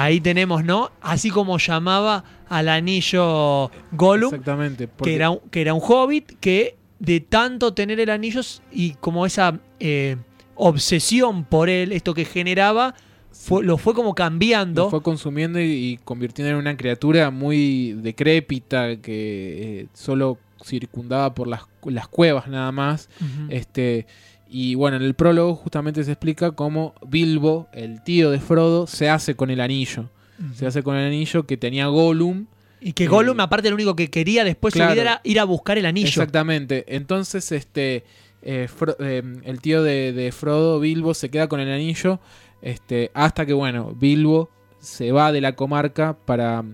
Ahí 0.00 0.20
tenemos, 0.20 0.64
¿no? 0.64 0.90
Así 1.00 1.30
como 1.30 1.58
llamaba 1.58 2.22
al 2.48 2.68
anillo 2.68 3.70
Gollum, 3.92 4.32
Exactamente. 4.34 4.88
que 5.02 5.14
era, 5.14 5.30
un, 5.30 5.40
que 5.50 5.60
era 5.60 5.74
un 5.74 5.80
hobbit 5.82 6.38
que 6.40 6.76
de 7.00 7.20
tanto 7.20 7.74
tener 7.74 7.98
el 8.00 8.10
anillo 8.10 8.40
y 8.72 8.92
como 8.94 9.26
esa 9.26 9.58
eh, 9.80 10.16
obsesión 10.54 11.44
por 11.44 11.68
él, 11.68 11.92
esto 11.92 12.14
que 12.14 12.24
generaba, 12.24 12.94
fue- 13.32 13.64
lo 13.64 13.76
fue 13.78 13.94
como 13.94 14.14
cambiando. 14.14 14.84
Lo 14.84 14.90
fue 14.90 15.02
consumiendo 15.02 15.60
y, 15.60 15.64
y 15.64 15.96
convirtiendo 16.04 16.50
en 16.50 16.56
una 16.56 16.76
criatura 16.76 17.30
muy 17.30 17.92
decrépita 17.94 18.96
que 19.00 19.80
eh, 19.82 19.86
solo 19.94 20.38
circundaba 20.64 21.34
por 21.34 21.46
las, 21.46 21.62
las 21.84 22.08
cuevas 22.08 22.48
nada 22.48 22.72
más. 22.72 23.08
Este, 23.48 24.06
y 24.50 24.74
bueno, 24.74 24.96
en 24.96 25.02
el 25.02 25.14
prólogo 25.14 25.54
justamente 25.54 26.02
se 26.04 26.12
explica 26.12 26.52
cómo 26.52 26.94
Bilbo, 27.06 27.68
el 27.72 28.02
tío 28.02 28.30
de 28.30 28.40
Frodo, 28.40 28.86
se 28.86 29.08
hace 29.10 29.34
con 29.34 29.50
el 29.50 29.60
anillo. 29.60 30.10
Se 30.54 30.66
hace 30.66 30.82
con 30.84 30.96
el 30.96 31.04
anillo 31.06 31.46
que 31.46 31.56
tenía 31.56 31.86
Gollum. 31.88 32.46
y 32.80 32.92
que 32.92 33.04
eh, 33.04 33.08
Gollum, 33.08 33.40
aparte, 33.40 33.68
lo 33.70 33.74
único 33.74 33.96
que 33.96 34.08
quería 34.08 34.44
después 34.44 34.72
claro. 34.72 34.92
vida 34.92 35.02
era 35.02 35.20
ir 35.24 35.40
a 35.40 35.44
buscar 35.44 35.78
el 35.78 35.86
anillo. 35.86 36.06
Exactamente. 36.08 36.84
Entonces, 36.94 37.50
este, 37.50 38.04
eh, 38.42 38.68
Fro- 38.68 38.96
eh, 39.00 39.22
el 39.44 39.60
tío 39.60 39.82
de, 39.82 40.12
de 40.12 40.30
Frodo, 40.30 40.78
Bilbo, 40.78 41.12
se 41.14 41.28
queda 41.28 41.48
con 41.48 41.58
el 41.58 41.70
anillo. 41.72 42.20
Este, 42.62 43.10
hasta 43.14 43.46
que, 43.46 43.52
bueno, 43.52 43.94
Bilbo 43.98 44.48
se 44.78 45.10
va 45.10 45.32
de 45.32 45.40
la 45.40 45.56
comarca 45.56 46.16
para, 46.24 46.64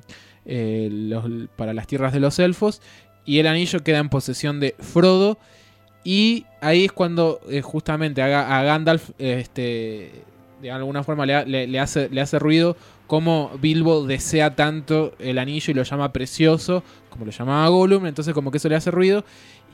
eh, 0.45 0.89
los- 0.93 1.49
para 1.57 1.73
las 1.73 1.87
tierras 1.87 2.13
de 2.13 2.21
los 2.21 2.39
elfos. 2.39 2.83
Y 3.25 3.39
el 3.39 3.47
anillo 3.47 3.83
queda 3.83 3.99
en 3.99 4.11
posesión 4.11 4.61
de 4.61 4.75
Frodo. 4.79 5.39
Y 6.05 6.45
ahí 6.61 6.85
es 6.85 6.93
cuando 6.93 7.41
eh, 7.49 7.63
justamente 7.63 8.21
a, 8.23 8.59
a 8.59 8.63
Gandalf, 8.63 9.11
eh, 9.19 9.39
este, 9.41 10.11
de 10.61 10.71
alguna 10.71 11.03
forma 11.03 11.25
le, 11.27 11.45
le- 11.47 11.67
le 11.67 11.81
hace, 11.81 12.09
le 12.11 12.21
hace 12.21 12.39
ruido 12.39 12.77
como 13.07 13.51
Bilbo 13.61 14.07
desea 14.07 14.55
tanto 14.55 15.15
el 15.19 15.39
anillo 15.39 15.71
y 15.71 15.75
lo 15.75 15.83
llama 15.83 16.13
precioso, 16.13 16.83
como 17.11 17.25
lo 17.27 17.31
llamaba 17.33 17.69
Gollum, 17.69 18.07
entonces 18.07 18.33
como 18.35 18.51
que 18.51 18.57
eso 18.57 18.69
le 18.69 18.77
hace 18.77 18.91
ruido 18.91 19.25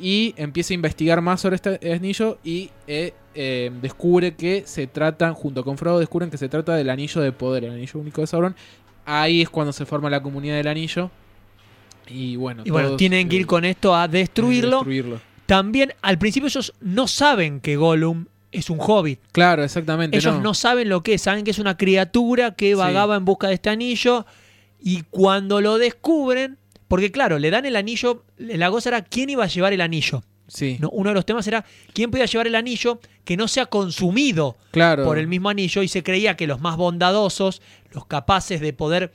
y 0.00 0.34
empieza 0.36 0.72
a 0.72 0.76
investigar 0.76 1.20
más 1.20 1.40
sobre 1.40 1.56
este 1.56 1.92
anillo 1.92 2.38
y 2.42 2.70
eh, 2.88 3.12
eh, 3.34 3.70
descubre 3.82 4.34
que 4.34 4.64
se 4.66 4.86
trata, 4.88 5.32
junto 5.32 5.62
con 5.64 5.78
Frodo, 5.78 6.00
descubren 6.00 6.30
que 6.30 6.38
se 6.38 6.48
trata 6.48 6.74
del 6.74 6.90
anillo 6.90 7.20
de 7.20 7.30
poder, 7.32 7.64
el 7.64 7.72
anillo 7.72 8.00
único 8.00 8.20
de 8.20 8.26
Sauron. 8.26 8.56
Ahí 9.04 9.42
es 9.42 9.50
cuando 9.50 9.72
se 9.72 9.84
forma 9.86 10.10
la 10.10 10.22
comunidad 10.22 10.56
del 10.56 10.66
anillo. 10.68 11.10
Y 12.08 12.34
bueno, 12.36 12.62
Y 12.66 12.70
bueno, 12.70 12.96
tienen 12.96 13.28
que 13.28 13.36
eh, 13.36 13.40
ir 13.40 13.46
con 13.46 13.64
esto 13.64 13.94
a 13.94 14.08
destruirlo. 14.08 14.78
destruirlo. 14.78 15.20
También, 15.50 15.94
al 16.00 16.16
principio 16.16 16.46
ellos 16.46 16.72
no 16.80 17.08
saben 17.08 17.60
que 17.60 17.74
Gollum 17.74 18.26
es 18.52 18.70
un 18.70 18.78
hobbit. 18.80 19.18
Claro, 19.32 19.64
exactamente. 19.64 20.16
Ellos 20.16 20.40
no. 20.40 20.54
saben 20.54 20.88
lo 20.88 21.02
que 21.02 21.14
es, 21.14 21.22
saben 21.22 21.42
que 21.42 21.50
es 21.50 21.58
una 21.58 21.76
criatura 21.76 22.54
que 22.54 22.68
Sí. 22.68 22.74
vagaba 22.74 23.16
en 23.16 23.24
busca 23.24 23.48
de 23.48 23.54
este 23.54 23.68
anillo. 23.68 24.26
Y 24.78 25.02
cuando 25.10 25.60
lo 25.60 25.78
descubren, 25.78 26.56
porque 26.86 27.10
claro, 27.10 27.40
le 27.40 27.50
dan 27.50 27.66
el 27.66 27.74
anillo, 27.74 28.22
la 28.38 28.70
cosa 28.70 28.90
era 28.90 29.02
quién 29.02 29.28
iba 29.28 29.42
a 29.42 29.48
llevar 29.48 29.72
el 29.72 29.80
anillo. 29.80 30.22
Sí, 30.46 30.76
¿no? 30.78 30.88
Uno 30.90 31.10
de 31.10 31.14
los 31.14 31.26
temas 31.26 31.44
era 31.48 31.64
quién 31.94 32.12
podía 32.12 32.26
llevar 32.26 32.46
el 32.46 32.54
anillo 32.54 33.00
que 33.24 33.36
no 33.36 33.48
sea 33.48 33.66
consumido 33.66 34.56
claro. 34.70 35.02
por 35.02 35.18
el 35.18 35.26
mismo 35.26 35.48
anillo 35.48 35.82
y 35.82 35.88
se 35.88 36.04
creía 36.04 36.36
que 36.36 36.46
los 36.46 36.60
más 36.60 36.76
bondadosos, 36.76 37.60
los 37.92 38.06
capaces 38.06 38.60
de 38.60 38.72
poder 38.72 39.12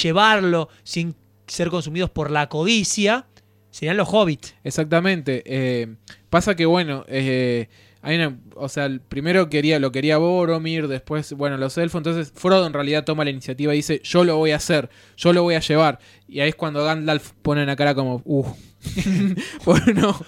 llevarlo 0.00 0.68
sin 0.84 1.16
ser 1.48 1.70
consumidos 1.70 2.08
por 2.10 2.30
la 2.30 2.48
codicia, 2.48 3.26
serían 3.72 3.96
los 3.96 4.08
hobbits. 4.08 4.54
Exactamente. 4.62 5.42
eh, 5.44 5.96
pasa 6.30 6.54
que, 6.54 6.66
bueno, 6.66 7.04
eh, 7.08 7.68
hay 8.02 8.16
una, 8.16 8.36
o 8.56 8.68
sea, 8.68 8.90
primero 9.08 9.48
quería, 9.48 9.78
lo 9.78 9.92
quería 9.92 10.18
Boromir, 10.18 10.88
después, 10.88 11.32
bueno, 11.34 11.56
los 11.56 11.78
elfos. 11.78 12.00
Entonces, 12.00 12.32
Frodo 12.34 12.66
en 12.66 12.72
realidad 12.72 13.04
toma 13.04 13.24
la 13.24 13.30
iniciativa 13.30 13.72
y 13.72 13.78
dice: 13.78 14.00
Yo 14.02 14.24
lo 14.24 14.36
voy 14.36 14.50
a 14.50 14.56
hacer, 14.56 14.90
yo 15.16 15.32
lo 15.32 15.44
voy 15.44 15.54
a 15.54 15.60
llevar. 15.60 16.00
Y 16.28 16.40
ahí 16.40 16.48
es 16.48 16.54
cuando 16.56 16.84
Gandalf 16.84 17.30
pone 17.42 17.64
la 17.64 17.76
cara 17.76 17.94
como: 17.94 18.20
Uh, 18.24 18.44
bueno, 19.64 20.20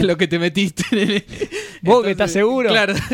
lo 0.00 0.16
que 0.16 0.28
te 0.28 0.38
metiste. 0.38 0.84
nene". 0.92 1.24
¿Vos 1.82 2.04
que 2.04 2.12
estás 2.12 2.30
seguro? 2.32 2.70
Claro. 2.70 2.94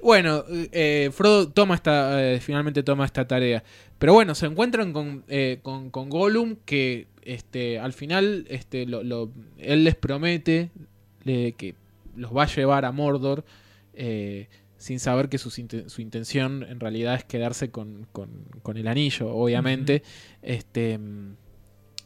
Bueno, 0.00 0.44
eh, 0.48 1.10
Frodo 1.12 1.48
toma 1.48 1.74
esta, 1.74 2.22
eh, 2.22 2.38
finalmente 2.38 2.84
toma 2.84 3.04
esta 3.04 3.26
tarea. 3.26 3.64
Pero 3.98 4.12
bueno, 4.12 4.36
se 4.36 4.46
encuentran 4.46 4.92
con, 4.92 5.24
eh, 5.26 5.58
con, 5.60 5.90
con 5.90 6.08
Gollum 6.08 6.54
que 6.64 7.08
este, 7.32 7.78
al 7.78 7.92
final 7.92 8.46
este, 8.48 8.86
lo- 8.86 9.02
lo- 9.02 9.30
él 9.58 9.84
les 9.84 9.94
promete 9.94 10.70
le- 11.24 11.52
que 11.52 11.74
los 12.16 12.36
va 12.36 12.44
a 12.44 12.46
llevar 12.46 12.84
a 12.84 12.92
Mordor 12.92 13.44
eh, 13.94 14.48
sin 14.76 15.00
saber 15.00 15.28
que 15.28 15.38
inten- 15.38 15.88
su 15.88 16.00
intención 16.02 16.64
en 16.68 16.78
realidad 16.80 17.14
es 17.16 17.24
quedarse 17.24 17.70
con, 17.70 18.06
con- 18.12 18.46
con 18.62 18.76
el 18.76 18.86
anillo, 18.88 19.28
obviamente. 19.34 20.02
este, 20.42 20.98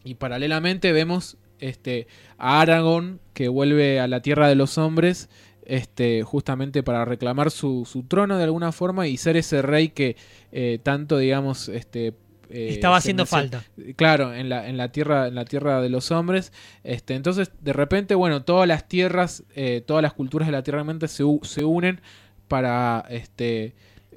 y 0.04 0.14
paralelamente 0.14 0.92
vemos 0.92 1.36
este, 1.60 2.06
a 2.38 2.60
Aragorn 2.60 3.20
que 3.34 3.48
vuelve 3.48 4.00
a 4.00 4.08
la 4.08 4.20
Tierra 4.22 4.48
de 4.48 4.54
los 4.56 4.78
Hombres 4.78 5.28
este, 5.64 6.24
justamente 6.24 6.82
para 6.82 7.04
reclamar 7.04 7.50
su, 7.52 7.86
su 7.86 8.02
trono 8.02 8.36
de 8.36 8.44
alguna 8.44 8.72
forma 8.72 9.06
y 9.06 9.16
ser 9.16 9.36
ese 9.36 9.62
rey 9.62 9.90
que 9.90 10.16
eh, 10.50 10.80
tanto, 10.82 11.18
digamos, 11.18 11.68
este, 11.68 12.14
eh, 12.50 12.68
Estaba 12.70 12.96
haciendo 12.96 13.26
falta. 13.26 13.64
Claro, 13.96 14.34
en 14.34 14.48
la, 14.48 14.68
en 14.68 14.76
la 14.76 14.90
tierra, 14.92 15.28
en 15.28 15.34
la 15.34 15.44
tierra 15.44 15.80
de 15.80 15.88
los 15.88 16.10
hombres. 16.10 16.52
Este, 16.84 17.14
entonces, 17.14 17.50
de 17.60 17.72
repente, 17.72 18.14
bueno, 18.14 18.42
todas 18.42 18.68
las 18.68 18.88
tierras, 18.88 19.44
eh, 19.54 19.82
todas 19.86 20.02
las 20.02 20.12
culturas 20.12 20.48
de 20.48 20.52
la 20.52 20.62
tierra 20.62 20.84
mente 20.84 21.08
se, 21.08 21.24
se 21.42 21.64
unen 21.64 22.00
para 22.48 23.04
este 23.08 23.74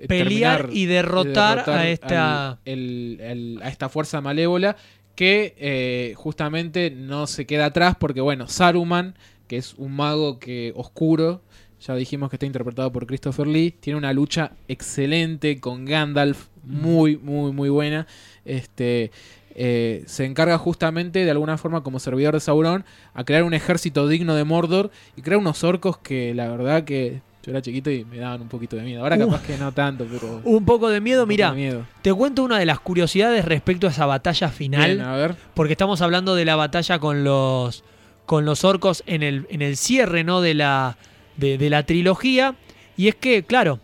Pelear 0.08 0.70
y 0.74 0.86
derrotar, 0.88 1.58
derrotar 1.60 1.80
a 1.80 1.88
esta... 1.90 2.50
al- 2.50 2.58
el- 2.66 3.18
el- 3.22 3.60
a 3.64 3.70
esta 3.70 3.88
fuerza 3.90 4.20
malévola 4.22 4.76
que 5.16 5.56
eh, 5.58 6.14
justamente 6.18 6.92
no 6.92 7.28
se 7.28 7.46
queda 7.46 7.68
atrás 7.68 7.96
porque 7.98 8.20
bueno 8.20 8.50
Saruman 8.50 9.16
que 9.48 9.56
es 9.56 9.74
un 9.76 9.94
mago 9.96 10.40
que 10.40 10.74
oscuro 10.76 11.42
ya 11.82 11.96
dijimos 11.96 12.30
que 12.30 12.36
está 12.36 12.46
interpretado 12.46 12.92
por 12.92 13.06
Christopher 13.06 13.48
Lee. 13.48 13.72
Tiene 13.80 13.98
una 13.98 14.14
lucha 14.14 14.52
excelente 14.68 15.60
con 15.60 15.86
Gandalf, 15.86 16.48
muy, 16.64 17.18
muy, 17.18 17.52
muy 17.52 17.70
buena. 17.70 18.08
Este, 18.44 19.12
eh, 19.56 20.04
se 20.06 20.26
encarga 20.26 20.58
justamente, 20.58 21.24
de 21.24 21.32
alguna 21.32 21.58
forma, 21.58 21.84
como 21.84 22.00
servidor 22.00 22.34
de 22.34 22.40
Sauron, 22.40 22.86
a 23.14 23.24
crear 23.24 23.44
un 23.44 23.54
ejército 23.54 24.08
digno 24.08 24.36
de 24.36 24.44
Mordor 24.44 24.92
y 25.16 25.22
crear 25.22 25.40
unos 25.40 25.64
orcos 25.64 25.98
que 25.98 26.34
la 26.34 26.50
verdad 26.50 26.84
que 26.84 27.22
yo 27.44 27.52
era 27.52 27.62
chiquito 27.62 27.92
y 27.92 28.04
me 28.06 28.18
daban 28.18 28.42
un 28.42 28.50
poquito 28.50 28.76
de 28.76 28.82
miedo. 28.82 29.02
Ahora 29.04 29.18
capaz 29.18 29.44
que 29.44 29.58
no 29.58 29.72
tanto, 29.72 30.08
pero... 30.12 30.42
Un 30.46 30.66
poco 30.66 30.90
de 30.90 31.00
miedo, 31.00 31.28
mira, 31.28 31.56
te 32.02 32.12
cuento 32.12 32.44
una 32.44 32.58
de 32.58 32.66
las 32.66 32.80
curiosidades 32.80 33.46
respecto 33.46 33.86
a 33.86 33.92
esa 33.92 34.08
batalla 34.08 34.50
final. 34.50 34.96
Bien, 34.96 35.06
a 35.06 35.16
ver. 35.16 35.36
porque 35.54 35.74
estamos 35.74 36.02
hablando 36.02 36.34
de 36.34 36.44
la 36.44 36.56
batalla 36.56 37.00
con 37.00 37.24
los 37.24 37.84
con 38.26 38.44
los 38.46 38.64
orcos 38.64 39.04
en 39.06 39.22
el, 39.22 39.46
en 39.50 39.62
el 39.62 39.78
cierre 39.78 40.24
¿no? 40.24 40.42
de, 40.42 40.56
la, 40.56 40.98
de, 41.38 41.58
de 41.58 41.70
la 41.70 41.84
trilogía. 41.86 42.56
Y 42.98 43.08
es 43.08 43.16
que, 43.16 43.44
claro, 43.44 43.80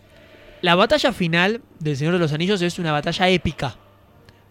la 0.61 0.75
batalla 0.75 1.11
final 1.11 1.61
del 1.79 1.97
Señor 1.97 2.13
de 2.13 2.19
los 2.19 2.33
Anillos 2.33 2.61
es 2.61 2.79
una 2.79 2.91
batalla 2.91 3.29
épica. 3.29 3.75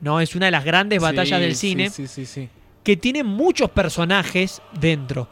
¿no? 0.01 0.21
Es 0.21 0.35
una 0.35 0.47
de 0.47 0.53
las 0.53 0.65
grandes 0.65 1.01
batallas 1.01 1.39
Sí, 1.39 1.45
del 1.45 1.57
cine 1.57 1.91
Sí, 1.91 2.07
sí, 2.07 2.25
sí. 2.27 2.49
que 2.83 2.97
tiene 2.97 3.23
muchos 3.25 3.71
personajes 3.71 4.63
dentro. 4.81 5.29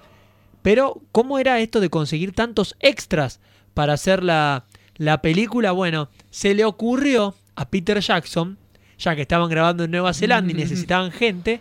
Pero, 0.62 1.00
¿cómo 1.12 1.38
era 1.38 1.60
esto 1.60 1.80
de 1.80 1.88
conseguir 1.88 2.32
tantos 2.32 2.76
extras 2.80 3.40
para 3.74 3.94
hacer 3.94 4.22
la, 4.22 4.64
la 4.96 5.22
película? 5.22 5.72
Bueno, 5.72 6.10
se 6.30 6.54
le 6.54 6.64
ocurrió 6.64 7.34
a 7.54 7.68
Peter 7.70 8.00
Jackson, 8.00 8.58
ya 8.98 9.14
que 9.16 9.22
estaban 9.22 9.48
grabando 9.48 9.84
en 9.84 9.90
Nueva 9.90 10.12
Zelanda 10.12 10.52
y 10.52 10.54
necesitaban 10.56 11.12
gente, 11.12 11.60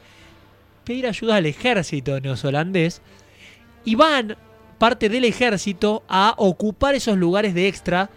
pedir 0.83 1.07
ayuda 1.07 1.35
al 1.37 1.45
ejército 1.45 2.19
neozelandés. 2.19 3.01
Y 3.85 3.95
van 3.95 4.35
parte 4.77 5.09
del 5.09 5.25
ejército 5.25 6.03
a 6.07 6.33
ocupar 6.37 6.95
esos 6.95 7.17
lugares 7.17 7.53
de 7.53 7.67
extra. 7.67 8.09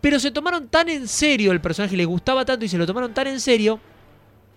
Pero 0.00 0.18
se 0.18 0.30
tomaron 0.30 0.68
tan 0.68 0.88
en 0.88 1.06
serio 1.08 1.52
el 1.52 1.60
personaje, 1.60 1.96
les 1.96 2.06
gustaba 2.06 2.44
tanto 2.44 2.64
y 2.64 2.68
se 2.68 2.78
lo 2.78 2.86
tomaron 2.86 3.12
tan 3.12 3.26
en 3.26 3.40
serio 3.40 3.80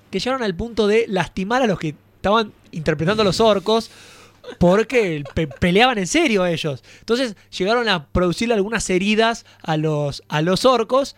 que 0.10 0.20
llegaron 0.20 0.44
al 0.44 0.56
punto 0.56 0.88
de 0.88 1.06
lastimar 1.08 1.62
a 1.62 1.68
los 1.68 1.80
que 1.80 1.96
estaban 2.16 2.54
interpretando 2.72 3.24
a 3.24 3.26
los 3.26 3.40
orcos 3.42 3.92
porque 4.60 5.24
pe- 5.34 5.48
peleaban 5.48 5.98
en 5.98 6.08
serio 6.08 6.46
ellos. 6.46 6.84
Entonces 7.00 7.36
llegaron 7.58 7.90
a 7.90 8.08
producirle 8.08 8.54
algunas 8.54 8.90
heridas 8.90 9.46
a 9.62 9.76
los, 9.78 10.24
a 10.30 10.42
los 10.42 10.66
orcos 10.66 11.16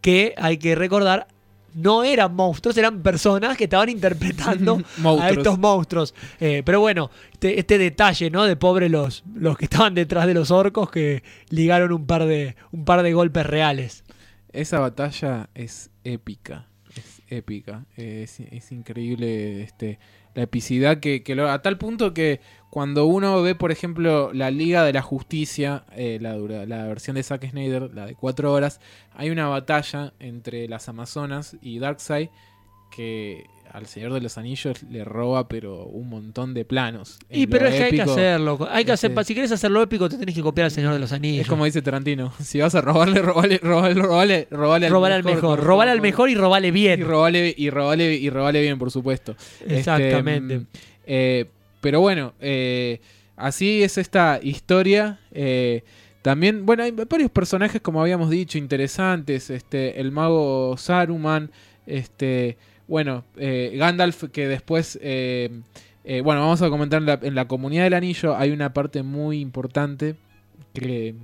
que 0.00 0.34
hay 0.36 0.58
que 0.58 0.74
recordar 0.74 1.26
no 1.74 2.04
eran 2.04 2.34
monstruos, 2.34 2.76
eran 2.76 3.02
personas 3.02 3.56
que 3.56 3.64
estaban 3.64 3.88
interpretando 3.88 4.80
a 5.20 5.30
estos 5.30 5.58
monstruos. 5.58 6.14
Eh, 6.40 6.62
pero 6.64 6.80
bueno, 6.80 7.10
este, 7.32 7.58
este 7.58 7.78
detalle, 7.78 8.30
¿no? 8.30 8.44
De 8.44 8.56
pobre 8.56 8.88
los, 8.88 9.24
los 9.34 9.58
que 9.58 9.64
estaban 9.66 9.94
detrás 9.94 10.26
de 10.26 10.34
los 10.34 10.50
orcos 10.50 10.90
que 10.90 11.22
ligaron 11.50 11.92
un 11.92 12.06
par 12.06 12.24
de, 12.24 12.56
un 12.72 12.84
par 12.84 13.02
de 13.02 13.12
golpes 13.12 13.46
reales. 13.46 14.04
Esa 14.52 14.78
batalla 14.78 15.50
es 15.54 15.90
épica. 16.04 16.68
Es 16.96 17.22
épica. 17.28 17.84
Es, 17.96 18.40
increíble 18.70 19.62
este, 19.62 19.98
la 20.34 20.42
epicidad 20.42 20.98
que, 21.00 21.22
que 21.22 21.34
lo- 21.34 21.50
a 21.50 21.60
tal 21.62 21.78
punto 21.78 22.14
que 22.14 22.40
cuando 22.70 23.06
uno 23.06 23.42
ve, 23.42 23.54
por 23.54 23.70
ejemplo, 23.72 24.32
la 24.32 24.50
Liga 24.50 24.84
de 24.84 24.92
la 24.92 25.02
Justicia, 25.02 25.84
eh, 25.92 26.18
la, 26.20 26.36
la 26.36 26.86
versión 26.86 27.16
de 27.16 27.22
Zack 27.22 27.50
Snyder, 27.50 27.94
la 27.94 28.06
de 28.06 28.14
cuatro 28.14 28.52
horas, 28.52 28.80
hay 29.14 29.30
una 29.30 29.48
batalla 29.48 30.12
entre 30.20 30.68
las 30.68 30.88
Amazonas 30.88 31.56
y 31.62 31.78
Darkseid 31.78 32.28
que 32.90 33.44
al 33.74 33.86
Señor 33.86 34.12
de 34.12 34.20
los 34.20 34.38
Anillos 34.38 34.84
le 34.84 35.04
roba 35.04 35.48
pero 35.48 35.84
un 35.86 36.08
montón 36.08 36.54
de 36.54 36.64
planos. 36.64 37.18
En 37.28 37.40
Y 37.40 37.46
pero 37.48 37.66
es 37.66 37.74
que 37.74 37.82
hay 37.82 37.90
que 37.90 38.02
hacerlo. 38.02 38.68
Hay 38.70 38.84
que 38.84 38.92
hacer, 38.92 39.10
este- 39.10 39.24
si 39.24 39.34
quieres 39.34 39.50
hacerlo 39.50 39.82
épico, 39.82 40.08
te 40.08 40.16
tenés 40.16 40.34
que 40.34 40.42
copiar 40.42 40.66
al 40.66 40.70
Señor 40.70 40.92
de 40.92 41.00
los 41.00 41.10
Anillos. 41.12 41.42
Es 41.42 41.48
como 41.48 41.64
dice 41.64 41.82
Tarantino, 41.82 42.32
si 42.40 42.60
vas 42.60 42.74
a 42.76 42.80
robarle, 42.80 43.20
robale, 43.20 43.58
robale, 43.58 43.94
robale, 44.00 44.46
robale 44.50 44.86
al 44.86 44.92
robar 44.92 45.12
al 45.12 45.24
mejor, 45.24 45.60
robar 45.60 45.88
al 45.88 46.00
mejor 46.00 46.30
y 46.30 46.36
robale 46.36 46.68
Y 46.68 46.70
bien. 46.70 47.00
robale, 47.06 47.52
y 47.56 47.68
robale, 47.70 48.14
y 48.14 48.30
robale 48.30 48.60
bien, 48.62 48.78
por 48.78 48.90
supuesto. 48.92 49.32
Este, 49.60 49.78
Exactamente. 49.80 50.58
mm, 50.60 50.66
eh, 51.06 51.46
pero 51.80 52.00
bueno, 52.00 52.32
eh, 52.40 53.00
así 53.36 53.82
es 53.82 53.98
esta 53.98 54.38
historia. 54.42 55.18
eh, 55.32 55.82
también, 56.22 56.64
bueno, 56.64 56.84
hay 56.84 56.90
varios 56.92 57.30
personajes, 57.30 57.82
como 57.82 58.00
habíamos 58.00 58.30
dicho, 58.30 58.56
interesantes. 58.56 59.50
Este, 59.50 60.00
el 60.00 60.10
mago 60.12 60.74
Saruman. 60.78 61.50
Este, 61.86 62.56
bueno, 62.86 63.24
eh, 63.36 63.74
Gandalf, 63.76 64.24
que 64.30 64.46
después. 64.48 64.98
eh, 65.02 65.50
eh, 66.04 66.20
bueno, 66.20 66.42
vamos 66.42 66.60
a 66.60 66.68
comentar 66.68 67.02
en 67.22 67.34
la, 67.34 67.48
comunidad 67.48 67.84
del 67.84 67.94
anillo. 67.94 68.36
Hay 68.36 68.50
una 68.50 68.74
parte 68.74 69.02
muy 69.02 69.40
importante 69.40 70.16
que 70.74 71.14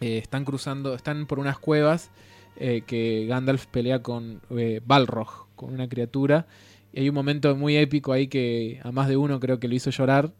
están 0.00 0.44
cruzando, 0.44 0.94
están 0.94 1.26
por 1.26 1.38
unas 1.38 1.58
cuevas. 1.58 2.10
que 2.58 3.26
Gandalf 3.28 3.66
pelea 3.66 4.02
con 4.02 4.40
Balrog, 4.84 5.46
con 5.54 5.72
una 5.72 5.88
criatura. 5.88 6.46
Y 6.92 7.00
hay 7.00 7.08
un 7.08 7.14
momento 7.14 7.54
muy 7.56 7.76
épico 7.76 8.12
ahí 8.12 8.26
que 8.26 8.80
a 8.82 8.90
más 8.92 9.08
de 9.08 9.16
uno 9.16 9.40
creo 9.40 9.60
que 9.60 9.68
lo 9.68 9.74
hizo 9.74 9.90
llorar, 9.90 10.32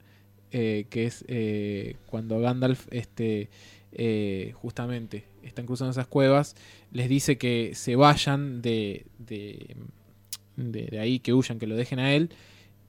que 0.51 0.89
es 0.93 1.25
cuando 2.07 2.41
Gandalf, 2.41 2.89
este, 2.91 3.49
justamente, 4.55 5.25
están 5.43 5.67
cruzando 5.67 5.93
esas 5.93 6.09
cuevas, 6.09 6.57
les 6.91 7.09
dice 7.09 7.39
que 7.39 7.73
se 7.75 7.97
vayan 7.97 8.61
de, 8.61 9.07
de- 10.57 10.99
ahí, 11.01 11.19
que 11.19 11.33
huyan, 11.35 11.59
que 11.59 11.67
lo 11.67 11.77
dejen 11.77 11.99
a 11.99 12.13
él. 12.15 12.31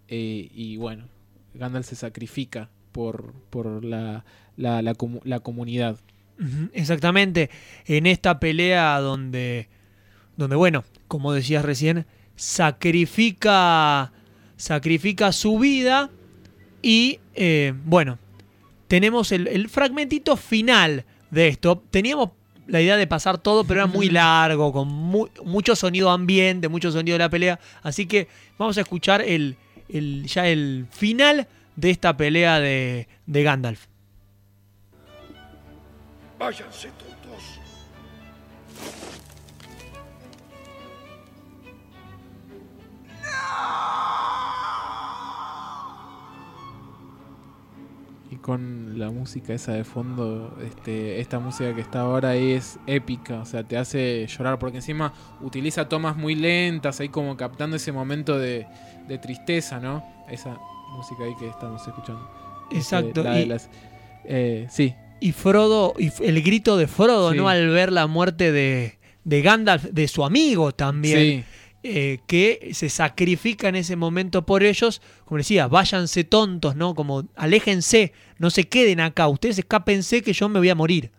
eh, 0.09 0.49
y 0.53 0.77
bueno, 0.77 1.05
Gandalf 1.53 1.87
se 1.87 1.95
sacrifica 1.95 2.69
por, 2.91 3.33
por 3.49 3.83
la, 3.83 4.25
la, 4.57 4.81
la 4.81 4.93
comu- 4.95 5.21
la 5.23 5.39
comunidad. 5.39 5.97
Exactamente. 6.73 7.49
En 7.85 8.05
esta 8.05 8.39
pelea 8.39 8.99
donde, 8.99 9.69
donde 10.35 10.55
bueno, 10.55 10.83
como 11.07 11.31
decías 11.31 11.63
recién, 11.63 12.05
sacrifica, 12.35 14.11
sacrifica 14.57 15.31
su 15.31 15.57
vida 15.59 16.09
y, 16.81 17.19
eh, 17.35 17.73
bueno, 17.85 18.19
tenemos 18.87 19.31
el, 19.31 19.47
el 19.47 19.69
fragmentito 19.69 20.35
final 20.35 21.05
de 21.31 21.47
esto. 21.47 21.81
Teníamos 21.91 22.31
la 22.67 22.81
idea 22.81 22.97
de 22.97 23.07
pasar 23.07 23.37
todo, 23.37 23.63
pero 23.63 23.81
era 23.81 23.87
muy 23.87 24.09
largo, 24.09 24.71
con 24.71 24.87
mu- 24.87 25.27
mucho 25.45 25.75
sonido 25.75 26.09
ambiente, 26.09 26.67
mucho 26.69 26.91
sonido 26.91 27.15
de 27.15 27.19
la 27.23 27.29
pelea. 27.29 27.59
Así 27.81 28.05
que 28.05 28.27
vamos 28.57 28.77
a 28.77 28.81
escuchar 28.81 29.21
el, 29.21 29.55
el- 29.89 30.25
ya 30.25 30.47
el 30.47 30.87
final 30.91 31.47
de 31.75 31.89
esta 31.89 32.15
pelea 32.15 32.59
de, 32.59 33.07
de 33.25 33.43
Gandalf. 33.43 33.85
Váyanse 36.39 36.89
con 48.43 48.99
la 48.99 49.09
música 49.09 49.53
esa 49.53 49.73
de 49.73 49.83
fondo, 49.83 50.55
este, 50.63 51.19
esta 51.19 51.39
música 51.39 51.73
que 51.73 51.81
está 51.81 52.01
ahora 52.01 52.29
ahí 52.29 52.51
es 52.51 52.77
épica, 52.85 53.39
o 53.39 53.45
sea, 53.45 53.63
te 53.63 53.75
hace 53.77 54.27
llorar, 54.27 54.59
porque 54.59 54.77
encima 54.77 55.11
utiliza 55.41 55.89
tomas 55.89 56.15
muy 56.15 56.35
lentas, 56.35 56.99
ahí 56.99 57.09
como 57.09 57.35
captando 57.35 57.75
ese 57.77 57.91
momento 57.91 58.37
de, 58.37 58.67
de 59.07 59.17
tristeza, 59.17 59.79
¿no? 59.79 60.03
Esa 60.29 60.55
música 60.95 61.23
ahí 61.23 61.33
que 61.39 61.47
estamos 61.49 61.81
escuchando. 61.87 62.29
Este, 62.65 62.77
Exacto. 62.77 63.23
la 63.23 63.33
de 63.33 63.41
y- 63.41 63.45
las- 63.47 63.69
eh, 64.25 64.67
sí, 64.69 64.93
Y 65.19 65.31
Frodo, 65.31 65.93
y 65.97 66.11
el 66.21 66.41
grito 66.43 66.75
de 66.77 66.85
Frodo, 66.87 67.31
Sí. 67.31 67.37
¿no? 67.37 67.47
Al 67.47 67.69
ver 67.69 67.91
la 67.93 68.07
muerte 68.07 68.51
de, 68.51 68.99
de 69.23 69.41
Gandalf, 69.41 69.85
de 69.85 70.07
su 70.09 70.25
amigo 70.25 70.73
también, 70.73 71.17
sí, 71.17 71.43
eh, 71.83 72.19
que 72.27 72.69
se 72.73 72.89
sacrifica 72.89 73.67
en 73.69 73.75
ese 73.75 73.95
momento 73.95 74.45
por 74.45 74.63
ellos. 74.63 75.01
Como 75.25 75.37
decía, 75.37 75.67
váyanse 75.67 76.23
tontos, 76.23 76.75
¿no? 76.75 76.95
Como 76.95 77.25
aléjense, 77.35 78.13
no 78.39 78.49
se 78.49 78.63
queden 78.65 78.99
acá, 78.99 79.27
ustedes 79.27 79.59
escápense 79.59 80.21
que 80.21 80.33
yo 80.33 80.49
me 80.49 80.59
voy 80.59 80.69
a 80.69 80.75
morir. 80.75 81.11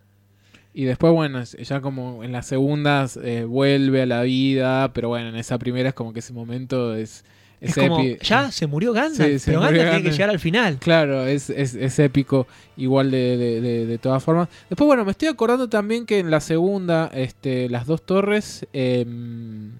Y 0.77 0.85
después, 0.85 1.13
bueno, 1.13 1.43
ya 1.45 1.81
como 1.81 2.25
en 2.25 2.33
las 2.33 2.47
segundas 2.49 3.17
eh, 3.23 3.45
vuelve 3.45 4.03
a 4.03 4.07
la 4.07 4.23
vida, 4.23 4.93
pero 4.93 5.09
bueno, 5.09 5.29
en 5.29 5.37
esa 5.37 5.57
primera 5.59 5.91
es 5.91 5.95
como 5.95 6.13
que 6.13 6.19
ese 6.19 6.33
momento 6.33 6.97
es... 6.97 7.25
Es, 7.61 7.77
como, 7.77 8.03
ya 8.21 8.51
se 8.51 8.67
murió 8.67 8.93
Gandalf, 8.93 9.33
Sí, 9.33 9.39
se 9.39 9.51
pero 9.53 9.63
murió 9.63 9.79
Gandalf 9.79 9.95
tiene 9.95 10.11
que 10.11 10.13
llegar 10.17 10.29
al 10.31 10.39
final. 10.41 10.79
Claro, 10.81 11.27
es, 11.27 11.49
es, 11.49 11.75
es 11.75 11.99
épico, 11.99 12.47
igual 12.77 13.11
de, 13.11 13.39
de, 13.39 13.61
de- 13.63 13.87
de 13.87 13.99
todas 13.99 14.23
formas. 14.23 14.49
Después, 14.69 14.87
bueno, 14.87 15.03
me 15.05 15.13
estoy 15.13 15.29
acordando 15.29 15.69
también 15.69 16.05
que 16.05 16.19
en 16.19 16.31
la 16.31 16.41
segunda, 16.41 17.11
este, 17.15 17.71
las 17.71 17.87
dos 17.87 18.05
torres, 18.05 18.67
em, 18.75 19.71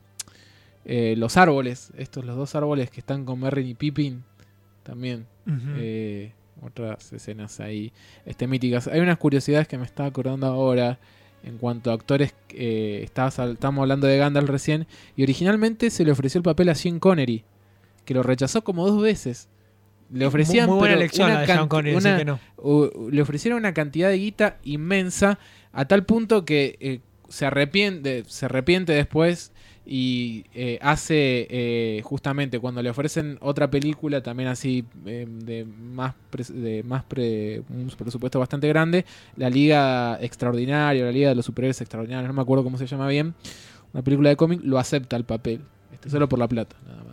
eh, 0.85 1.15
los 1.17 1.37
árboles, 1.37 1.93
estos, 1.97 2.25
los 2.25 2.37
dos 2.37 2.55
árboles 2.55 2.91
que 2.91 3.01
están 3.01 3.25
con 3.25 3.41
Merry 3.41 3.71
y 3.71 3.75
Pippin, 3.75 4.23
también, 4.83 5.27
eh, 5.77 6.33
otras 6.63 7.13
escenas 7.13 7.61
ahí 7.61 7.93
este, 8.27 8.47
míticas. 8.47 8.87
Hay 8.89 9.01
unas 9.01 9.19
curiosidades 9.19 9.67
que 9.69 9.79
me 9.79 9.85
estaba 9.85 10.09
acordando 10.09 10.47
ahora 10.47 10.99
en 11.43 11.59
cuanto 11.59 11.91
a 11.91 11.95
actores. 11.95 12.35
eh, 12.51 13.01
estabas 13.05 13.39
estábamos 13.39 13.83
hablando 13.83 14.07
de 14.07 14.17
Gandalf 14.19 14.49
recién, 14.49 14.87
y 15.17 15.23
originalmente 15.23 15.91
se 15.91 16.05
le 16.05 16.13
ofreció 16.13 16.39
el 16.39 16.43
papel 16.45 16.69
a 16.69 16.75
Sean 16.75 16.99
Connery, 17.01 17.45
que 18.05 18.15
lo 18.15 18.23
rechazó 18.23 18.63
como 18.65 18.87
dos 18.87 19.03
veces. 19.03 19.49
le 20.13 20.27
ofrecían 20.27 20.67
muy, 20.67 20.75
muy 20.75 20.81
buena 20.81 20.95
elección 20.97 21.31
una 21.31 21.47
Sean 21.47 21.59
can- 21.61 21.69
Connery, 21.69 21.97
así 21.97 22.07
una- 22.09 22.19
que 22.19 22.25
no. 22.27 22.39
u- 22.59 23.09
le 23.11 23.23
ofrecieron 23.23 23.59
una 23.59 23.73
cantidad 23.75 24.11
de 24.11 24.19
guita 24.19 24.59
inmensa 24.63 25.39
a 25.73 25.87
tal 25.87 26.05
punto 26.05 26.45
que 26.45 26.77
eh, 26.81 27.01
se 27.31 27.47
arrepiente 27.47 28.23
se 28.27 28.45
arrepiente 28.45 28.93
después 28.93 29.51
y 29.87 30.47
eh, 30.55 30.79
hace 30.81 31.47
eh, 31.51 32.01
justamente 32.05 32.59
cuando 32.59 32.83
le 32.83 32.89
ofrecen 32.89 33.37
otra 33.41 33.71
película 33.71 34.23
también 34.23 34.49
así 34.49 34.85
eh, 35.05 35.27
de 35.29 35.65
más 35.67 36.15
pres- 36.33 36.53
de 36.55 36.83
más 36.83 37.05
pre- 37.05 37.63
un 37.69 37.91
presupuesto 37.97 38.39
bastante 38.39 38.67
grande 38.69 39.05
la 39.37 39.51
Liga 39.51 40.19
Extraordinaria 40.23 41.05
la 41.05 41.13
Liga 41.13 41.29
de 41.29 41.35
los 41.35 41.45
Superhéroes 41.45 41.81
Extraordinarios 41.83 42.29
no 42.29 42.35
me 42.35 42.41
acuerdo 42.43 42.65
cómo 42.65 42.79
se 42.79 42.87
llama 42.87 43.09
bien 43.09 43.35
una 43.93 44.03
película 44.03 44.31
de 44.31 44.37
cómic 44.37 44.61
lo 44.65 44.79
acepta 44.79 45.17
el 45.17 45.25
papel 45.25 45.61
este, 45.93 46.09
solo 46.09 46.29
por 46.31 46.39
la 46.39 46.49
plata 46.49 46.77
nada 46.87 47.04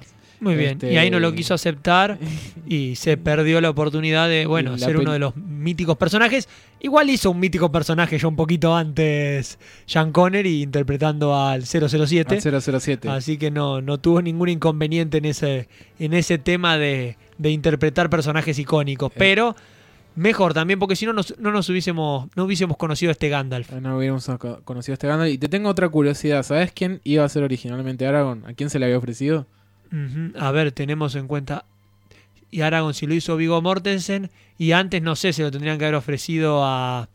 Muy 0.41 0.55
bien. 0.55 0.71
Este- 0.71 0.91
Y 0.91 0.97
ahí 0.97 1.09
no 1.11 1.19
lo 1.19 1.33
quiso 1.33 1.53
aceptar 1.53 2.17
y 2.67 2.95
se 2.95 3.15
perdió 3.15 3.61
la 3.61 3.69
oportunidad 3.69 4.27
de, 4.27 4.45
bueno, 4.47 4.71
ser 4.77 4.97
uno 4.97 5.13
de 5.13 5.19
los 5.19 5.35
míticos 5.37 5.95
personajes. 5.97 6.49
Igual 6.79 7.09
hizo 7.11 7.29
un 7.31 7.39
mítico 7.39 7.71
personaje 7.71 8.17
ya 8.17 8.27
un 8.27 8.35
poquito 8.35 8.75
antes 8.75 9.59
Sean 9.85 10.11
Connery 10.11 10.63
interpretando 10.63 11.35
al 11.35 11.63
007. 11.65 12.35
Al 12.35 12.61
007 12.61 13.07
Así 13.09 13.37
que 13.37 13.51
no, 13.51 13.81
no 13.81 13.99
tuvo 13.99 14.21
ningún 14.21 14.49
inconveniente 14.49 15.19
en 15.19 15.25
ese, 15.25 15.67
en 15.99 16.13
ese 16.13 16.39
tema 16.39 16.77
de, 16.79 17.17
de 17.37 17.51
interpretar 17.51 18.09
personajes 18.09 18.57
icónicos. 18.57 19.11
Eh. 19.11 19.15
Pero 19.19 19.55
mejor 20.15 20.53
también, 20.55 20.79
porque 20.79 20.95
si 20.95 21.05
no 21.05 21.13
nos- 21.13 21.37
no 21.39 21.51
nos 21.51 21.69
hubiésemos, 21.69 22.29
no 22.35 22.45
hubiésemos 22.45 22.77
conocido 22.77 23.09
a 23.09 23.13
este 23.13 23.29
Gandalf. 23.29 23.71
No 23.73 23.95
hubiéramos 23.97 24.25
co- 24.39 24.61
conocido 24.63 24.93
este 24.93 25.05
Gandalf. 25.07 25.31
Y 25.33 25.37
te 25.37 25.49
tengo 25.49 25.69
otra 25.69 25.87
curiosidad. 25.87 26.41
¿Sabes 26.41 26.71
quién 26.71 26.99
iba 27.03 27.23
a 27.23 27.29
ser 27.29 27.43
originalmente 27.43 28.07
Aragorn? 28.07 28.43
¿A 28.47 28.53
quién 28.53 28.71
se 28.71 28.79
le 28.79 28.85
había 28.85 28.97
ofrecido? 28.97 29.45
A 30.39 30.51
ver, 30.51 30.71
tenemos 30.71 31.15
en 31.15 31.27
cuenta. 31.27 31.65
Y 32.49 32.61
Aragorn, 32.61 32.93
si 32.93 33.07
lo 33.07 33.13
hizo 33.13 33.35
Vigo 33.37 33.61
Mortensen. 33.61 34.29
Y 34.57 34.71
antes, 34.73 35.01
no 35.01 35.15
sé, 35.15 35.33
se 35.33 35.41
lo 35.43 35.51
tendrían 35.51 35.77
que 35.77 35.85
haber 35.85 35.95
ofrecido 35.95 36.63
a 36.63 37.09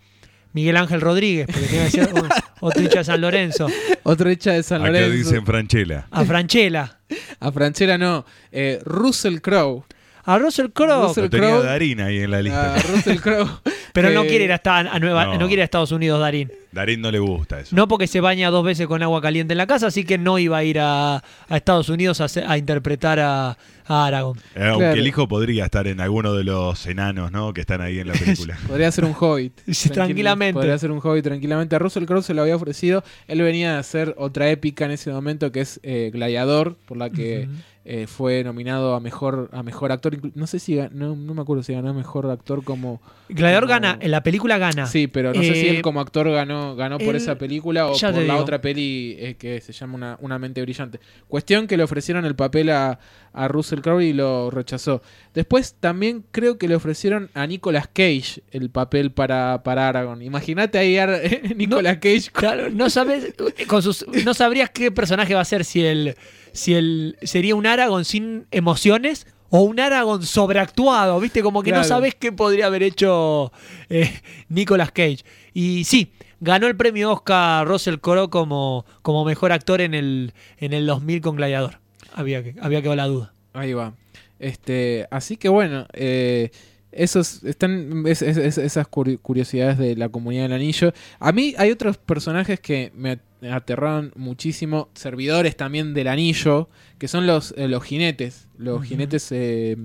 Miguel 0.53 0.77
Ángel 0.77 1.01
Rodríguez, 1.01 1.47
porque 1.47 1.67
tiene 1.69 1.85
que 1.87 1.91
ser 1.91 2.13
un- 2.15 2.29
otro 2.61 2.83
hincha 2.83 2.99
de 3.01 3.05
San 3.05 3.21
Lorenzo. 3.21 3.69
Otro 4.03 4.31
hecha 4.31 4.53
de 4.53 4.63
San 4.63 4.81
Acá 4.83 4.91
Lorenzo. 4.93 5.11
dicen 5.17 5.45
Franchella. 5.47 6.07
A 6.11 6.25
Franchella. 6.25 6.99
A 7.41 7.53
Franchella 7.53 7.99
no. 7.99 8.25
Eh, 8.53 8.81
Russell 8.85 9.41
Crowe. 9.41 9.85
A 10.27 10.39
Russell 10.39 10.67
Crowe. 10.73 11.07
Russell 11.09 11.29
tenía. 11.29 11.57
Darín 11.61 12.01
ahí 12.01 12.19
en 12.19 12.31
la 12.33 12.43
lista. 12.43 12.75
A 12.75 12.79
Russell 12.83 13.19
Crowe. 13.21 13.49
Pero 13.93 14.11
no 14.11 14.23
que- 14.23 14.29
quiere 14.29 14.45
ir 14.45 14.53
hasta 14.53 14.79
a 14.81 14.99
Nueva, 14.99 15.25
No. 15.27 15.33
no. 15.39 15.39
quiere 15.47 15.55
ir 15.55 15.61
a 15.61 15.65
Estados 15.65 15.91
Unidos, 15.93 16.21
Darín. 16.21 16.53
Darín 16.73 17.01
no 17.01 17.11
le 17.11 17.19
gusta 17.19 17.61
eso. 17.61 17.75
No 17.75 17.89
porque 17.89 18.07
se 18.07 18.21
baña 18.21 18.51
dos 18.51 18.63
veces 18.63 18.87
con 18.87 19.03
agua 19.03 19.23
caliente 19.23 19.55
en 19.55 19.59
la 19.59 19.67
casa, 19.67 19.87
así 19.87 20.05
que 20.05 20.19
no 20.19 20.39
iba 20.39 20.59
a 20.59 20.65
ir 20.65 20.79
a, 20.79 21.17
a 21.17 21.57
Estados 21.57 21.89
Unidos 21.89 22.21
a, 22.21 22.59
interpretar 22.59 23.19
a, 23.21 23.57
a 23.87 24.07
Aragorn. 24.07 24.39
Eh, 24.55 24.65
Aunque 24.65 24.79
Claro. 24.85 25.01
el 25.01 25.07
hijo 25.07 25.27
podría 25.29 25.65
estar 25.65 25.87
en 25.87 26.03
alguno 26.03 26.35
de 26.35 26.45
los 26.45 26.85
enanos, 26.87 27.33
¿no? 27.33 27.55
Que 27.55 27.63
están 27.63 27.81
ahí 27.81 28.01
en 28.01 28.09
la 28.09 28.13
película. 28.19 28.59
Podría 28.69 28.93
ser 28.93 29.07
un 29.07 29.15
hobbit. 29.19 29.55
Tranquilamente. 29.95 30.53
Podría 30.55 30.77
ser 30.77 30.91
un 30.91 31.01
hobbit 31.03 31.25
tranquilamente. 31.25 31.77
A 31.77 31.79
Russell 31.79 32.05
Crowe 32.05 32.23
se 32.23 32.35
lo 32.35 32.43
había 32.43 32.57
ofrecido. 32.57 33.03
Él 33.29 33.41
venía 33.41 33.77
a 33.77 33.79
hacer 33.79 34.15
otra 34.19 34.51
épica 34.51 34.85
en 34.85 34.91
ese 34.91 35.11
momento 35.11 35.51
que 35.53 35.61
es 35.63 35.81
eh, 35.83 36.11
Gladiador, 36.13 36.77
por 36.87 36.99
la 36.99 37.09
que. 37.09 37.49
Eh, 37.89 38.07
fue 38.09 38.43
nominado 38.43 38.95
a 38.95 39.01
mejor 39.01 39.49
a 39.53 39.63
mejor 39.63 39.93
actor. 39.93 40.19
No 40.35 40.47
sé 40.47 40.59
si 40.59 40.75
no, 40.93 41.15
no 41.15 41.35
me 41.35 41.41
acuerdo 41.43 41.63
si 41.63 41.73
ganó 41.73 41.95
mejor 41.95 42.29
actor 42.31 42.65
como 42.65 43.01
Gladiador 43.29 43.65
como- 43.65 43.73
gana, 43.75 43.99
en 44.01 44.11
la 44.11 44.23
película 44.23 44.59
gana. 44.59 44.87
Sí, 44.87 45.07
pero 45.07 45.33
no 45.33 45.41
sé 45.43 45.55
si 45.55 45.67
Eh, 45.67 45.71
él 45.77 45.83
como 45.83 46.01
actor 46.01 46.31
ganó, 46.31 46.75
ganó 46.77 46.99
por 46.99 47.11
él- 47.11 47.17
esa 47.17 47.37
película 47.39 47.87
o 47.87 47.93
por 47.93 48.03
la 48.15 48.21
digo. 48.21 48.37
otra 48.37 48.61
peli 48.61 49.15
eh, 49.19 49.37
que 49.39 49.61
se 49.61 49.73
llama 49.73 49.95
una, 49.95 50.19
Una 50.21 50.39
mente 50.39 50.61
brillante. 50.63 50.99
Cuestión 51.29 51.67
que 51.69 51.77
le 51.77 51.83
ofrecieron 51.85 52.25
el 52.25 52.35
papel 52.35 52.71
a, 52.71 52.99
a 53.33 53.49
Russell 53.49 53.81
Crowe 53.81 54.01
y 54.05 54.13
lo 54.13 54.51
rechazó. 54.51 55.01
Después 55.35 55.75
también 55.79 56.25
creo 56.33 56.59
que 56.59 56.67
le 56.69 56.75
ofrecieron 56.75 57.31
a 57.35 57.47
Nicolas 57.47 57.87
Cage 57.87 58.43
el 58.51 58.71
papel 58.71 59.13
para, 59.13 59.63
para 59.63 59.89
Aragorn. 59.89 60.23
Imagínate 60.23 60.79
ahí 60.79 60.97
a 60.99 61.07
Nicolas 61.57 61.99
Cage. 61.99 62.31
con- 62.33 62.41
Claro, 62.41 62.71
no 62.71 62.91
sabes, 62.91 63.35
con 63.69 63.83
sus, 63.83 64.05
no 64.25 64.35
sabrías 64.35 64.71
qué 64.71 64.91
personaje 64.91 65.35
va 65.35 65.41
a 65.43 65.45
ser 65.45 65.65
si 65.65 65.85
el, 65.85 66.17
si 66.57 66.75
el 66.75 67.17
sería 67.23 67.55
un 67.55 67.67
Aragorn 67.67 68.05
sin 68.05 68.47
emociones 68.51 69.27
o 69.51 69.61
un 69.61 69.79
Aragorn 69.79 70.25
sobreactuado, 70.25 71.21
viste, 71.21 71.43
como 71.43 71.63
que 71.63 71.73
no 71.73 71.85
sabes 71.85 72.15
qué 72.15 72.33
podría 72.33 72.67
haber 72.67 72.83
hecho 72.83 73.53
eh, 73.89 74.21
Nicolas 74.49 74.91
Cage. 74.91 75.19
Y 75.55 75.85
sí, 75.85 76.13
ganó 76.41 76.67
el 76.67 76.77
premio 76.77 77.13
Oscar 77.13 77.67
Russell 77.67 77.99
Crowe 77.99 78.29
como, 78.29 78.85
como 79.03 79.25
mejor 79.25 79.53
actor 79.53 79.81
en 79.81 79.95
el, 79.95 80.33
en 80.59 80.73
el 80.73 80.87
2000 80.87 81.21
con 81.21 81.37
Gladiador. 81.37 81.79
Había 82.13 82.43
que, 82.43 82.55
había 82.61 82.83
que 82.83 82.89
ver 82.89 82.97
la 82.97 83.07
duda. 83.07 83.33
Ahí 83.53 83.73
va. 83.73 83.95
Este, 84.39 85.07
así 85.11 85.37
que 85.37 85.49
bueno, 85.49 85.87
eh, 85.93 86.51
esos 86.97 87.45
están 87.45 88.05
es- 88.07 88.23
es- 88.23 88.37
es- 88.37 88.59
esas 88.59 88.87
curi- 88.91 89.19
curiosidades 89.21 89.79
de 89.79 89.97
la 89.97 90.09
comunidad 90.09 90.45
del 90.45 90.53
anillo. 90.55 90.93
A 91.21 91.33
mí 91.33 91.55
hay 91.59 91.71
otros 91.71 91.99
personajes 91.99 92.59
que 92.61 92.93
me 92.95 93.13
at- 93.13 93.21
me 93.41 93.53
aterraron 93.53 94.13
muchísimo, 94.17 94.89
servidores 94.95 95.57
también 95.57 95.93
del 95.95 96.09
anillo, 96.09 96.69
que 96.99 97.07
son 97.07 97.27
los, 97.27 97.53
eh, 97.59 97.69
los 97.69 97.85
jinetes. 97.85 98.49
Los 98.59 98.83
jinetes, 98.85 99.29
eh, 99.31 99.77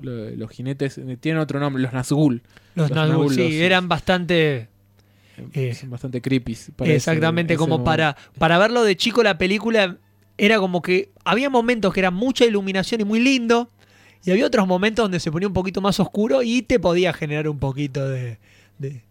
lo- 0.00 0.30
los 0.30 0.50
jinetes 0.50 0.98
eh, 0.98 1.16
tienen 1.18 1.40
otro 1.40 1.58
nombre, 1.58 1.82
los 1.82 1.92
Nazgûl. 1.92 2.42
Los, 2.74 2.90
Los 2.90 2.98
Nazgûl, 2.98 3.08
Nazgûl, 3.28 3.34
sí, 3.34 3.42
los- 3.42 3.52
eran 3.52 3.88
bastante... 3.88 4.68
Eh, 5.54 5.74
son 5.74 5.90
bastante 5.90 6.20
creepy. 6.20 6.56
Exactamente, 6.84 7.56
como 7.56 7.70
momento. 7.78 7.84
para, 7.84 8.16
para 8.38 8.58
verlo 8.58 8.84
de 8.84 8.96
chico 8.96 9.22
la 9.24 9.36
película 9.38 9.96
era 10.38 10.58
como 10.58 10.80
que 10.82 11.10
había 11.24 11.50
momentos 11.50 11.92
que 11.92 12.00
era 12.00 12.10
mucha 12.12 12.44
iluminación 12.44 13.00
y 13.00 13.04
muy 13.04 13.18
lindo, 13.20 13.70
y 14.24 14.30
había 14.30 14.46
otros 14.46 14.66
momentos 14.66 15.04
donde 15.04 15.20
se 15.20 15.30
ponía 15.30 15.48
un 15.48 15.54
poquito 15.54 15.80
más 15.80 16.00
oscuro 16.00 16.42
y 16.42 16.62
te 16.62 16.78
podía 16.80 17.12
generar 17.12 17.48
un 17.48 17.58
poquito 17.58 18.08
de, 18.08 18.38
de- 18.78 19.02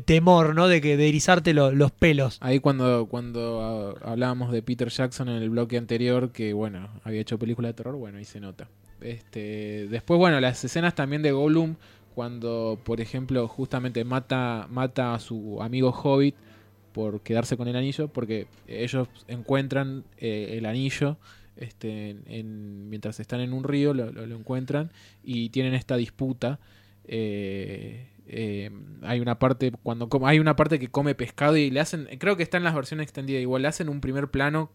temor, 0.00 0.54
¿no? 0.54 0.68
De 0.68 0.80
que 0.80 0.92
erizarte 0.94 1.52
lo- 1.52 1.72
los 1.72 1.90
pelos. 1.90 2.38
Ahí 2.40 2.60
cuando, 2.60 3.06
cuando 3.06 3.96
ah, 4.04 4.10
hablábamos 4.12 4.52
de 4.52 4.62
Peter 4.62 4.88
Jackson 4.88 5.28
en 5.28 5.42
el 5.42 5.50
bloque 5.50 5.76
anterior, 5.76 6.30
que 6.30 6.52
bueno, 6.52 6.88
había 7.02 7.20
hecho 7.20 7.40
película 7.40 7.66
de 7.68 7.74
terror, 7.74 7.96
bueno, 7.96 8.18
ahí 8.18 8.24
se 8.24 8.38
nota. 8.38 8.68
Este, 9.00 9.88
después, 9.88 10.18
bueno, 10.18 10.38
las 10.40 10.62
escenas 10.64 10.94
también 10.94 11.22
de 11.22 11.32
Gollum, 11.32 11.74
cuando, 12.14 12.78
por 12.84 13.00
ejemplo, 13.00 13.48
justamente 13.48 14.04
mata, 14.04 14.68
mata 14.70 15.14
a 15.14 15.18
su 15.18 15.60
amigo 15.60 15.90
Hobbit 15.90 16.36
por 16.92 17.20
quedarse 17.22 17.56
con 17.56 17.66
el 17.66 17.74
anillo, 17.76 18.08
porque 18.08 18.46
ellos 18.68 19.08
encuentran 19.26 20.04
eh, 20.18 20.54
el 20.58 20.66
anillo 20.66 21.16
este, 21.60 22.10
en- 22.10 22.22
en- 22.26 22.88
mientras 22.88 23.20
están 23.20 23.40
en 23.40 23.52
un 23.52 23.62
río, 23.64 23.94
lo, 23.94 24.10
lo- 24.10 24.26
lo 24.26 24.36
encuentran 24.36 24.90
y 25.22 25.50
tienen 25.50 25.74
esta 25.74 25.96
disputa. 25.96 26.58
eh, 27.12 28.06
eh, 28.32 28.70
hay 29.02 29.18
una 29.20 29.38
parte 29.40 29.72
cuando 29.82 30.08
come- 30.08 30.28
hay 30.28 30.38
una 30.38 30.54
parte 30.54 30.78
que 30.78 30.88
come 30.88 31.14
pescado 31.16 31.56
y 31.56 31.70
le 31.70 31.80
hacen 31.80 32.06
creo 32.18 32.36
que 32.36 32.44
está 32.44 32.58
en 32.58 32.62
las 32.64 32.74
versiones 32.74 33.04
extendidas 33.04 33.42
igual 33.42 33.62
le 33.62 33.68
hacen 33.68 33.88
un 33.88 34.00
primer 34.00 34.28
plano 34.30 34.70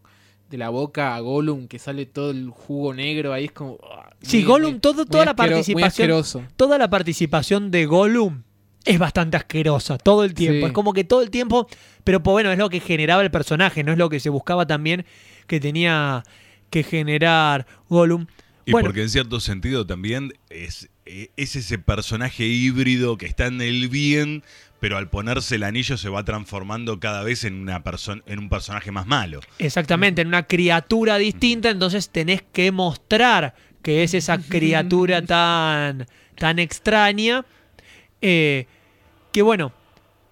de 0.50 0.58
la 0.58 0.68
boca 0.68 1.16
a 1.16 1.20
Gollum 1.20 1.66
que 1.66 1.78
sale 1.78 2.04
todo 2.04 2.30
el 2.32 2.50
jugo 2.50 2.92
negro 2.92 3.32
ahí 3.32 3.46
es 3.46 3.52
como 3.52 3.78
ah, 3.90 4.10
Sí, 4.20 4.42
Gollum, 4.44 4.80
todo, 4.80 5.06
toda 5.06 5.24
la 5.24 5.34
participación, 5.36 6.46
toda 6.56 6.76
la 6.78 6.90
participación 6.90 7.70
de 7.70 7.86
Gollum 7.86 8.42
es 8.84 8.98
bastante 8.98 9.36
asquerosa, 9.38 9.96
todo 9.98 10.22
el 10.22 10.32
tiempo. 10.34 10.60
Sí. 10.60 10.66
Es 10.66 10.72
como 10.72 10.92
que 10.92 11.02
todo 11.04 11.20
el 11.22 11.30
tiempo, 11.30 11.66
pero 12.04 12.22
pues 12.22 12.32
bueno, 12.34 12.52
es 12.52 12.58
lo 12.58 12.68
que 12.68 12.78
generaba 12.80 13.22
el 13.22 13.30
personaje, 13.32 13.82
no 13.82 13.90
es 13.92 13.98
lo 13.98 14.08
que 14.10 14.20
se 14.20 14.28
buscaba 14.30 14.64
también 14.66 15.04
que 15.48 15.58
tenía 15.58 16.22
que 16.70 16.82
generar 16.82 17.66
Gollum. 17.88 18.26
Y 18.64 18.72
Bueno. 18.72 18.88
porque 18.88 19.02
en 19.02 19.10
cierto 19.10 19.38
sentido 19.40 19.86
también 19.86 20.32
es, 20.50 20.88
eh, 21.04 21.30
es 21.36 21.54
ese 21.54 21.78
personaje 21.78 22.44
híbrido 22.44 23.16
que 23.16 23.26
está 23.26 23.46
en 23.46 23.60
el 23.60 23.88
bien, 23.88 24.42
pero 24.80 24.96
al 24.96 25.08
ponerse 25.08 25.54
el 25.54 25.62
anillo 25.62 25.96
se 25.96 26.08
va 26.08 26.24
transformando 26.24 26.98
cada 26.98 27.22
vez 27.22 27.44
en, 27.44 27.54
una 27.54 27.82
persona 27.84 28.22
en 28.26 28.40
un 28.40 28.48
personaje 28.48 28.90
más 28.90 29.06
malo. 29.06 29.40
Exactamente, 29.58 30.22
en 30.22 30.28
una 30.28 30.42
criatura 30.42 31.16
distinta, 31.16 31.70
entonces 31.70 32.10
tenés 32.10 32.42
que 32.42 32.72
mostrar 32.72 33.54
que 33.82 34.02
es 34.02 34.14
esa 34.14 34.38
criatura 34.38 35.22
tan, 35.26 36.06
tan 36.36 36.58
extraña. 36.58 37.44
eh, 38.20 38.66
que 39.32 39.42
bueno, 39.42 39.72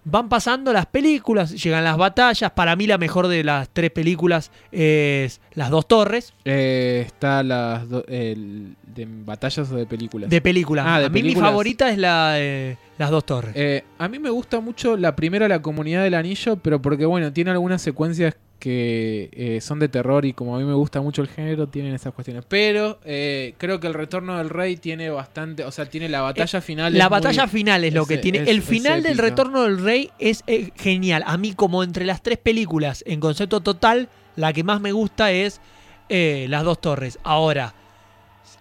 van 0.04 0.28
pasando 0.28 0.72
las 0.72 0.86
películas, 0.86 1.50
llegan 1.62 1.82
las 1.84 1.96
batallas. 1.96 2.50
Para 2.52 2.76
mí 2.76 2.86
la 2.86 2.98
mejor 2.98 3.26
de 3.28 3.42
las 3.44 3.68
tres 3.70 3.90
películas 3.90 4.50
es 4.70 5.40
Las 5.54 5.70
dos 5.70 5.86
torres 5.88 6.32
Eh, 6.44 7.02
está 7.06 7.42
las 7.42 7.88
do- 7.88 8.04
el- 8.08 8.76
de 8.86 9.06
batallas 9.08 9.70
o 9.72 9.76
de 9.76 9.86
películas 9.86 10.30
de 10.30 10.40
película. 10.40 10.84
Ah, 10.94 11.00
de 11.00 11.06
a 11.06 11.08
mí 11.08 11.14
mi 11.14 11.22
películas. 11.22 11.50
favorita 11.50 11.90
es 11.90 11.98
la 11.98 12.32
de 12.34 12.76
Las 12.98 13.10
dos 13.10 13.24
torres. 13.26 13.52
Eh, 13.56 13.82
a 13.98 14.06
mí 14.08 14.18
me 14.18 14.30
gusta 14.30 14.60
mucho 14.60 14.96
la 14.96 15.16
primera, 15.16 15.48
la 15.48 15.60
comunidad 15.62 16.02
del 16.04 16.14
anillo, 16.14 16.56
pero 16.56 16.80
porque 16.80 17.06
bueno, 17.06 17.32
tiene 17.32 17.50
algunas 17.50 17.82
secuencias 17.82 18.36
que 18.64 19.28
eh, 19.32 19.60
son 19.60 19.78
de 19.78 19.88
terror 19.90 20.24
y 20.24 20.32
como 20.32 20.56
a 20.56 20.58
mí 20.58 20.64
me 20.64 20.72
gusta 20.72 21.02
mucho 21.02 21.20
el 21.20 21.28
género, 21.28 21.68
tienen 21.68 21.92
esas 21.94 22.14
cuestiones. 22.14 22.46
Pero 22.48 22.98
eh, 23.04 23.54
creo 23.58 23.78
que 23.78 23.86
el 23.86 23.92
retorno 23.92 24.38
del 24.38 24.48
rey 24.48 24.78
tiene 24.78 25.10
bastante, 25.10 25.64
o 25.64 25.70
sea, 25.70 25.84
tiene 25.84 26.08
la 26.08 26.22
batalla 26.22 26.62
final. 26.62 26.94
Eh, 26.94 26.98
La 26.98 27.04
muy- 27.10 27.10
batalla 27.12 27.46
final 27.46 27.84
es 27.84 27.92
lo 27.92 28.02
es- 28.02 28.08
que 28.08 28.16
tiene. 28.16 28.38
es- 28.38 28.48
el 28.48 28.62
final 28.62 29.02
del 29.02 29.18
retorno 29.18 29.64
del 29.64 29.82
rey 29.84 30.10
es 30.18 30.42
eh, 30.46 30.70
genial. 30.76 31.22
A 31.26 31.36
mí, 31.36 31.52
como 31.52 31.84
entre 31.84 32.06
las 32.06 32.22
tres 32.22 32.38
películas, 32.38 33.04
en 33.06 33.20
concepto 33.20 33.60
total, 33.60 34.08
la 34.34 34.54
que 34.54 34.64
más 34.64 34.80
me 34.80 34.92
gusta 34.92 35.30
es 35.30 35.60
eh, 36.08 36.46
Las 36.48 36.64
dos 36.64 36.80
torres. 36.80 37.18
Ahora, 37.22 37.74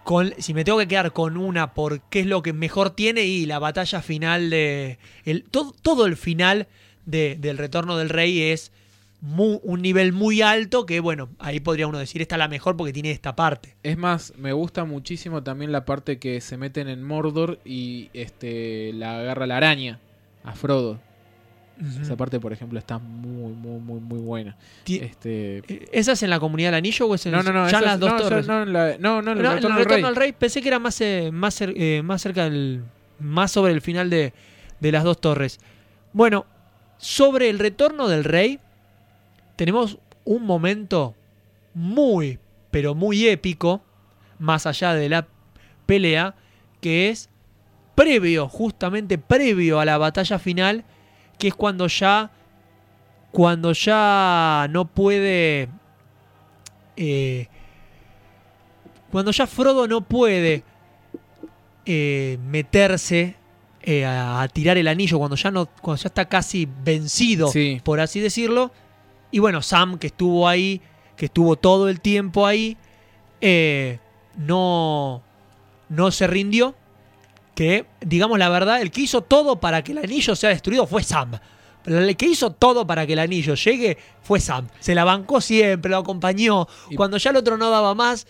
con, 0.02 0.34
si 0.38 0.52
me 0.52 0.64
tengo 0.64 0.78
que 0.78 0.86
quedar 0.88 1.12
con 1.12 1.36
una 1.38 1.72
por 1.72 2.00
qué 2.02 2.20
es 2.20 2.26
lo 2.26 2.42
que 2.42 2.52
mejor 2.52 2.90
tiene 2.90 3.22
y 3.24 3.46
la 3.46 3.58
batalla 3.58 4.02
final 4.02 4.50
de... 4.50 4.98
El, 5.24 5.44
todo, 5.44 5.72
todo 5.80 6.04
el 6.06 6.16
final 6.16 6.68
de- 7.06 7.36
del 7.40 7.56
retorno 7.58 7.96
del 7.96 8.10
rey 8.10 8.40
es 8.42 8.70
mu- 9.26 9.60
un 9.62 9.80
nivel 9.80 10.12
muy 10.12 10.42
alto 10.42 10.84
que, 10.84 11.00
bueno, 11.00 11.30
ahí 11.38 11.58
podría 11.60 11.86
uno 11.86 11.98
decir, 11.98 12.20
esta 12.20 12.34
es 12.34 12.38
la 12.38 12.48
mejor 12.48 12.76
porque 12.76 12.92
tiene 12.92 13.10
esta 13.10 13.34
parte. 13.34 13.74
Es 13.82 13.96
más, 13.96 14.34
me 14.36 14.52
gusta 14.52 14.84
muchísimo 14.84 15.42
también 15.42 15.72
la 15.72 15.86
parte 15.86 16.18
que 16.18 16.42
se 16.42 16.58
meten 16.58 16.88
en 16.88 17.02
Mordor 17.02 17.58
y 17.64 18.10
este 18.12 18.92
la 18.92 19.20
agarra 19.20 19.46
la 19.46 19.56
araña 19.56 19.98
a 20.44 20.52
Frodo. 20.54 21.00
Esa 22.00 22.14
parte, 22.16 22.38
por 22.38 22.52
ejemplo, 22.52 22.78
está 22.78 22.98
muy, 22.98 23.52
muy, 23.52 23.80
muy, 23.80 23.98
muy 24.00 24.18
buena. 24.20 24.56
Este, 24.86 25.58
Eh, 25.66 25.88
¿Esa 25.90 26.12
es 26.12 26.22
en 26.22 26.30
la 26.30 26.38
comunidad 26.38 26.68
del 26.68 26.76
anillo 26.76 27.06
o 27.08 27.14
es 27.16 27.26
en 27.26 27.32
no, 27.32 27.42
no, 27.42 27.52
no, 27.52 27.68
ya 27.68 27.80
las 27.80 27.98
dos 27.98 28.12
no, 28.12 28.18
torres? 28.20 28.46
no, 28.46 28.64
la- 28.64 28.96
no, 28.98 29.22
no, 29.22 29.32
el 29.32 29.42
No, 29.42 29.54
retorno 29.54 29.54
el 29.54 29.60
del 29.60 29.70
rey. 29.76 29.84
retorno 29.96 30.06
al 30.08 30.16
rey 30.16 30.32
pensé 30.32 30.60
que 30.62 30.68
era 30.68 30.78
más, 30.78 31.00
eh, 31.00 31.30
más, 31.32 31.60
eh, 31.62 32.02
más 32.04 32.22
cerca 32.22 32.44
del. 32.44 32.84
más 33.18 33.50
sobre 33.50 33.72
el 33.72 33.80
final 33.80 34.08
de, 34.10 34.32
de 34.80 34.92
las 34.92 35.02
dos 35.02 35.20
torres. 35.20 35.58
Bueno, 36.12 36.46
sobre 36.98 37.48
el 37.50 37.58
retorno 37.58 38.06
del 38.06 38.22
rey, 38.22 38.60
tenemos 39.56 39.98
un 40.24 40.44
momento 40.44 41.14
muy, 41.74 42.38
pero 42.70 42.94
muy 42.94 43.26
épico, 43.28 43.82
más 44.38 44.66
allá 44.66 44.94
de 44.94 45.08
la 45.08 45.26
pelea, 45.86 46.34
que 46.80 47.10
es 47.10 47.28
previo, 47.94 48.48
justamente 48.48 49.18
previo 49.18 49.80
a 49.80 49.84
la 49.84 49.98
batalla 49.98 50.38
final, 50.38 50.84
que 51.38 51.48
es 51.48 51.54
cuando 51.54 51.86
ya. 51.86 52.30
Cuando 53.32 53.72
ya 53.72 54.68
no 54.70 54.84
puede. 54.86 55.68
eh, 56.96 57.48
cuando 59.10 59.30
ya 59.32 59.46
Frodo 59.46 59.86
no 59.88 60.00
puede 60.02 60.62
eh, 61.86 62.38
meterse 62.46 63.36
eh, 63.82 64.04
a, 64.04 64.42
a 64.42 64.48
tirar 64.48 64.76
el 64.78 64.88
anillo, 64.88 65.18
cuando 65.18 65.36
ya 65.36 65.50
no, 65.50 65.66
cuando 65.66 66.02
ya 66.02 66.08
está 66.08 66.24
casi 66.26 66.68
vencido, 66.84 67.48
Sí. 67.48 67.80
por 67.84 68.00
así 68.00 68.20
decirlo. 68.20 68.72
Y 69.34 69.40
bueno, 69.40 69.62
Sam, 69.62 69.98
que 69.98 70.06
estuvo 70.06 70.46
ahí, 70.46 70.80
que 71.16 71.24
estuvo 71.26 71.56
todo 71.56 71.88
el 71.88 72.00
tiempo 72.00 72.46
ahí, 72.46 72.76
eh, 73.40 73.98
no, 74.36 75.24
no 75.88 76.10
se 76.12 76.28
rindió. 76.28 76.76
Que, 77.56 77.86
digamos 78.00 78.38
la 78.38 78.48
verdad, 78.48 78.80
el 78.80 78.92
que 78.92 79.00
hizo 79.00 79.22
todo 79.22 79.58
para 79.58 79.82
que 79.82 79.90
el 79.90 79.98
anillo 79.98 80.36
sea 80.36 80.50
destruido 80.50 80.86
fue 80.86 81.02
Sam. 81.02 81.32
Pero 81.82 81.98
el 81.98 82.16
que 82.16 82.26
hizo 82.26 82.50
todo 82.52 82.86
para 82.86 83.06
que 83.08 83.12
el 83.14 83.18
anillo 83.18 83.54
llegue 83.54 83.98
fue 84.22 84.38
Sam. 84.38 84.68
Se 84.78 84.94
la 84.94 85.02
bancó 85.02 85.40
siempre, 85.40 85.90
lo 85.90 85.98
acompañó. 85.98 86.68
Y- 86.88 86.94
Cuando 86.94 87.16
ya 87.16 87.30
el 87.30 87.36
otro 87.36 87.56
no 87.58 87.70
daba 87.70 87.92
más, 87.94 88.28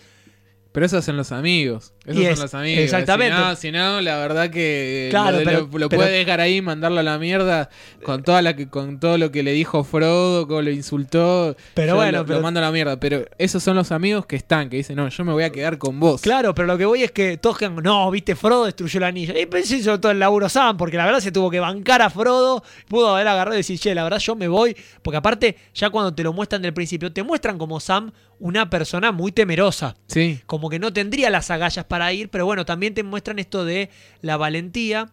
Pero 0.71 0.87
esos 0.87 1.05
son 1.05 1.17
los 1.17 1.31
amigos. 1.31 1.93
Esos 2.05 2.21
Y 2.21 2.23
son 2.23 2.33
es- 2.33 2.39
los 2.39 2.53
amigos. 2.53 2.83
exactamente. 2.83 3.35
Si 3.35 3.41
no, 3.43 3.55
si 3.55 3.71
no, 3.71 4.01
la 4.01 4.17
verdad 4.17 4.49
que 4.51 5.07
Claro, 5.09 5.39
lo, 5.39 5.43
pero- 5.43 5.59
lo- 5.71 5.79
lo 5.79 5.89
pero- 5.89 6.01
puede 6.03 6.11
dejar 6.17 6.39
ahí, 6.39 6.61
mandarlo 6.61 6.99
a 6.99 7.03
la 7.03 7.17
mierda 7.17 7.69
con 8.03 8.21
toda 8.23 8.41
la 8.43 8.55
que, 8.55 8.67
con 8.69 8.99
todo 8.99 9.17
lo 9.17 9.31
que 9.31 9.41
le 9.43 9.53
dijo 9.53 9.83
Frodo, 9.83 10.47
cómo 10.47 10.61
lo 10.61 10.69
insultó. 10.71 11.55
Pero 11.73 11.93
Yo 11.93 11.95
bueno, 11.95 12.19
lo, 12.19 12.25
pero- 12.25 12.37
lo 12.39 12.43
mando 12.43 12.59
a 12.59 12.63
la 12.63 12.71
mierda. 12.71 12.99
Pero 12.99 13.25
esos 13.37 13.63
son 13.63 13.75
los 13.75 13.91
amigos 13.91 14.25
que 14.25 14.35
están, 14.35 14.69
que 14.69 14.77
dicen, 14.77 14.95
no, 14.97 15.09
yo 15.09 15.25
me 15.25 15.31
voy 15.33 15.43
a 15.43 15.51
quedar 15.51 15.77
con 15.77 15.99
vos. 15.99 16.21
Claro, 16.21 16.53
pero 16.53 16.67
lo 16.67 16.77
que 16.77 16.85
voy 16.85 17.03
es 17.03 17.11
que 17.11 17.37
todos 17.37 17.57
quedan, 17.57 17.75
no, 17.77 18.09
viste, 18.11 18.35
Frodo 18.35 18.65
destruyó 18.65 18.97
el 18.99 19.03
anillo. 19.05 19.33
Y 19.39 19.45
pensé 19.47 19.77
hizo 19.77 19.99
todo 19.99 20.11
el 20.11 20.19
laburo 20.19 20.47
Sam, 20.47 20.77
porque 20.77 20.97
la 20.97 21.05
verdad 21.05 21.19
se 21.21 21.31
tuvo 21.31 21.49
que 21.49 21.59
bancar 21.59 22.01
a 22.01 22.09
Frodo, 22.09 22.63
pudo 22.87 23.15
haber 23.15 23.27
agarrado 23.27 23.55
y 23.55 23.57
decir, 23.57 23.79
che, 23.79 23.95
la 23.95 24.03
verdad 24.03 24.19
yo 24.19 24.35
me 24.35 24.47
voy. 24.47 24.75
Porque 25.01 25.17
aparte, 25.17 25.57
ya 25.73 25.89
cuando 25.89 26.13
te 26.13 26.21
lo 26.23 26.33
muestran 26.33 26.61
del 26.61 26.73
principio, 26.73 27.11
te 27.11 27.23
muestran 27.23 27.57
como 27.57 27.79
Sam 27.79 28.11
una 28.37 28.69
persona 28.69 29.13
muy 29.13 29.31
temerosa. 29.31 29.95
Sí. 30.07 30.41
Como 30.45 30.69
que 30.69 30.77
no 30.77 30.91
tendría 30.91 31.29
las 31.29 31.49
agallas 31.51 31.85
para 31.85 31.94
ir, 32.13 32.29
pero 32.29 32.45
bueno, 32.45 32.65
también 32.65 32.93
te 32.93 33.03
muestran 33.03 33.39
esto 33.39 33.65
de 33.65 33.89
la 34.21 34.37
valentía, 34.37 35.09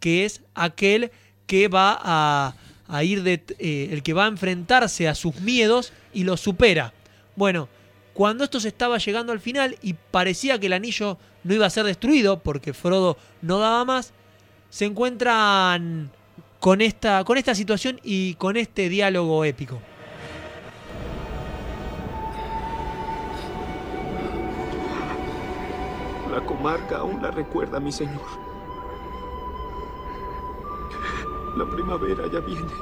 que 0.00 0.24
es 0.24 0.42
aquel 0.54 1.10
que 1.46 1.68
va 1.68 1.98
a, 2.02 2.54
a 2.88 3.04
ir 3.04 3.22
de, 3.22 3.44
eh, 3.58 3.88
el 3.92 4.02
que 4.02 4.12
va 4.12 4.24
a 4.24 4.28
enfrentarse 4.28 5.08
a 5.08 5.14
sus 5.14 5.40
miedos 5.40 5.92
y 6.12 6.24
los 6.24 6.40
supera. 6.40 6.92
Bueno, 7.36 7.68
cuando 8.12 8.44
esto 8.44 8.60
se 8.60 8.68
estaba 8.68 8.98
llegando 8.98 9.32
al 9.32 9.40
final 9.40 9.76
y 9.82 9.94
parecía 9.94 10.58
que 10.58 10.66
el 10.66 10.74
anillo 10.74 11.18
no 11.44 11.54
iba 11.54 11.66
a 11.66 11.70
ser 11.70 11.84
destruido 11.84 12.40
porque 12.40 12.74
Frodo 12.74 13.16
no 13.40 13.58
daba 13.58 13.84
más, 13.84 14.12
se 14.70 14.84
encuentran 14.84 16.10
con 16.60 16.80
esta, 16.80 17.24
con 17.24 17.38
esta 17.38 17.54
situación 17.54 18.00
y 18.02 18.34
con 18.34 18.56
este 18.56 18.88
diálogo 18.88 19.44
épico. 19.44 19.80
La 26.32 26.40
comarca 26.40 26.96
aún 26.96 27.20
la 27.20 27.30
recuerda, 27.30 27.78
mi 27.78 27.92
señor. 27.92 28.26
La 31.58 31.66
primavera 31.66 32.26
ya 32.26 32.40
viene. 32.40 32.72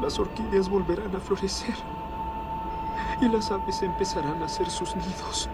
Las 0.00 0.16
orquídeas 0.20 0.68
volverán 0.68 1.16
a 1.16 1.18
florecer. 1.18 1.74
Y 3.20 3.28
las 3.28 3.50
aves 3.50 3.82
empezarán 3.82 4.40
a 4.40 4.44
hacer 4.44 4.70
sus 4.70 4.94
nidos. 4.94 5.50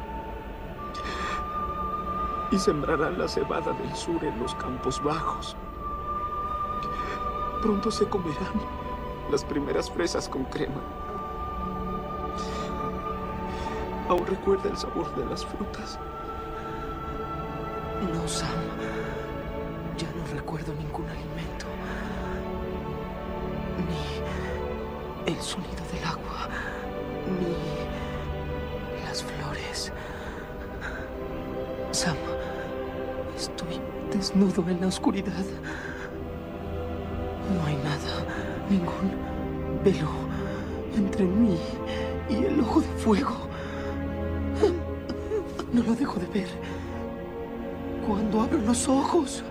Y 2.51 2.59
sembrarán 2.59 3.19
la 3.19 3.29
cebada 3.29 3.73
del 3.73 3.97
sur 3.97 4.23
en 4.23 4.39
los 4.39 4.55
campos 4.57 5.03
bajos. 5.03 5.57
Pronto 7.63 7.91
se 7.91 8.07
comerán 8.11 8.61
las 9.31 9.43
primeras 9.43 9.91
fresas 9.91 10.29
con 10.29 10.45
crema. 10.45 10.83
¿Aún 14.11 14.27
recuerda 14.27 14.69
el 14.69 14.77
sabor 14.77 15.13
de 15.15 15.25
las 15.25 15.43
frutas? 15.47 15.99
No, 18.03 18.29
Sam. 18.29 18.49
Ya 19.97 20.09
no 20.13 20.27
recuerdo 20.35 20.75
ningún 20.75 21.07
alimento. 21.09 21.67
Ni 23.89 25.33
el 25.33 25.41
sonido 25.41 25.83
del 25.93 26.05
agua. 26.05 26.49
Ni 27.41 29.05
las 29.05 29.23
flores. 29.23 29.93
Sam, 31.93 32.17
estoy 33.37 33.81
desnudo 34.13 34.69
en 34.69 34.81
la 34.81 34.89
oscuridad. 34.89 35.45
No 37.55 37.65
hay 37.65 37.77
nada, 37.77 38.27
ningún 38.69 39.83
velo 39.83 40.11
entre 40.95 41.25
mí 41.25 41.59
y 42.29 42.45
el 42.45 42.61
ojo 42.61 42.81
de 42.81 42.89
fuego. 42.89 43.49
No 45.73 45.83
lo 45.83 45.95
dejo 45.95 46.19
de 46.21 46.27
ver. 46.27 46.49
Cuando 48.07 48.41
abro 48.41 48.59
los 48.59 48.89
ojos, 48.89 49.43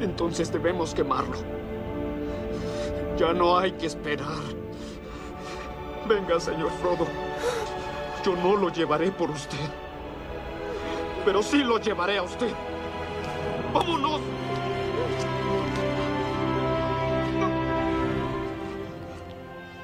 Entonces 0.00 0.52
debemos 0.52 0.94
quemarlo. 0.94 1.38
Ya 3.16 3.32
no 3.32 3.58
hay 3.58 3.72
que 3.72 3.86
esperar. 3.86 4.42
Venga, 6.06 6.38
señor 6.38 6.70
Frodo. 6.82 7.06
Yo 8.22 8.36
no 8.36 8.56
lo 8.56 8.68
llevaré 8.68 9.10
por 9.10 9.30
usted. 9.30 9.56
Pero 11.24 11.42
sí 11.42 11.64
lo 11.64 11.78
llevaré 11.78 12.18
a 12.18 12.22
usted. 12.22 12.52
¡Vámonos! 13.72 14.20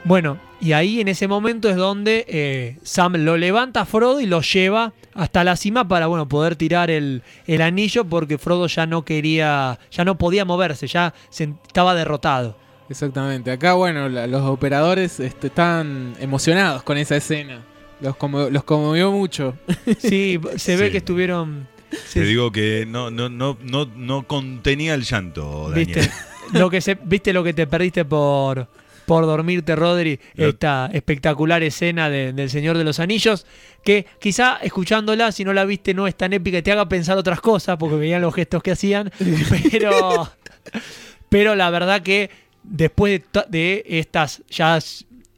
Bueno, 0.05 0.38
y 0.61 0.72
ahí 0.72 1.00
en 1.00 1.09
ese 1.09 1.28
momento 1.28 1.68
es 1.70 1.76
donde 1.76 2.24
eh, 2.28 2.76
Sam 2.82 3.14
lo 3.18 3.36
levanta 3.36 3.82
a 3.82 3.84
Frodo 3.84 4.20
y 4.20 4.26
lo 4.26 4.40
lleva 4.40 4.92
hasta 5.14 5.44
la 5.44 5.55
cima 5.57 5.86
para 5.86 6.07
bueno, 6.09 6.28
poder 6.28 6.57
tirar 6.57 6.90
el, 6.90 7.22
el 7.46 7.62
anillo 7.62 8.05
porque 8.05 8.36
Frodo 8.38 8.66
ya 8.66 8.86
no 8.86 9.05
quería, 9.05 9.78
ya 9.92 10.05
no 10.05 10.18
podía 10.18 10.44
moverse, 10.44 10.86
ya 10.88 11.14
se, 11.30 11.53
estaba 11.66 11.94
derrotado. 11.94 12.57
Exactamente. 12.88 13.50
Acá, 13.53 13.74
bueno, 13.74 14.09
la- 14.09 14.26
los 14.26 14.42
operadores 14.42 15.20
este, 15.20 15.46
están 15.46 16.14
emocionados 16.18 16.82
con 16.82 16.98
esa 16.98 17.16
escena. 17.16 17.62
Los, 18.00 18.16
conmo- 18.16 18.50
los 18.50 18.64
conmovió 18.64 19.12
mucho. 19.12 19.55
Sí, 19.98 20.40
se 20.57 20.76
ve 20.76 20.86
Sí. 20.86 20.92
que 20.92 20.98
estuvieron... 20.98 21.68
Te 21.90 21.96
se- 21.98 22.20
digo 22.24 22.50
que 22.50 22.86
no, 22.88 23.11
no, 23.11 23.28
no, 23.28 23.57
no, 23.62 23.86
no 23.96 24.26
contenía 24.26 24.94
el 24.94 25.05
llanto, 25.05 25.68
Daniel. 25.70 25.86
¿Viste? 25.86 26.11
Lo 26.59 26.68
que 26.70 26.80
se, 26.80 26.98
¿Viste 27.05 27.32
lo 27.32 27.44
que 27.44 27.55
te 27.55 27.66
perdiste 27.66 28.05
por, 28.05 28.66
por 29.07 29.26
dormirte, 29.26 29.74
Rodri? 29.76 30.18
Esta 30.36 30.88
espectacular 30.92 31.62
escena 31.62 32.09
de- 32.11 32.32
del 32.32 32.50
Señor 32.50 32.78
de 32.78 32.84
los 32.84 33.00
Anillos, 33.00 33.46
que 33.84 34.07
quizá 34.20 34.59
escuchándola, 34.62 35.32
si 35.32 35.44
no 35.44 35.53
la 35.53 35.64
viste, 35.64 35.94
no 35.94 36.07
es 36.07 36.14
tan 36.14 36.32
épica 36.32 36.59
y 36.59 36.62
te 36.62 36.72
haga 36.72 36.88
pensar 36.88 37.18
otras 37.18 37.40
cosas, 37.40 37.76
porque 37.78 37.96
veían 37.96 38.22
los 38.22 38.34
gestos 38.34 38.62
que 38.62 38.72
hacían, 38.72 39.11
pero, 39.70 40.30
pero 41.28 41.55
la 41.55 41.70
verdad 41.70 42.03
que 42.03 42.30
después 42.62 43.22
de, 43.32 43.44
de 43.48 43.84
estas, 43.86 44.42
ya 44.48 44.78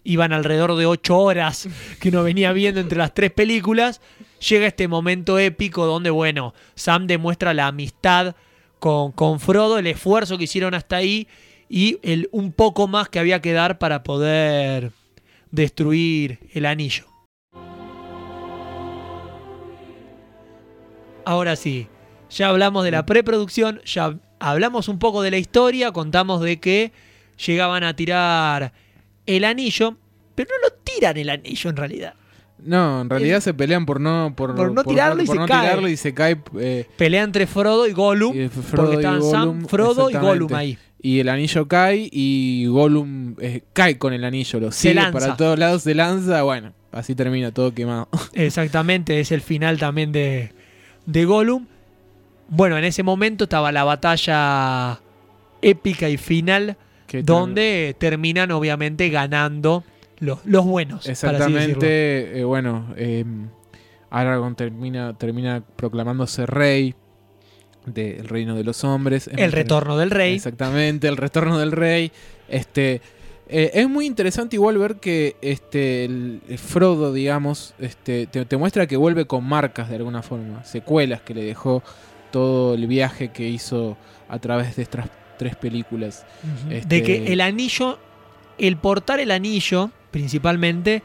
iban 0.04 0.32
alrededor 0.34 0.76
de 0.76 0.84
ocho 0.86 1.18
horas 1.18 1.66
que 2.00 2.10
uno 2.10 2.22
venía 2.22 2.52
viendo 2.52 2.80
entre 2.80 2.98
las 2.98 3.14
tres 3.14 3.30
películas, 3.30 4.00
llega 4.46 4.66
este 4.66 4.88
momento 4.88 5.38
épico 5.38 5.86
donde, 5.86 6.10
bueno, 6.10 6.52
Sam 6.74 7.06
demuestra 7.06 7.54
la 7.54 7.68
amistad 7.68 8.34
con, 8.78 9.12
con 9.12 9.40
Frodo, 9.40 9.78
el 9.78 9.86
esfuerzo 9.86 10.36
que 10.36 10.44
hicieron 10.44 10.74
hasta 10.74 10.96
ahí 10.96 11.26
y 11.68 11.98
el 12.02 12.28
un 12.32 12.52
poco 12.52 12.86
más 12.88 13.08
que 13.08 13.18
había 13.18 13.40
que 13.40 13.52
dar 13.52 13.78
para 13.78 14.02
poder 14.02 14.92
destruir 15.50 16.38
el 16.52 16.66
anillo. 16.66 17.04
Ahora 21.24 21.56
sí, 21.56 21.88
ya 22.30 22.48
hablamos 22.48 22.84
de 22.84 22.90
la 22.90 23.06
preproducción, 23.06 23.80
ya 23.86 24.18
hablamos 24.40 24.88
un 24.88 24.98
poco 24.98 25.22
de 25.22 25.30
la 25.30 25.38
historia, 25.38 25.90
contamos 25.92 26.42
de 26.42 26.60
que 26.60 26.92
llegaban 27.44 27.82
a 27.82 27.96
tirar 27.96 28.72
el 29.26 29.44
anillo, 29.44 29.96
pero 30.34 30.50
no 30.60 30.68
lo 30.68 30.74
tiran 30.84 31.16
el 31.16 31.30
anillo 31.30 31.70
en 31.70 31.76
realidad. 31.76 32.14
No, 32.58 33.00
en 33.00 33.10
realidad 33.10 33.40
se 33.40 33.52
pelean 33.52 33.84
por 33.84 34.00
no 34.00 34.32
por, 34.36 34.54
Por 34.54 34.72
no 34.72 34.84
tirarlo 34.84 35.22
y 35.22 35.26
por 35.26 35.36
se 35.36 35.40
no 35.40 35.46
cae. 35.46 35.60
tirarlo 35.62 35.88
y 35.88 35.96
se 35.96 36.14
cae 36.14 36.40
eh, 36.58 36.86
Pelea 36.96 37.22
entre 37.22 37.46
Frodo 37.46 37.86
y 37.86 37.92
Gollum, 37.92 38.34
y 38.38 38.48
Frodo 38.48 38.76
porque 38.76 38.96
estaban 38.96 39.22
Sam, 39.22 39.66
Frodo 39.66 40.08
y 40.10 40.14
Gollum 40.14 40.54
ahí. 40.54 40.78
Y 41.04 41.20
el 41.20 41.28
anillo 41.28 41.68
cae 41.68 42.08
y 42.10 42.64
Gollum 42.64 43.34
eh, 43.38 43.60
cae 43.74 43.98
con 43.98 44.14
el 44.14 44.24
anillo, 44.24 44.58
lo 44.58 44.72
sigue 44.72 44.94
lanza. 44.94 45.12
para 45.12 45.36
todos 45.36 45.58
lados, 45.58 45.82
se 45.82 45.94
lanza, 45.94 46.42
bueno, 46.44 46.72
así 46.92 47.14
termina 47.14 47.52
todo 47.52 47.74
quemado. 47.74 48.08
Exactamente, 48.32 49.20
es 49.20 49.30
el 49.30 49.42
final 49.42 49.78
también 49.78 50.12
de, 50.12 50.52
de 51.04 51.24
Gollum. 51.26 51.66
Bueno, 52.48 52.78
en 52.78 52.84
ese 52.84 53.02
momento 53.02 53.44
estaba 53.44 53.70
la 53.70 53.84
batalla 53.84 54.98
épica 55.60 56.08
y 56.08 56.16
final, 56.16 56.78
donde 57.22 57.94
terminan 57.98 58.50
obviamente 58.50 59.10
ganando 59.10 59.84
los, 60.20 60.38
los 60.46 60.64
buenos. 60.64 61.06
Exactamente, 61.06 62.40
eh, 62.40 62.44
bueno, 62.44 62.94
eh, 62.96 63.26
Aragorn 64.08 64.54
termina, 64.54 65.12
termina 65.18 65.62
proclamándose 65.76 66.46
rey 66.46 66.94
del 67.86 68.28
reino 68.28 68.54
de 68.54 68.64
los 68.64 68.84
hombres. 68.84 69.28
Es 69.28 69.38
El 69.38 69.52
retorno 69.52 69.96
del 69.96 70.10
rey. 70.10 70.34
Exactamente, 70.34 71.08
el 71.08 71.16
retorno 71.16 71.58
del 71.58 71.72
rey. 71.72 72.10
Este, 72.48 73.00
eh, 73.48 73.70
es 73.74 73.88
muy 73.88 74.06
interesante 74.06 74.56
igual 74.56 74.78
ver 74.78 74.96
que 74.96 75.36
este, 75.42 76.04
el, 76.04 76.40
el 76.48 76.58
Frodo, 76.58 77.12
digamos, 77.12 77.74
este, 77.78 78.26
te, 78.26 78.44
te 78.44 78.56
muestra 78.56 78.86
que 78.86 78.96
vuelve 78.96 79.26
con 79.26 79.44
marcas 79.44 79.88
de 79.90 79.96
alguna 79.96 80.22
forma, 80.22 80.64
secuelas 80.64 81.20
que 81.20 81.34
le 81.34 81.44
dejó 81.44 81.82
todo 82.30 82.74
el 82.74 82.86
viaje 82.86 83.28
que 83.28 83.48
hizo 83.48 83.96
a 84.28 84.38
través 84.38 84.76
de 84.76 84.82
estas 84.82 85.08
tres 85.38 85.56
películas. 85.56 86.24
Ujú. 86.42 86.72
Este- 86.72 86.88
De 86.88 87.02
que 87.02 87.32
el 87.32 87.40
anillo, 87.40 87.98
el 88.58 88.76
portar 88.76 89.20
el 89.20 89.30
anillo, 89.30 89.90
principalmente, 90.10 91.02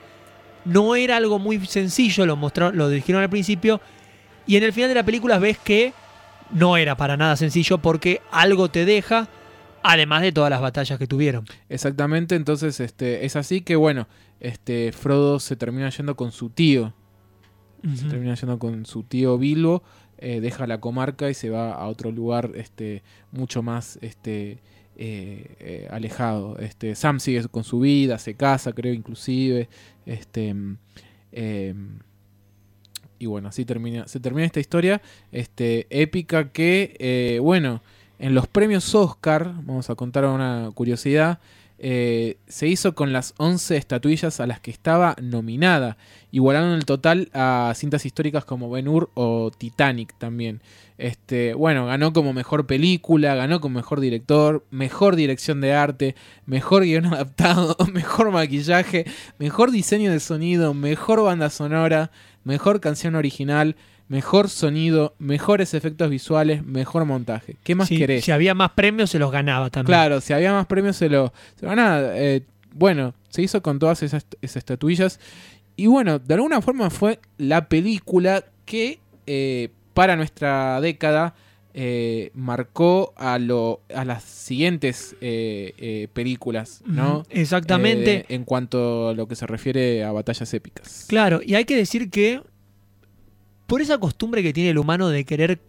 no 0.66 0.96
era 0.96 1.18
algo 1.18 1.40
muy 1.40 1.66
sencillo, 1.66 2.26
lo 2.26 2.36
mostraron, 2.36 2.78
lo 2.78 2.90
dijeron 2.90 3.22
al 3.22 3.30
principio, 3.30 3.82
y 4.48 4.56
en 4.58 4.64
el 4.64 4.74
final 4.74 4.90
de 4.90 4.96
la 4.96 5.04
película 5.04 5.40
ves 5.40 5.58
que 5.58 5.94
no 6.52 6.78
era 6.78 6.96
para 6.98 7.18
nada 7.18 7.36
sencillo 7.36 7.78
porque 7.80 8.22
algo 8.32 8.70
te 8.70 8.86
deja, 8.86 9.28
además 9.84 10.22
de 10.22 10.32
todas 10.32 10.50
las 10.50 10.62
batallas 10.62 11.00
que 11.00 11.08
tuvieron. 11.08 11.46
Exactamente, 11.70 12.36
entonces 12.36 12.80
este, 12.80 13.26
es 13.26 13.36
así 13.36 13.62
que 13.62 13.76
bueno, 13.76 14.08
este, 14.40 14.92
Frodo 14.92 15.40
se 15.40 15.56
termina 15.56 15.90
yendo 15.90 16.16
con 16.16 16.32
su 16.32 16.50
tío, 16.50 16.94
se 17.96 18.06
termina 18.10 18.36
yendo 18.36 18.60
con 18.60 18.86
su 18.86 19.04
tío 19.04 19.38
Bilbo, 19.38 19.84
eh, 20.18 20.42
deja 20.42 20.68
la 20.68 20.82
comarca 20.82 21.30
y 21.30 21.34
se 21.34 21.50
va 21.50 21.72
a 21.72 21.88
otro 21.88 22.12
lugar 22.12 22.52
este, 22.56 23.04
mucho 23.32 23.64
más 23.64 23.98
este, 24.02 24.60
eh, 24.98 25.56
eh, 25.60 25.88
alejado. 25.90 26.58
Este, 26.60 26.94
Sam 26.96 27.22
sigue 27.22 27.48
con 27.48 27.64
su 27.64 27.80
vida, 27.80 28.18
se 28.18 28.34
casa, 28.34 28.74
creo, 28.74 28.94
inclusive. 28.94 29.70
Este, 30.06 30.54
mm, 30.54 30.78
y 33.20 33.26
bueno, 33.26 33.50
así 33.50 33.66
termina, 33.66 34.08
se 34.08 34.20
termina 34.20 34.46
esta 34.46 34.60
historia 34.60 35.02
este, 35.32 35.88
épica 35.90 36.50
que, 36.50 36.96
eh, 37.00 37.40
bueno, 37.42 37.82
en 38.18 38.34
los 38.34 38.48
premios 38.48 38.96
Oscar, 38.96 39.54
vamos 39.64 39.90
a 39.90 39.96
contar 39.96 40.26
una 40.26 40.72
curiosidad, 40.74 41.40
eh, 41.82 42.36
se 42.48 42.68
hizo 42.68 42.94
con 42.94 43.14
las 43.14 43.34
11 43.38 43.78
estatuillas 43.78 44.42
a 44.42 44.48
las 44.48 44.60
que 44.60 44.70
estaba 44.70 45.16
nominada. 45.22 45.98
Igualaron 46.32 46.74
el 46.74 46.84
total 46.84 47.30
a 47.34 47.72
cintas 47.76 48.06
históricas 48.06 48.44
como 48.44 48.70
Ben 48.70 48.90
Hur 48.90 49.10
o 49.14 49.50
Titanic 49.58 50.14
también. 50.18 50.62
Este, 50.98 51.54
bueno, 51.54 51.86
ganó 51.86 52.12
como 52.12 52.34
mejor 52.34 52.68
película, 52.68 53.34
ganó 53.34 53.62
como 53.62 53.76
mejor 53.76 54.02
director, 54.02 54.66
mejor 54.70 55.16
dirección 55.16 55.62
de 55.62 55.74
arte, 55.74 56.16
mejor 56.46 56.84
guion 56.84 57.06
adaptado, 57.14 57.78
mejor 57.94 58.32
maquillaje, 58.32 59.06
mejor 59.38 59.72
diseño 59.72 60.12
de 60.12 60.20
sonido, 60.20 60.74
mejor 60.74 61.24
banda 61.24 61.50
sonora, 61.50 62.12
mejor 62.50 62.82
canción 62.82 63.14
original, 63.16 63.76
mejor 64.08 64.50
sonido, 64.50 65.14
mejores 65.20 65.74
efectos 65.76 66.10
visuales, 66.10 66.66
mejor 66.66 67.06
montaje. 67.06 67.56
¿Qué 67.64 67.76
más 67.76 67.88
Si- 67.88 67.98
querés? 67.98 68.26
Si 68.26 68.32
había 68.32 68.56
más 68.56 68.72
premios, 68.72 69.12
se 69.12 69.20
los 69.20 69.32
ganaba 69.32 69.70
también. 69.70 69.86
Claro, 69.96 70.20
si 70.20 70.34
había 70.34 70.52
más 70.52 70.66
premios 70.66 70.96
se 70.98 71.10
lo, 71.10 71.32
se 71.56 71.66
lo 71.66 71.70
ganaba. 71.70 72.02
Eh, 72.18 72.42
bueno, 72.74 73.14
se 73.30 73.44
hizo 73.44 73.62
con 73.62 73.78
todas 73.80 74.02
esas, 74.04 74.26
esas 74.42 74.58
estatuillas. 74.58 75.20
Y 75.76 75.86
bueno, 75.88 76.18
de 76.20 76.34
alguna 76.34 76.60
forma 76.62 76.90
fue 76.90 77.20
la 77.38 77.70
película 77.70 78.44
que 78.66 79.00
eh, 79.28 79.70
para 79.94 80.16
nuestra 80.16 80.82
década 80.82 81.36
eh, 81.82 82.32
marcó 82.34 83.14
a, 83.16 83.40
lo, 83.40 83.80
a 83.96 84.04
las 84.04 84.24
siguientes 84.26 85.16
eh, 85.22 85.74
eh, 85.78 86.08
películas, 86.12 86.82
¿no? 86.86 87.24
Exactamente. 87.30 88.16
Eh, 88.18 88.26
en 88.28 88.44
cuanto 88.44 89.08
a 89.08 89.14
lo 89.14 89.30
que 89.30 89.36
se 89.38 89.48
refiere 89.48 90.04
a 90.04 90.12
batallas 90.12 90.54
épicas. 90.54 91.06
Claro, 91.08 91.40
y 91.42 91.56
hay 91.56 91.64
que 91.64 91.78
decir 91.78 92.10
que 92.10 92.42
por 93.66 93.82
esa 93.82 93.98
costumbre 93.98 94.44
que 94.44 94.52
tiene 94.52 94.72
el 94.72 94.78
humano 94.78 95.08
de 95.08 95.24
querer 95.24 95.62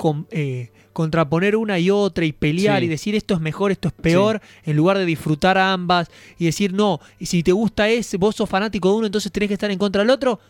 contraponer 0.93 1.55
una 1.55 1.79
y 1.79 1.91
otra 1.91 2.25
y 2.25 2.33
pelear 2.33 2.81
Sí. 2.81 2.87
y 2.87 2.89
decir 2.89 3.15
esto 3.15 3.35
es 3.35 3.41
mejor, 3.41 3.71
esto 3.71 3.87
es 3.87 3.95
peor, 3.95 4.41
en 4.65 4.75
lugar 4.77 4.99
de 4.99 5.05
disfrutar 5.07 5.59
a 5.59 5.73
ambas 5.73 6.11
y 6.39 6.47
decir 6.47 6.73
no, 6.73 6.99
y 7.21 7.27
si 7.27 7.45
te 7.45 7.53
gusta 7.53 7.89
ese, 7.89 8.17
vos 8.17 8.35
sos 8.35 8.49
fanático 8.51 8.89
de 8.91 8.97
uno, 8.97 9.07
entonces 9.07 9.31
tenés 9.31 9.47
que 9.49 9.55
estar 9.55 9.71
en 9.71 9.79
contra 9.79 10.03
del 10.03 10.11
otro. 10.11 10.41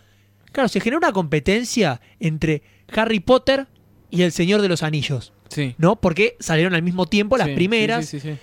Claro, 0.52 0.68
se 0.70 0.80
genera 0.80 0.96
una 0.98 1.12
competencia 1.12 2.00
entre 2.18 2.62
Harry 2.94 3.20
Potter 3.20 3.66
y 4.10 4.22
El 4.22 4.32
Señor 4.32 4.62
de 4.62 4.68
los 4.68 4.82
Anillos, 4.82 5.32
Sí. 5.50 5.74
¿no? 5.78 5.96
Porque 5.96 6.36
salieron 6.40 6.74
al 6.74 6.82
mismo 6.82 7.04
tiempo 7.06 7.36
las 7.36 7.48
Sí, 7.48 7.54
primeras. 7.54 8.06
sí, 8.06 8.18
sí, 8.18 8.28
sí, 8.30 8.34
sí. 8.34 8.38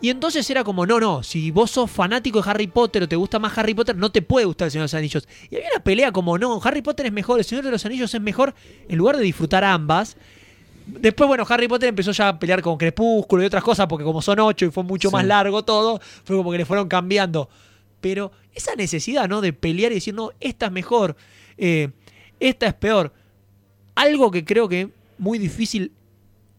Y 0.00 0.10
entonces 0.10 0.48
era 0.48 0.62
como, 0.62 0.86
no, 0.86 1.00
no, 1.00 1.24
si 1.24 1.50
vos 1.50 1.72
sos 1.72 1.90
fanático 1.90 2.40
de 2.40 2.48
Harry 2.48 2.68
Potter 2.68 3.02
o 3.02 3.08
te 3.08 3.16
gusta 3.16 3.40
más 3.40 3.56
Harry 3.58 3.74
Potter, 3.74 3.96
no 3.96 4.12
te 4.12 4.22
puede 4.22 4.46
gustar 4.46 4.66
el 4.66 4.70
Señor 4.72 4.82
de 4.82 4.84
los 4.84 4.94
Anillos. 4.94 5.28
Y 5.50 5.56
había 5.56 5.68
una 5.74 5.82
pelea 5.82 6.12
como, 6.12 6.38
no, 6.38 6.60
Harry 6.62 6.82
Potter 6.82 7.06
es 7.06 7.12
mejor, 7.12 7.40
el 7.40 7.44
Señor 7.44 7.64
de 7.64 7.72
los 7.72 7.84
Anillos 7.84 8.14
es 8.14 8.20
mejor, 8.20 8.54
en 8.88 8.96
lugar 8.96 9.16
de 9.16 9.24
disfrutar 9.24 9.64
ambas. 9.64 10.16
Después, 10.86 11.26
bueno, 11.26 11.44
Harry 11.48 11.66
Potter 11.66 11.88
empezó 11.88 12.12
ya 12.12 12.28
a 12.28 12.38
pelear 12.38 12.62
con 12.62 12.78
Crepúsculo 12.78 13.42
y 13.42 13.46
otras 13.46 13.64
cosas, 13.64 13.88
porque 13.88 14.04
como 14.04 14.22
son 14.22 14.38
ocho 14.38 14.66
y 14.66 14.70
fue 14.70 14.84
mucho 14.84 15.10
más 15.10 15.24
largo 15.26 15.64
todo, 15.64 16.00
fue 16.22 16.36
como 16.36 16.52
que 16.52 16.58
le 16.58 16.64
fueron 16.64 16.86
cambiando. 16.88 17.50
Pero 18.00 18.30
esa 18.54 18.76
necesidad, 18.76 19.28
¿no? 19.28 19.40
De 19.40 19.52
pelear 19.52 19.90
y 19.90 19.96
decir, 19.96 20.14
no, 20.14 20.30
esta 20.38 20.66
es 20.66 20.72
mejor, 20.72 21.16
eh, 21.56 21.90
esta 22.38 22.68
es 22.68 22.74
peor. 22.74 23.12
Algo 23.96 24.30
que 24.30 24.44
creo 24.44 24.68
que 24.68 24.90
muy 25.18 25.38
difícil 25.40 25.90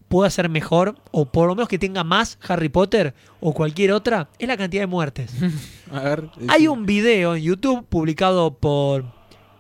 pueda 0.10 0.30
ser 0.30 0.50
mejor, 0.50 0.96
o 1.12 1.24
por 1.26 1.48
lo 1.48 1.56
menos 1.56 1.70
que 1.70 1.80
tenga 1.80 2.04
más 2.04 2.38
Harry 2.48 2.68
Potter 2.68 3.14
o 3.40 3.54
cualquier 3.54 3.94
otra, 3.94 4.28
es 4.40 4.48
la 4.48 4.58
cantidad 4.58 4.84
de 4.84 4.88
muertes. 4.88 5.34
A 5.92 6.02
ver, 6.02 6.30
Hay 6.50 6.68
un 6.68 6.86
video 6.86 7.36
en 7.36 7.44
YouTube 7.44 7.86
publicado 7.88 8.56
por 8.56 9.06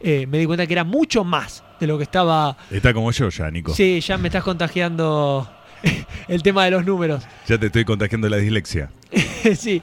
eh, 0.00 0.26
me 0.26 0.38
di 0.38 0.46
cuenta 0.46 0.66
que 0.66 0.72
era 0.72 0.84
mucho 0.84 1.24
más 1.24 1.62
de 1.78 1.86
lo 1.86 1.96
que 1.98 2.04
estaba. 2.04 2.56
Está 2.70 2.92
como 2.94 3.10
yo 3.12 3.28
ya, 3.28 3.50
Nico. 3.50 3.74
Sí, 3.74 4.00
ya 4.00 4.16
me 4.18 4.28
estás 4.28 4.42
contagiando 4.44 5.48
el 6.28 6.42
tema 6.42 6.64
de 6.64 6.70
los 6.72 6.84
números. 6.86 7.24
Ya 7.46 7.58
te 7.58 7.66
estoy 7.66 7.84
contagiando 7.84 8.28
la 8.28 8.36
dislexia. 8.38 8.90
sí. 9.56 9.82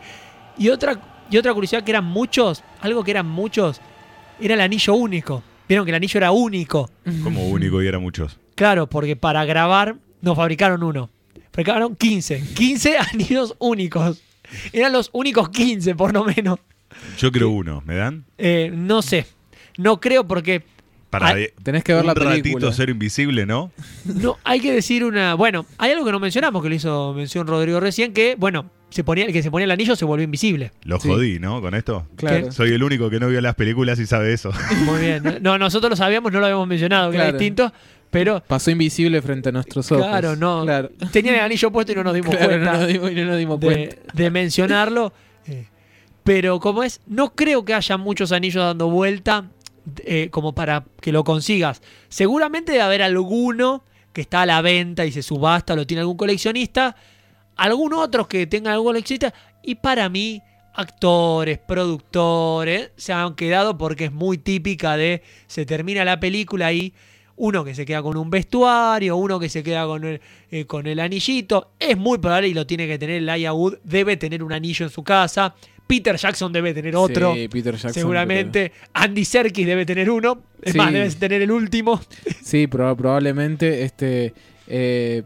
Y 0.58 0.70
otra, 0.70 1.00
y 1.30 1.38
otra 1.38 1.54
curiosidad 1.54 1.84
que 1.84 1.92
eran 1.92 2.06
muchos, 2.06 2.64
algo 2.82 3.04
que 3.04 3.12
eran 3.12 3.28
muchos, 3.28 3.80
era 4.40 4.56
el 4.56 4.62
anillo 4.62 4.94
único. 4.96 5.44
Vieron 5.68 5.86
que 5.86 5.92
el 5.92 5.96
anillo 5.96 6.18
era 6.18 6.32
único. 6.32 6.90
Como 7.24 7.48
único 7.50 7.82
y 7.84 7.88
eran 7.88 8.02
muchos. 8.02 8.40
Claro, 8.56 8.88
porque 8.88 9.16
para 9.16 9.46
grabar 9.46 9.98
no 10.22 10.34
fabricaron 10.34 10.82
uno. 10.82 11.10
Fabricaron 11.52 11.96
15. 11.96 12.42
15 12.56 12.98
anillos 13.14 13.56
únicos. 13.60 14.22
Eran 14.74 14.92
los 14.94 15.10
únicos 15.14 15.50
15, 15.50 15.96
por 15.96 16.14
lo 16.14 16.24
menos. 16.24 16.60
Yo 17.18 17.32
creo 17.32 17.50
uno, 17.50 17.82
¿me 17.86 17.96
dan? 17.96 18.26
Eh, 18.38 18.72
no 18.74 19.02
sé. 19.02 19.26
No 19.78 20.00
creo 20.00 20.28
porque 20.28 20.64
Para 21.10 21.34
de- 21.36 21.54
Tenés 21.64 21.84
que 21.84 21.94
ver 21.94 22.02
un 22.02 22.08
la 22.08 22.14
ratito 22.14 22.44
película. 22.44 22.72
ser 22.74 22.90
invisible, 22.90 23.46
¿no? 23.46 23.72
no 24.06 24.38
hay 24.44 24.60
que 24.60 24.72
decir 24.74 25.04
una. 25.04 25.36
Bueno, 25.36 25.66
hay 25.78 25.92
algo 25.92 26.04
que 26.06 26.12
no 26.12 26.20
mencionamos 26.20 26.62
que 26.64 26.70
le 26.70 26.76
hizo 26.76 27.14
mención 27.14 27.48
Rodrigo 27.48 27.80
recién, 27.80 28.14
que, 28.14 28.36
bueno, 28.38 28.70
se 28.90 29.04
ponía, 29.04 29.26
el 29.26 29.32
que 29.34 29.44
se 29.44 29.52
ponía 29.52 29.66
el 29.66 29.72
anillo 29.72 29.96
se 29.96 30.06
volvió 30.06 30.24
invisible. 30.24 30.72
Lo 30.84 31.00
Sí. 31.00 31.08
jodí, 31.10 31.40
¿no? 31.40 31.62
Con 31.62 31.76
esto. 31.76 32.08
Claro. 32.16 32.52
Soy 32.52 32.72
el 32.72 32.84
único 32.84 33.10
que 33.10 33.20
no 33.20 33.28
vio 33.28 33.40
las 33.42 33.56
películas 33.56 34.00
y 34.00 34.06
sabe 34.06 34.34
eso. 34.34 34.52
Muy 34.86 35.00
bien. 35.02 35.40
No, 35.42 35.58
nosotros 35.58 35.90
lo 35.92 35.96
sabíamos, 35.96 36.32
no 36.32 36.40
lo 36.40 36.46
habíamos 36.46 36.68
mencionado, 36.68 37.12
que 37.12 37.18
era 37.18 37.32
distinto. 37.32 37.72
Pero 38.10 38.42
Pasó 38.48 38.72
invisible 38.72 39.22
frente 39.22 39.50
a 39.50 39.52
nuestros 39.52 39.92
ojos. 39.92 40.06
Claro, 40.08 40.36
no. 40.36 40.64
Claro, 40.64 40.90
tenía 41.12 41.34
el 41.36 41.40
anillo 41.42 41.72
puesto 41.72 41.92
y 41.92 41.96
no 41.96 42.04
nos 42.04 42.14
dimos 42.14 42.30
Claro, 42.36 42.48
cuenta 42.48 42.72
no 42.72 42.78
nos 42.80 42.88
dimos, 42.88 43.12
y 43.12 43.16
no 43.16 43.26
nos 43.26 43.38
dimos 43.38 43.60
cuenta. 43.60 43.96
de, 43.96 44.24
de 44.24 44.32
mencionarlo. 44.32 45.14
Pero 46.24 46.60
como 46.60 46.84
es, 46.84 47.02
no 47.08 47.34
creo 47.36 47.64
que 47.64 47.74
haya 47.74 47.98
muchos 47.98 48.32
anillos 48.32 48.64
dando 48.64 48.90
vuelta 48.90 49.46
eh, 50.04 50.28
como 50.30 50.54
para 50.54 50.84
que 51.02 51.12
lo 51.12 51.24
consigas. 51.24 51.82
Seguramente 52.10 52.74
debe 52.74 52.84
haber 52.84 53.02
alguno 53.02 53.84
que 54.12 54.22
está 54.22 54.42
a 54.42 54.46
la 54.46 54.62
venta 54.62 55.06
y 55.06 55.12
se 55.12 55.24
subasta, 55.24 55.76
lo 55.76 55.88
tiene 55.88 56.02
algún 56.02 56.18
coleccionista. 56.18 56.96
Algún 57.56 57.94
otro 57.94 58.28
que 58.28 58.46
tenga 58.48 58.72
algún 58.74 58.88
coleccionista. 58.88 59.34
Y 59.64 59.76
para 59.76 60.10
mí, 60.10 60.42
actores, 60.74 61.60
productores, 61.60 62.92
se 62.98 63.14
han 63.14 63.36
quedado 63.36 63.78
porque 63.78 64.06
es 64.06 64.12
muy 64.12 64.38
típica 64.38 64.98
de 64.98 65.24
se 65.48 65.66
termina 65.66 66.04
la 66.04 66.20
película 66.20 66.74
y 66.74 66.94
uno 67.38 67.64
que 67.64 67.74
se 67.76 67.86
queda 67.86 68.02
con 68.04 68.18
un 68.18 68.30
vestuario, 68.30 69.16
uno 69.16 69.40
que 69.40 69.48
se 69.50 69.64
queda 69.64 69.86
con 69.86 70.04
el, 70.04 70.22
eh, 70.52 70.66
con 70.66 70.86
el 70.88 71.00
anillito. 71.00 71.72
Es 71.80 71.98
muy 71.98 72.18
probable 72.18 72.50
y 72.50 72.54
lo 72.54 72.68
tiene 72.68 72.88
que 72.88 72.98
tener 72.98 73.22
Laia 73.22 73.54
Wood. 73.54 73.78
Debe 73.84 74.18
tener 74.18 74.44
un 74.44 74.52
anillo 74.54 74.86
en 74.86 74.92
su 74.92 75.04
casa. 75.04 75.56
Peter 75.88 76.18
Jackson 76.18 76.52
debe 76.52 76.74
tener 76.74 76.96
otro. 76.98 77.34
Sí, 77.34 77.48
Peter 77.48 77.74
Jackson, 77.76 77.94
seguramente. 77.94 78.74
Andy 78.94 79.24
Serkis 79.24 79.66
debe 79.66 79.86
tener 79.86 80.10
uno. 80.10 80.42
Es 80.62 80.74
Sí. 80.74 80.78
más, 80.78 80.92
debe 80.92 81.10
tener 81.12 81.42
el 81.44 81.52
último. 81.52 82.02
Sí, 82.44 82.68
proba- 82.68 82.96
probablemente. 82.98 83.84
Este, 83.84 84.34
eh, 84.68 85.24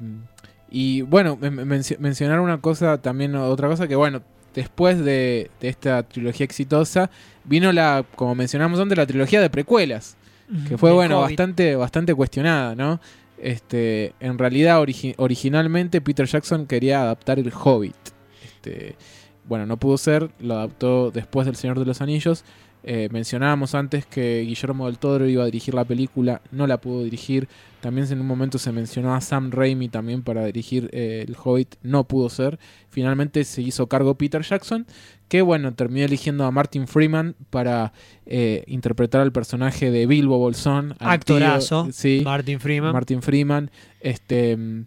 y 0.70 1.02
bueno, 1.02 1.38
men- 1.40 1.56
mencio- 1.68 1.98
mencionar 2.00 2.40
una 2.40 2.60
cosa, 2.62 3.02
también 3.02 3.36
otra 3.36 3.68
cosa 3.68 3.88
que 3.88 3.96
bueno, 3.96 4.22
después 4.54 5.00
de, 5.04 5.50
de 5.60 5.68
esta 5.70 6.04
trilogía 6.04 6.44
exitosa, 6.46 7.10
vino 7.44 7.72
la, 7.72 8.06
como 8.16 8.36
mencionamos 8.36 8.80
antes, 8.80 8.98
la 8.98 9.06
trilogía 9.08 9.42
de 9.42 9.50
precuelas, 9.50 10.16
que 10.68 10.78
fue 10.78 10.92
bueno, 10.92 11.22
bastante, 11.22 11.76
bastante 11.76 12.14
cuestionada, 12.14 12.76
¿no? 12.76 13.00
Este, 13.38 14.14
en 14.20 14.38
realidad, 14.38 14.82
origi- 14.82 15.16
originalmente 15.18 16.02
Peter 16.02 16.26
Jackson 16.28 16.66
quería 16.68 17.02
adaptar 17.02 17.40
el 17.40 17.52
Hobbit. 17.52 17.96
Este, 18.44 18.96
bueno, 19.46 19.66
no 19.66 19.78
pudo 19.78 19.98
ser, 19.98 20.30
lo 20.40 20.54
adaptó 20.56 21.12
después 21.12 21.46
del 21.46 21.56
Señor 21.56 21.80
de 21.80 21.86
los 21.86 22.02
Anillos. 22.02 22.44
Eh, 22.84 23.10
mencionábamos 23.12 23.76
antes 23.76 24.08
que 24.08 24.42
Guillermo 24.42 24.88
del 24.88 24.98
Toro 24.98 25.28
iba 25.28 25.44
a 25.44 25.46
dirigir 25.46 25.74
la 25.76 25.86
película, 25.86 26.42
no 26.52 26.66
la 26.66 26.82
pudo 26.82 27.04
dirigir. 27.04 27.48
También 27.80 28.08
en 28.12 28.20
un 28.22 28.28
momento 28.28 28.58
se 28.58 28.72
mencionó 28.72 29.14
a 29.16 29.22
Sam 29.22 29.52
Raimi 29.52 29.88
también 29.88 30.24
para 30.24 30.46
dirigir 30.46 30.90
eh, 30.92 31.26
El 31.28 31.36
Hobbit, 31.44 31.76
no 31.84 32.04
pudo 32.06 32.30
ser. 32.30 32.60
Finalmente 32.90 33.44
se 33.44 33.62
hizo 33.62 33.88
cargo 33.88 34.16
Peter 34.16 34.42
Jackson, 34.42 34.86
que 35.32 35.42
bueno, 35.42 35.74
terminó 35.74 36.06
eligiendo 36.06 36.44
a 36.44 36.52
Martin 36.52 36.90
Freeman 36.90 37.38
para 37.50 37.94
eh, 38.26 38.66
interpretar 38.68 39.22
al 39.22 39.32
personaje 39.32 39.90
de 39.90 40.06
Bilbo 40.06 40.38
Bolsón. 40.38 40.94
Actorazo. 41.00 41.86
tío- 41.86 41.94
sí, 41.94 42.22
Martin 42.26 42.60
Freeman. 42.60 42.92
Martin 42.92 43.22
Freeman. 43.22 43.72
Este, 44.02 44.58
mm, 44.58 44.86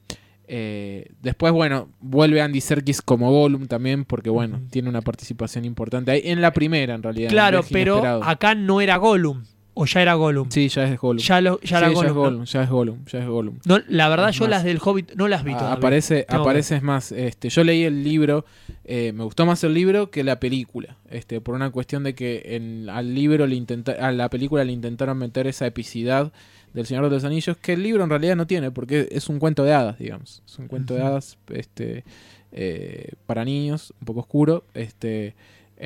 eh, 0.49 1.07
después, 1.23 1.51
bueno, 1.55 1.89
vuelve 2.01 2.43
Andy 2.43 2.61
Serkis 2.61 3.01
como 3.01 3.31
Gollum 3.33 3.69
también, 3.69 4.05
porque 4.05 4.29
bueno, 4.29 4.61
tiene 4.69 4.91
una 4.91 5.01
participación 5.01 5.65
importante 5.65 6.11
ahí. 6.11 6.21
En 6.25 6.43
la 6.43 6.53
primera, 6.53 6.95
en 6.95 7.03
realidad. 7.03 7.31
claro, 7.31 7.63
pero 7.73 7.93
Inesperado. 7.95 8.25
acá 8.25 8.55
no 8.55 8.83
era 8.83 8.99
Gollum. 8.99 9.45
O 9.77 9.87
ya 9.87 10.03
era 10.03 10.15
Gollum. 10.15 10.49
Sí, 10.51 10.69
ya 10.69 10.85
es 10.85 11.01
Gollum. 11.01 11.21
Ya, 11.23 11.41
lo, 11.41 11.61
ya 11.61 11.67
Sí, 11.67 11.75
era 11.85 11.89
ya 11.89 11.95
Gollum. 11.95 12.07
es 12.07 12.15
¿no? 12.15 12.21
Gollum, 12.21 12.45
ya 12.45 12.63
es 12.63 12.69
Gollum, 12.71 13.05
ya 13.07 13.19
es 13.19 13.27
Gollum. 13.27 13.59
No, 13.65 13.79
la 13.89 14.09
verdad, 14.09 14.29
Es 14.31 14.37
yo 14.37 14.45
más, 14.45 14.51
las 14.51 14.65
del 14.65 14.79
Hobbit 14.83 15.15
no 15.17 15.27
las 15.27 15.43
vi 15.43 15.53
todavía. 15.53 15.75
aparece, 15.75 16.27
aparece 16.29 16.77
es 16.77 16.83
más, 16.83 17.11
este, 17.13 17.49
yo 17.49 17.65
leí 17.65 17.83
el 17.83 18.05
libro, 18.05 18.45
eh, 18.85 19.13
me 19.13 19.25
gustó 19.25 19.47
más 19.47 19.65
el 19.65 19.75
libro 19.75 20.11
que 20.11 20.23
la 20.23 20.39
película, 20.39 20.97
este, 21.11 21.41
por 21.41 21.55
una 21.57 21.71
cuestión 21.71 22.05
de 22.05 22.15
que 22.15 22.43
en, 22.57 22.89
al 22.89 23.15
libro 23.15 23.47
le 23.47 23.57
intenta, 23.57 23.93
a 23.93 24.13
la 24.13 24.31
película 24.31 24.63
le 24.65 24.73
intentaron 24.73 25.19
meter 25.19 25.47
esa 25.49 25.67
epicidad 25.67 26.33
del 26.73 26.87
Señor 26.87 27.05
de 27.05 27.11
los 27.11 27.25
Anillos 27.25 27.57
que 27.57 27.73
el 27.73 27.83
libro 27.83 28.05
en 28.05 28.11
realidad 28.11 28.37
no 28.37 28.47
tiene, 28.47 28.71
porque 28.71 29.09
es 29.11 29.29
un 29.29 29.39
cuento 29.41 29.65
de 29.65 29.73
hadas, 29.73 29.99
digamos, 29.99 30.43
es 30.47 30.59
un 30.59 30.69
cuento 30.69 30.95
de 30.95 31.03
hadas, 31.03 31.37
este, 31.53 32.05
eh, 32.53 33.11
para 33.27 33.45
niños, 33.45 33.93
un 34.01 34.07
poco 34.07 34.21
oscuro, 34.21 34.65
este, 34.75 35.35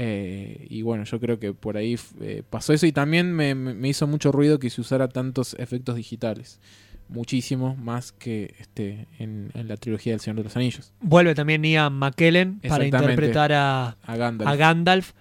eh, 0.00 0.68
y 0.70 0.82
bueno, 0.82 1.02
yo 1.02 1.18
creo 1.18 1.40
que 1.40 1.52
por 1.52 1.76
ahí 1.76 1.98
eh, 2.20 2.44
pasó 2.48 2.72
eso 2.72 2.86
y 2.86 2.92
también 2.92 3.32
me, 3.32 3.88
hizo 3.88 4.06
mucho 4.06 4.30
ruido 4.30 4.60
que 4.60 4.70
se 4.70 4.80
usara 4.80 5.08
tantos 5.08 5.56
efectos 5.58 5.96
digitales. 5.96 6.60
Muchísimo 7.08 7.74
más 7.74 8.12
que 8.12 8.54
este 8.60 9.08
en, 9.18 9.50
en 9.54 9.66
la 9.66 9.76
trilogía 9.76 10.12
del 10.12 10.20
Señor 10.20 10.36
de 10.36 10.44
los 10.44 10.56
Anillos. 10.56 10.92
Vuelve 11.00 11.34
también 11.34 11.64
Ian 11.64 11.94
McKellen 11.94 12.60
para 12.60 12.84
interpretar 12.84 13.52
a, 13.52 13.96
A 14.04 14.16
Gandalf. 14.16 14.48
a 14.48 14.54
Gandalf. 14.54 15.12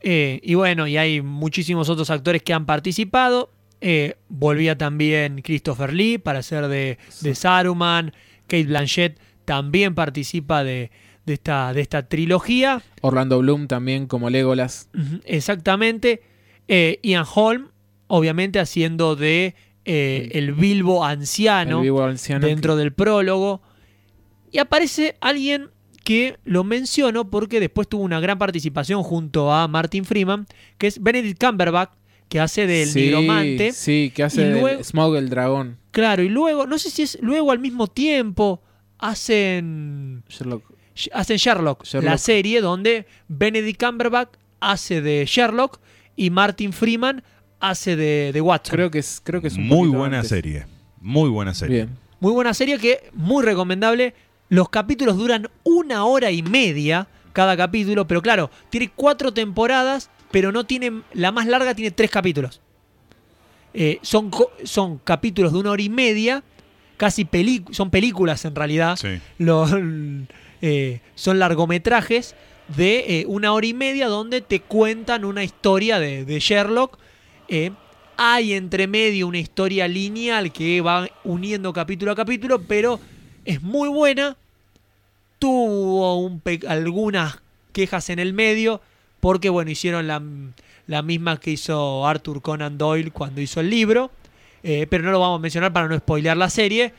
Eh, 0.00 0.40
y 0.42 0.54
bueno, 0.54 0.88
y 0.88 0.96
hay 0.96 1.22
muchísimos 1.22 1.88
otros 1.88 2.10
actores 2.10 2.42
que 2.42 2.52
han 2.52 2.66
participado. 2.66 3.52
Volvía 4.28 4.76
también 4.76 5.40
Christopher 5.42 5.92
Lee 5.92 6.18
para 6.18 6.42
ser 6.42 6.66
de, 6.66 6.98
de 7.20 7.34
Saruman. 7.36 8.12
Kate 8.48 8.64
Blanchett 8.64 9.20
también 9.44 9.94
participa 9.94 10.64
de, 10.64 10.90
de 11.26 11.34
esta, 11.34 11.72
de 11.72 11.80
esta 11.80 12.08
trilogía. 12.08 12.82
Orlando 13.02 13.38
Bloom 13.40 13.66
también 13.66 14.06
como 14.06 14.30
Legolas. 14.30 14.88
Exactamente. 15.24 16.22
Eh, 16.68 17.00
Ian 17.02 17.24
Holm, 17.34 17.68
obviamente 18.06 18.58
haciendo 18.60 19.16
de 19.16 19.54
eh, 19.84 20.30
el 20.32 20.52
Bilbo 20.52 21.04
anciano 21.04 21.78
el 21.78 21.82
vivo 21.84 22.02
anciano. 22.04 22.46
dentro 22.46 22.76
del 22.76 22.92
prólogo. 22.92 23.60
Y 24.50 24.58
aparece 24.58 25.16
alguien 25.20 25.68
que 26.04 26.38
lo 26.44 26.62
menciono 26.62 27.28
porque 27.30 27.58
después 27.60 27.88
tuvo 27.88 28.04
una 28.04 28.20
gran 28.20 28.38
participación 28.38 29.02
junto 29.02 29.52
a 29.52 29.66
Martin 29.66 30.04
Freeman, 30.04 30.46
que 30.78 30.86
es 30.86 31.02
Benedict 31.02 31.42
Cumberbatch, 31.44 31.90
que 32.28 32.38
hace 32.40 32.66
del 32.68 32.88
sí, 32.88 33.00
nigromante. 33.02 33.72
Sí, 33.72 34.12
que 34.14 34.22
hace 34.22 34.44
del 34.44 34.60
luego- 34.60 34.84
Smaug 34.84 35.16
el 35.16 35.28
dragón. 35.28 35.78
Claro, 35.90 36.22
y 36.22 36.28
luego, 36.28 36.66
no 36.66 36.78
sé 36.78 36.90
si 36.90 37.02
es 37.02 37.18
luego 37.20 37.50
al 37.50 37.58
mismo 37.58 37.88
tiempo, 37.88 38.62
hacen, 38.98 40.22
Sherlock. 40.28 40.75
Hacen 41.12 41.36
Sherlock, 41.36 41.84
Sherlock. 41.84 42.10
la 42.10 42.18
serie 42.18 42.60
donde 42.60 43.06
Benedict 43.28 43.82
Cumberbatch 43.82 44.30
hace 44.60 45.00
de 45.02 45.24
Sherlock 45.26 45.80
y 46.16 46.30
Martin 46.30 46.72
Freeman 46.72 47.22
hace 47.60 47.96
de, 47.96 48.30
de 48.32 48.40
Watson. 48.40 48.74
Creo 48.74 48.90
que 48.90 48.98
es, 48.98 49.20
creo 49.22 49.40
que 49.40 49.48
es 49.48 49.56
un 49.56 49.66
Muy 49.66 49.88
buena 49.88 50.18
antes. 50.18 50.30
serie. 50.30 50.66
Muy 51.00 51.28
buena 51.30 51.54
serie. 51.54 51.76
Bien. 51.84 51.96
Muy 52.20 52.32
buena 52.32 52.54
serie 52.54 52.78
que 52.78 53.10
muy 53.12 53.44
recomendable. 53.44 54.14
Los 54.48 54.68
capítulos 54.70 55.16
duran 55.16 55.48
una 55.64 56.04
hora 56.04 56.30
y 56.30 56.42
media 56.42 57.08
cada 57.32 57.56
capítulo, 57.56 58.06
pero 58.06 58.22
claro, 58.22 58.50
tiene 58.70 58.90
cuatro 58.94 59.32
temporadas, 59.34 60.08
pero 60.30 60.52
no 60.52 60.64
tiene. 60.64 61.02
La 61.12 61.32
más 61.32 61.46
larga 61.46 61.74
tiene 61.74 61.90
tres 61.90 62.10
capítulos. 62.10 62.60
Eh, 63.74 63.98
son, 64.00 64.30
son 64.64 64.98
capítulos 64.98 65.52
de 65.52 65.58
una 65.58 65.70
hora 65.72 65.82
y 65.82 65.90
media, 65.90 66.42
casi 66.96 67.28
son 67.72 67.90
películas 67.90 68.44
en 68.46 68.54
realidad. 68.54 68.96
Sí. 68.96 69.18
Lo- 69.38 69.66
eh, 70.62 71.00
son 71.14 71.38
largometrajes 71.38 72.34
de 72.68 73.20
eh, 73.20 73.24
una 73.28 73.52
hora 73.52 73.66
y 73.66 73.74
media 73.74 74.08
donde 74.08 74.40
te 74.40 74.60
cuentan 74.60 75.24
una 75.24 75.44
historia 75.44 75.98
de, 75.98 76.38
Sherlock. 76.40 76.98
Eh, 77.48 77.72
hay 78.16 78.54
entre 78.54 78.86
medio 78.86 79.26
una 79.28 79.38
historia 79.38 79.86
lineal 79.86 80.50
que 80.52 80.80
va 80.80 81.08
uniendo 81.24 81.72
capítulo 81.72 82.12
a 82.12 82.16
capítulo, 82.16 82.62
pero 82.62 82.98
es 83.44 83.62
muy 83.62 83.88
buena. 83.88 84.36
Tuvo 85.38 86.18
un 86.18 86.42
algunas 86.66 87.40
quejas 87.72 88.08
en 88.08 88.18
el 88.18 88.32
medio, 88.32 88.80
porque 89.20 89.50
bueno, 89.50 89.70
hicieron 89.70 90.06
la, 90.06 90.22
la 90.86 91.02
misma 91.02 91.38
que 91.38 91.50
hizo 91.50 92.06
Arthur 92.06 92.40
Conan 92.40 92.78
Doyle 92.78 93.10
cuando 93.10 93.40
hizo 93.40 93.60
el 93.60 93.70
libro. 93.70 94.10
Pero 94.62 95.04
no 95.04 95.12
lo 95.12 95.20
vamos 95.20 95.38
a 95.38 95.42
mencionar 95.42 95.72
para 95.72 95.86
no 95.86 95.96
spoilear 95.96 96.36
la 96.36 96.50
serie. 96.50 96.92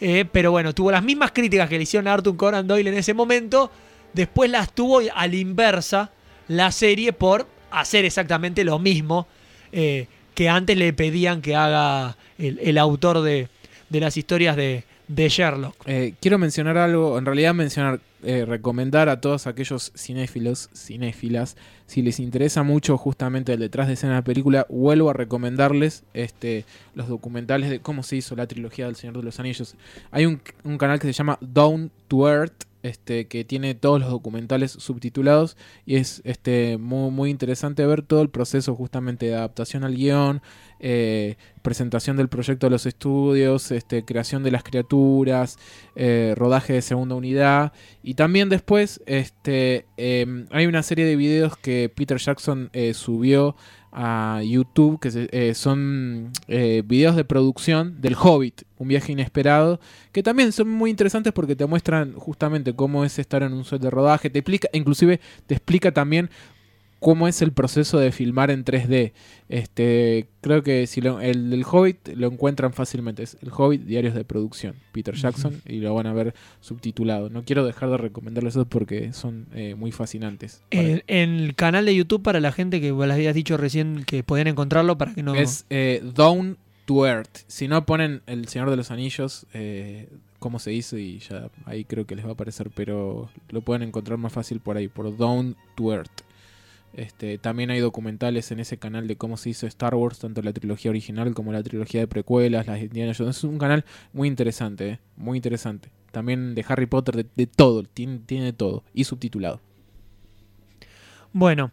Eh, 0.00 0.24
pero 0.30 0.50
bueno, 0.50 0.74
tuvo 0.74 0.90
las 0.90 1.02
mismas 1.02 1.32
críticas 1.32 1.68
que 1.68 1.76
le 1.76 1.82
hicieron 1.82 2.06
a 2.06 2.14
Arthur 2.14 2.36
Conan 2.36 2.66
Doyle 2.66 2.90
en 2.90 2.96
ese 2.96 3.14
momento. 3.14 3.70
Después 4.12 4.50
las 4.50 4.72
tuvo 4.72 5.00
a 5.14 5.26
la 5.26 5.36
inversa 5.36 6.10
la 6.46 6.72
serie 6.72 7.12
por 7.12 7.46
hacer 7.70 8.04
exactamente 8.04 8.64
lo 8.64 8.78
mismo 8.78 9.26
eh, 9.72 10.06
que 10.34 10.48
antes 10.48 10.76
le 10.76 10.92
pedían 10.92 11.42
que 11.42 11.54
haga 11.54 12.16
el, 12.38 12.58
el 12.62 12.78
autor 12.78 13.20
de, 13.22 13.48
de 13.90 14.00
las 14.00 14.16
historias 14.16 14.56
de, 14.56 14.84
de 15.08 15.28
Sherlock. 15.28 15.74
Eh, 15.86 16.14
quiero 16.20 16.38
mencionar 16.38 16.76
algo, 16.76 17.18
en 17.18 17.24
realidad 17.24 17.54
mencionar, 17.54 18.00
eh, 18.22 18.44
recomendar 18.44 19.08
a 19.08 19.20
todos 19.20 19.46
aquellos 19.46 19.92
cinéfilos, 19.96 20.68
cinéfilas, 20.74 21.56
si 21.86 22.02
les 22.02 22.20
interesa 22.20 22.62
mucho 22.62 22.98
justamente 22.98 23.54
el 23.54 23.60
detrás 23.60 23.88
de 23.88 23.94
escena 23.94 24.12
de 24.12 24.18
la 24.18 24.24
película, 24.24 24.66
vuelvo 24.68 25.08
a 25.08 25.14
recomendarles 25.14 26.04
este, 26.12 26.66
los 26.94 27.08
documentales 27.08 27.70
de 27.70 27.80
cómo 27.80 28.02
se 28.02 28.16
hizo 28.16 28.36
la 28.36 28.46
trilogía 28.46 28.86
del 28.86 28.96
Señor 28.96 29.16
de 29.16 29.22
los 29.22 29.40
Anillos. 29.40 29.74
Hay 30.10 30.26
un, 30.26 30.40
un 30.64 30.76
canal 30.76 30.98
que 30.98 31.06
se 31.06 31.14
llama 31.14 31.38
Down 31.40 31.90
to 32.08 32.28
Earth, 32.28 32.64
este, 32.82 33.26
que 33.26 33.44
tiene 33.44 33.74
todos 33.74 34.00
los 34.00 34.10
documentales 34.10 34.72
subtitulados 34.72 35.56
y 35.84 35.96
es 35.96 36.22
este, 36.24 36.78
muy, 36.78 37.10
muy 37.10 37.30
interesante 37.30 37.84
ver 37.86 38.02
todo 38.02 38.22
el 38.22 38.30
proceso 38.30 38.74
justamente 38.74 39.26
de 39.26 39.34
adaptación 39.34 39.84
al 39.84 39.94
guion, 39.94 40.42
eh, 40.80 41.36
presentación 41.62 42.16
del 42.16 42.28
proyecto 42.28 42.66
de 42.66 42.70
los 42.70 42.86
estudios, 42.86 43.70
este, 43.72 44.04
creación 44.04 44.42
de 44.42 44.50
las 44.50 44.62
criaturas, 44.62 45.58
eh, 45.96 46.34
rodaje 46.36 46.72
de 46.72 46.82
segunda 46.82 47.14
unidad 47.14 47.72
y 48.02 48.14
también 48.14 48.48
después 48.48 49.02
este, 49.06 49.86
eh, 49.96 50.46
hay 50.50 50.66
una 50.66 50.82
serie 50.82 51.04
de 51.04 51.16
videos 51.16 51.56
que 51.56 51.92
Peter 51.94 52.18
Jackson 52.18 52.70
eh, 52.72 52.94
subió 52.94 53.56
a 54.00 54.40
YouTube, 54.44 55.00
que 55.00 55.10
se- 55.10 55.28
eh, 55.32 55.54
son 55.54 56.30
eh, 56.46 56.82
videos 56.86 57.16
de 57.16 57.24
producción 57.24 58.00
del 58.00 58.14
Hobbit, 58.14 58.62
un 58.78 58.86
viaje 58.86 59.10
inesperado, 59.10 59.80
que 60.12 60.22
también 60.22 60.52
son 60.52 60.68
muy 60.68 60.88
interesantes 60.90 61.32
porque 61.32 61.56
te 61.56 61.66
muestran 61.66 62.12
justamente 62.14 62.72
cómo 62.74 63.04
es 63.04 63.18
estar 63.18 63.42
en 63.42 63.52
un 63.52 63.64
set 63.64 63.82
de 63.82 63.90
rodaje, 63.90 64.30
te 64.30 64.38
explica, 64.38 64.68
inclusive 64.72 65.18
te 65.48 65.54
explica 65.54 65.90
también 65.92 66.30
cómo 67.00 67.28
es 67.28 67.42
el 67.42 67.52
proceso 67.52 67.98
de 67.98 68.10
filmar 68.12 68.50
en 68.50 68.64
3D. 68.64 69.12
Este, 69.48 70.28
creo 70.40 70.62
que 70.62 70.86
si 70.86 71.00
lo- 71.00 71.20
el 71.20 71.50
del 71.50 71.64
Hobbit 71.64 72.08
lo 72.14 72.26
encuentran 72.28 72.72
fácilmente, 72.72 73.22
es 73.22 73.36
el 73.42 73.50
Hobbit 73.50 73.82
Diarios 73.82 74.14
de 74.14 74.24
Producción, 74.24 74.74
Peter 74.92 75.14
Jackson, 75.14 75.60
y 75.66 75.78
lo 75.80 75.94
van 75.94 76.06
a 76.06 76.12
ver 76.12 76.34
subtitulado. 76.60 77.30
No 77.30 77.44
quiero 77.44 77.64
dejar 77.64 77.90
de 77.90 77.96
recomendarles 77.98 78.54
eso 78.56 78.64
porque 78.66 79.12
son 79.12 79.46
eh, 79.54 79.74
muy 79.74 79.92
fascinantes. 79.92 80.62
En, 80.70 81.02
en 81.06 81.30
el 81.36 81.54
canal 81.54 81.86
de 81.86 81.94
YouTube 81.94 82.22
para 82.22 82.40
la 82.40 82.52
gente 82.52 82.80
que 82.80 82.92
les 82.92 83.10
habías 83.10 83.34
dicho 83.34 83.56
recién 83.56 84.04
que 84.04 84.22
podían 84.22 84.48
encontrarlo 84.48 84.98
para 84.98 85.14
que 85.14 85.22
no... 85.22 85.34
Es 85.34 85.64
eh, 85.70 86.02
Down 86.14 86.58
to 86.84 87.06
Earth. 87.06 87.38
Si 87.46 87.68
no 87.68 87.84
ponen 87.86 88.22
El 88.26 88.48
Señor 88.48 88.70
de 88.70 88.76
los 88.76 88.90
Anillos, 88.90 89.46
eh, 89.54 90.08
cómo 90.38 90.58
se 90.58 90.72
hizo 90.72 90.96
y 90.98 91.18
ya 91.20 91.48
ahí 91.64 91.84
creo 91.84 92.06
que 92.06 92.16
les 92.16 92.24
va 92.24 92.30
a 92.30 92.32
aparecer, 92.32 92.70
pero 92.74 93.28
lo 93.50 93.60
pueden 93.62 93.82
encontrar 93.82 94.18
más 94.18 94.32
fácil 94.32 94.60
por 94.60 94.76
ahí, 94.76 94.88
por 94.88 95.16
Down 95.16 95.56
to 95.74 95.92
Earth. 95.92 96.22
Este, 96.94 97.38
también 97.38 97.70
hay 97.70 97.80
documentales 97.80 98.50
en 98.50 98.60
ese 98.60 98.78
canal 98.78 99.06
de 99.06 99.16
cómo 99.16 99.36
se 99.36 99.50
hizo 99.50 99.66
Star 99.66 99.94
Wars, 99.94 100.18
tanto 100.18 100.42
la 100.42 100.52
trilogía 100.52 100.90
original 100.90 101.32
como 101.34 101.52
la 101.52 101.62
trilogía 101.62 102.00
de 102.00 102.08
precuelas, 102.08 102.66
las 102.66 102.80
Indiana 102.82 103.12
Jones. 103.16 103.36
Es 103.36 103.44
un 103.44 103.58
canal 103.58 103.84
muy 104.12 104.26
interesante, 104.26 104.88
eh, 104.88 104.98
muy 105.16 105.36
interesante. 105.38 105.90
También 106.10 106.54
de 106.54 106.64
Harry 106.66 106.86
Potter, 106.86 107.14
de, 107.16 107.26
de 107.36 107.46
todo, 107.46 107.84
tiene, 107.84 108.20
tiene 108.26 108.46
de 108.46 108.52
todo. 108.52 108.82
Y 108.94 109.04
subtitulado. 109.04 109.60
Bueno, 111.32 111.70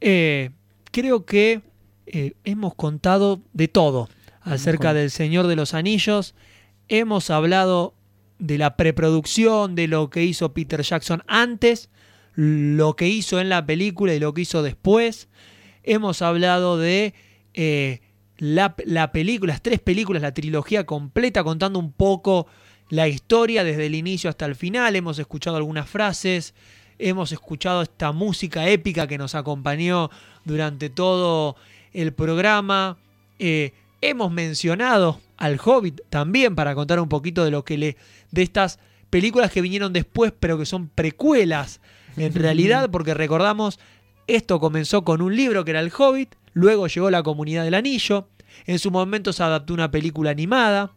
eh, 0.00 0.50
creo 0.90 1.24
que 1.26 1.62
eh, 2.06 2.32
hemos 2.44 2.74
contado 2.74 3.40
de 3.52 3.68
todo 3.68 4.08
acerca 4.40 4.88
con- 4.88 4.96
del 4.96 5.10
Señor 5.10 5.46
de 5.46 5.56
los 5.56 5.74
Anillos. 5.74 6.34
Hemos 6.88 7.30
hablado 7.30 7.94
de 8.38 8.58
la 8.58 8.76
preproducción, 8.76 9.74
de 9.74 9.88
lo 9.88 10.10
que 10.10 10.24
hizo 10.24 10.52
Peter 10.54 10.82
Jackson 10.82 11.22
antes, 11.26 11.90
lo 12.36 12.94
que 12.96 13.08
hizo 13.08 13.40
en 13.40 13.48
la 13.48 13.66
película 13.66 14.14
y 14.14 14.20
lo 14.20 14.32
que 14.32 14.42
hizo 14.42 14.62
después. 14.62 15.28
Hemos 15.82 16.22
hablado 16.22 16.78
de 16.78 17.14
eh, 17.54 18.00
la, 18.36 18.74
la 18.84 19.10
película, 19.10 19.54
las 19.54 19.62
tres 19.62 19.80
películas, 19.80 20.22
la 20.22 20.34
trilogía 20.34 20.84
completa, 20.84 21.42
contando 21.42 21.78
un 21.78 21.92
poco 21.92 22.46
la 22.90 23.08
historia 23.08 23.64
desde 23.64 23.86
el 23.86 23.94
inicio 23.94 24.28
hasta 24.28 24.44
el 24.44 24.54
final. 24.54 24.94
Hemos 24.94 25.18
escuchado 25.18 25.56
algunas 25.56 25.88
frases, 25.88 26.54
hemos 26.98 27.32
escuchado 27.32 27.82
esta 27.82 28.12
música 28.12 28.68
épica 28.68 29.06
que 29.06 29.18
nos 29.18 29.34
acompañó 29.34 30.10
durante 30.44 30.90
todo 30.90 31.56
el 31.94 32.12
programa. 32.12 32.98
Eh, 33.38 33.72
hemos 34.02 34.30
mencionado 34.30 35.20
al 35.38 35.58
Hobbit 35.62 36.02
también 36.10 36.54
para 36.54 36.74
contar 36.74 37.00
un 37.00 37.08
poquito 37.08 37.44
de 37.46 37.50
lo 37.50 37.64
que 37.64 37.78
le. 37.78 37.96
de 38.30 38.42
estas 38.42 38.78
películas 39.08 39.50
que 39.50 39.62
vinieron 39.62 39.94
después, 39.94 40.34
pero 40.38 40.58
que 40.58 40.66
son 40.66 40.88
precuelas 40.88 41.80
en 42.16 42.34
realidad, 42.34 42.90
porque 42.92 43.14
recordamos, 43.14 43.78
esto 44.26 44.60
comenzó 44.60 45.04
con 45.04 45.22
un 45.22 45.36
libro 45.36 45.64
que 45.64 45.70
era 45.72 45.80
El 45.80 45.92
Hobbit, 45.96 46.34
luego 46.52 46.86
llegó 46.86 47.10
La 47.10 47.22
Comunidad 47.22 47.64
del 47.64 47.74
Anillo, 47.74 48.28
en 48.64 48.78
su 48.78 48.90
momento 48.90 49.32
se 49.32 49.42
adaptó 49.42 49.74
una 49.74 49.90
película 49.90 50.30
animada. 50.30 50.92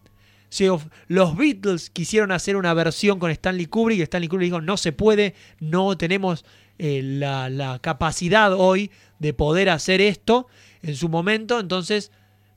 Los 1.08 1.38
Beatles 1.38 1.90
quisieron 1.90 2.32
hacer 2.32 2.56
una 2.56 2.74
versión 2.74 3.20
con 3.20 3.30
Stanley 3.32 3.68
Kubrick. 3.68 4.00
y 4.00 4.04
Stanley 4.04 4.30
Kubrick 4.30 4.48
dijo: 4.48 4.62
No 4.62 4.78
se 4.78 4.92
puede, 4.92 5.36
no 5.60 5.98
tenemos 5.98 6.46
eh, 6.78 7.02
la, 7.04 7.50
la 7.50 7.80
capacidad 7.80 8.54
hoy 8.54 8.92
de 9.20 9.34
poder 9.34 9.70
hacer 9.70 10.02
esto 10.02 10.48
en 10.82 10.96
su 10.96 11.10
momento. 11.10 11.60
Entonces 11.60 12.12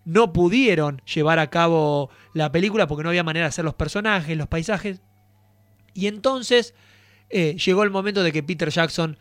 no 0.04 0.32
pudieron 0.32 1.02
llevar 1.02 1.38
a 1.38 1.50
cabo 1.50 2.10
la 2.32 2.50
película 2.50 2.86
porque 2.86 3.02
no 3.02 3.10
había 3.10 3.24
manera 3.24 3.46
de 3.46 3.50
hacer 3.50 3.64
los 3.64 3.74
personajes, 3.74 4.36
los 4.36 4.48
paisajes. 4.48 5.02
Y 5.94 6.06
entonces 6.06 6.74
eh, 7.32 7.56
llegó 7.56 7.82
el 7.82 7.90
momento 7.90 8.22
de 8.22 8.30
que 8.32 8.42
Peter 8.42 8.68
Jackson 8.70 9.16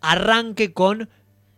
arranque 0.00 0.72
con 0.72 1.08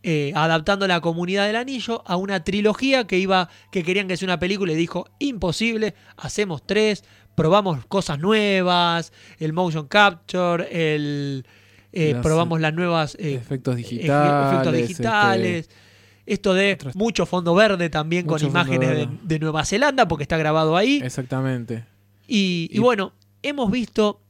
eh, 0.02 0.32
adaptando 0.34 0.86
la 0.86 1.00
comunidad 1.02 1.46
del 1.46 1.56
anillo 1.56 2.02
a 2.06 2.16
una 2.16 2.42
trilogía 2.42 3.06
que 3.06 3.18
iba 3.18 3.50
que 3.70 3.82
querían 3.82 4.08
que 4.08 4.16
sea 4.16 4.26
una 4.26 4.38
película 4.38 4.72
y 4.72 4.76
dijo 4.76 5.06
imposible 5.18 5.94
hacemos 6.16 6.66
tres 6.66 7.04
probamos 7.34 7.84
cosas 7.86 8.18
nuevas 8.18 9.12
el 9.38 9.52
motion 9.52 9.86
capture 9.88 10.94
el 10.94 11.44
eh, 11.92 12.12
Las, 12.14 12.22
probamos 12.22 12.60
las 12.60 12.72
nuevas 12.72 13.14
eh, 13.20 13.34
efectos 13.34 13.76
digitales. 13.76 14.90
efectos 14.90 15.10
este, 15.60 15.74
esto 16.24 16.54
de 16.54 16.78
mucho 16.94 17.26
fondo 17.26 17.54
verde 17.54 17.90
también 17.90 18.24
con 18.24 18.42
imágenes 18.42 19.06
de, 19.22 19.38
Nueva 19.38 19.66
Zelanda 19.66 20.08
porque 20.08 20.22
está 20.24 20.38
grabado 20.38 20.76
ahí 20.78 21.00
Exactamente. 21.04 21.84
y, 22.26 22.68
y 22.72 22.76
Y- 22.76 22.78
bueno, 22.78 23.12
hemos 23.42 23.70
visto 23.70 24.22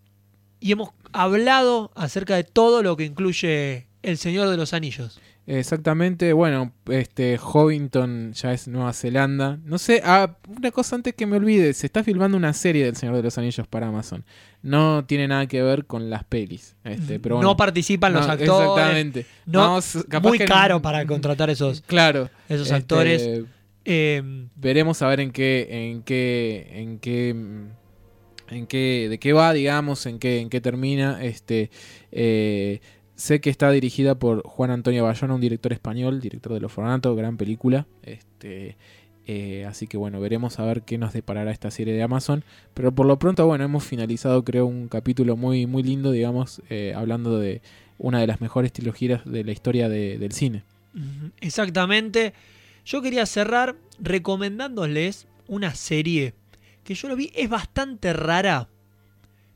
y 0.59 0.73
hemos 0.73 0.91
hablado 1.13 1.91
acerca 1.95 2.37
de 2.37 2.45
todo 2.45 2.83
lo 2.83 2.97
que 2.97 3.05
incluye 3.05 3.87
El 4.03 4.17
Señor 4.19 4.49
de 4.49 4.57
los 4.57 4.73
Anillos. 4.75 5.21
Exactamente, 5.47 6.33
bueno, 6.33 6.73
este 6.89 7.37
Hobbiton 7.37 8.33
ya 8.35 8.53
es 8.53 8.69
Nueva 8.69 8.93
Zelanda. 8.93 9.59
No 9.65 9.79
sé, 9.79 10.01
ah, 10.05 10.37
una 10.49 10.71
cosa 10.71 10.95
antes 10.95 11.13
que 11.15 11.27
me 11.27 11.39
olvide, 11.39 11.73
se 11.75 11.87
está 11.87 12.05
filmando 12.05 12.37
una 12.37 12.53
serie 12.53 12.85
del 12.85 12.95
Señor 12.95 13.17
de 13.17 13.23
los 13.25 13.37
Anillos 13.37 13.67
para 13.67 13.89
Amazon. 13.89 14.25
No 14.63 15.05
tiene 15.07 15.27
nada 15.27 15.47
que 15.49 15.61
ver 15.63 15.87
con 15.87 16.09
las 16.09 16.23
pelis, 16.23 16.77
este, 16.85 17.19
pero 17.19 17.37
bueno. 17.37 17.51
no 17.51 17.57
participan 17.57 18.13
los 18.13 18.27
No, 18.27 18.33
actores. 18.33 18.69
Exactamente. 18.71 19.27
No, 19.47 19.61
Vamos, 19.61 19.99
capaz 20.09 20.29
muy 20.29 20.39
que- 20.39 20.45
caro 20.45 20.81
para 20.81 21.05
contratar 21.05 21.51
esos, 21.51 21.81
Claro. 21.81 22.31
esos 22.49 22.67
este, 22.69 22.77
actores. 22.77 23.29
Eh, 23.85 24.23
veremos 24.55 25.03
a 25.03 25.09
ver 25.09 25.19
en 25.21 25.33
qué, 25.33 25.67
en 25.91 26.03
qué, 26.03 26.69
en 26.75 26.99
qué, 27.01 27.35
en 28.51 28.67
qué, 28.67 29.07
de 29.09 29.19
qué 29.19 29.33
va, 29.33 29.53
digamos, 29.53 30.07
en 30.07 30.19
qué, 30.19 30.41
en 30.41 30.51
qué 30.51 30.61
termina. 30.61 31.23
Este, 31.23 31.71
eh, 32.13 32.81
sé 33.15 33.41
que 33.41 33.51
está 33.51 33.71
dirigida 33.71 34.19
por 34.19 34.43
Juan 34.43 34.71
Antonio 34.71 35.05
Bayona, 35.05 35.35
un 35.35 35.41
director 35.41 35.73
español, 35.73 36.21
director 36.21 36.53
de 36.53 36.61
Los 36.61 36.73
Fornatos, 36.73 37.17
gran 37.17 37.37
película. 37.37 37.87
Este, 38.03 38.77
eh, 39.27 39.65
así 39.69 39.87
que 39.87 39.97
bueno, 39.97 40.21
veremos 40.21 40.59
a 40.59 40.65
ver 40.65 40.83
qué 40.83 40.99
nos 40.99 41.13
deparará 41.13 41.51
esta 41.53 41.71
serie 41.71 41.95
de 41.95 42.03
Amazon. 42.03 42.45
Pero 42.75 42.93
por 42.93 43.07
lo 43.07 43.19
pronto, 43.19 43.47
bueno, 43.47 43.65
hemos 43.65 43.85
finalizado, 43.85 44.43
creo, 44.45 44.67
un 44.67 44.89
capítulo 44.89 45.37
muy, 45.37 45.67
muy 45.67 45.83
lindo, 45.83 46.11
digamos, 46.11 46.63
eh, 46.71 46.93
hablando 46.97 47.39
de 47.39 47.63
una 47.99 48.19
de 48.21 48.27
las 48.27 48.41
mejores 48.41 48.73
trilogías 48.73 49.25
de 49.25 49.45
la 49.45 49.53
historia 49.53 49.89
de- 49.89 50.17
del 50.19 50.33
cine. 50.33 50.65
Exactamente. 51.41 52.33
Yo 52.85 53.03
quería 53.03 53.27
cerrar 53.27 53.77
recomendándoles 54.01 55.27
una 55.47 55.75
serie 55.75 56.33
que 56.91 56.97
yo 56.97 57.09
lo 57.09 57.15
vi, 57.15 57.31
es 57.37 57.49
bastante 57.49 58.13
rara. 58.13 58.69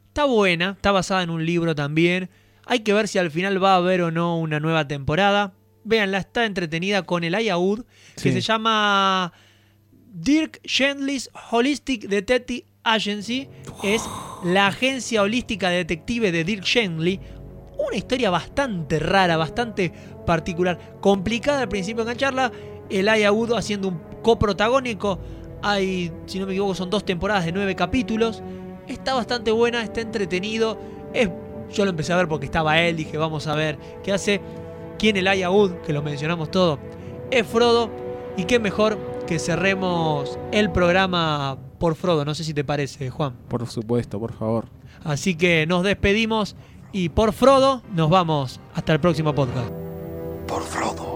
Está 0.07 0.25
buena, 0.25 0.75
está 0.77 0.93
basada 0.93 1.25
en 1.25 1.31
un 1.31 1.45
libro 1.45 1.75
también. 1.75 2.31
Hay 2.65 2.81
que 2.81 2.93
ver 2.93 3.09
si 3.09 3.19
al 3.19 3.33
final 3.33 3.61
va 3.63 3.73
a 3.73 3.79
haber 3.79 4.03
o 4.03 4.13
no 4.13 4.39
una 4.39 4.61
nueva 4.61 4.87
temporada. 4.87 5.53
Véanla, 5.83 6.19
está 6.19 6.45
entretenida 6.45 7.03
con 7.03 7.25
el 7.25 7.35
Ayaud, 7.35 7.81
que 8.15 8.21
Sí. 8.21 8.31
se 8.33 8.41
llama 8.41 9.33
Dirk 10.13 10.61
Gently's 10.63 11.29
Holistic 11.51 12.07
Detective 12.07 12.67
Agency. 12.85 13.49
Es 13.83 14.05
la 14.45 14.69
agencia 14.69 15.21
holística 15.23 15.71
detective 15.71 16.31
de 16.31 16.45
Dirk 16.45 16.63
Gently. 16.65 17.19
Una 17.85 17.97
historia 17.97 18.31
bastante 18.31 19.01
rara, 19.01 19.37
bastante 19.37 19.93
particular. 20.25 20.79
Complicada 21.01 21.63
al 21.63 21.69
principio 21.69 22.03
engancharla. 22.05 22.53
El 22.89 23.09
Ayaud 23.09 23.55
haciendo 23.55 23.89
un 23.89 23.99
coprotagónico. 24.23 25.19
Hay, 25.67 26.13
si 26.27 26.39
no 26.39 26.45
me 26.45 26.53
equivoco, 26.53 26.75
son 26.75 26.91
dos 26.91 27.07
temporadas 27.07 27.47
de 27.47 27.53
nueve 27.53 27.75
capítulos. 27.75 28.43
Está 28.87 29.15
bastante 29.15 29.51
buena, 29.51 29.83
está 29.83 30.03
entretenido. 30.03 30.79
Es, 31.15 31.31
yo 31.73 31.85
lo 31.85 31.91
empecé 31.91 32.13
a 32.13 32.17
ver 32.17 32.29
porque 32.29 32.45
estaba 32.45 32.79
él. 32.83 32.97
Dije, 32.97 33.17
vamos 33.17 33.47
a 33.47 33.55
ver 33.55 33.79
qué 34.03 34.13
hace. 34.13 34.43
¿Quién 34.99 35.17
el 35.17 35.27
Ayaud? 35.27 35.73
Que 35.87 35.95
lo 35.95 36.03
mencionamos 36.03 36.51
todo. 36.51 36.79
Es 37.31 37.47
Frodo. 37.47 37.89
Y 38.37 38.45
qué 38.45 38.59
mejor 38.59 38.99
que 39.27 39.39
cerremos 39.39 40.39
el 40.53 40.71
programa 40.71 41.57
por 41.79 41.95
Frodo. 41.95 42.27
No 42.27 42.35
sé 42.35 42.45
si 42.45 42.53
te 42.53 42.63
parece, 42.63 43.09
Juan. 43.09 43.33
Por 43.49 43.67
supuesto, 43.67 44.21
por 44.21 44.35
favor. 44.35 44.67
Así 45.03 45.35
que 45.35 45.67
nos 45.67 45.83
despedimos 45.83 46.57
y 46.93 47.09
por 47.09 47.33
Frodo 47.33 47.83
nos 47.95 48.11
vamos 48.11 48.61
hasta 48.75 48.93
el 48.93 49.01
próximo 49.01 49.35
podcast. 49.35 49.71
Por 50.47 50.63
Frodo. 50.63 51.14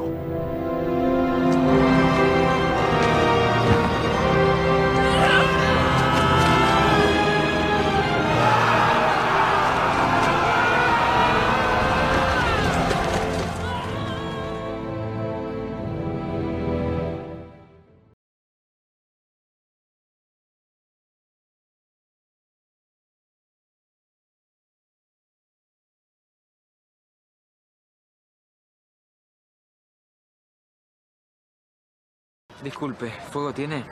Disculpe, 32.63 33.11
¿fuego 33.31 33.53
tiene? 33.53 33.85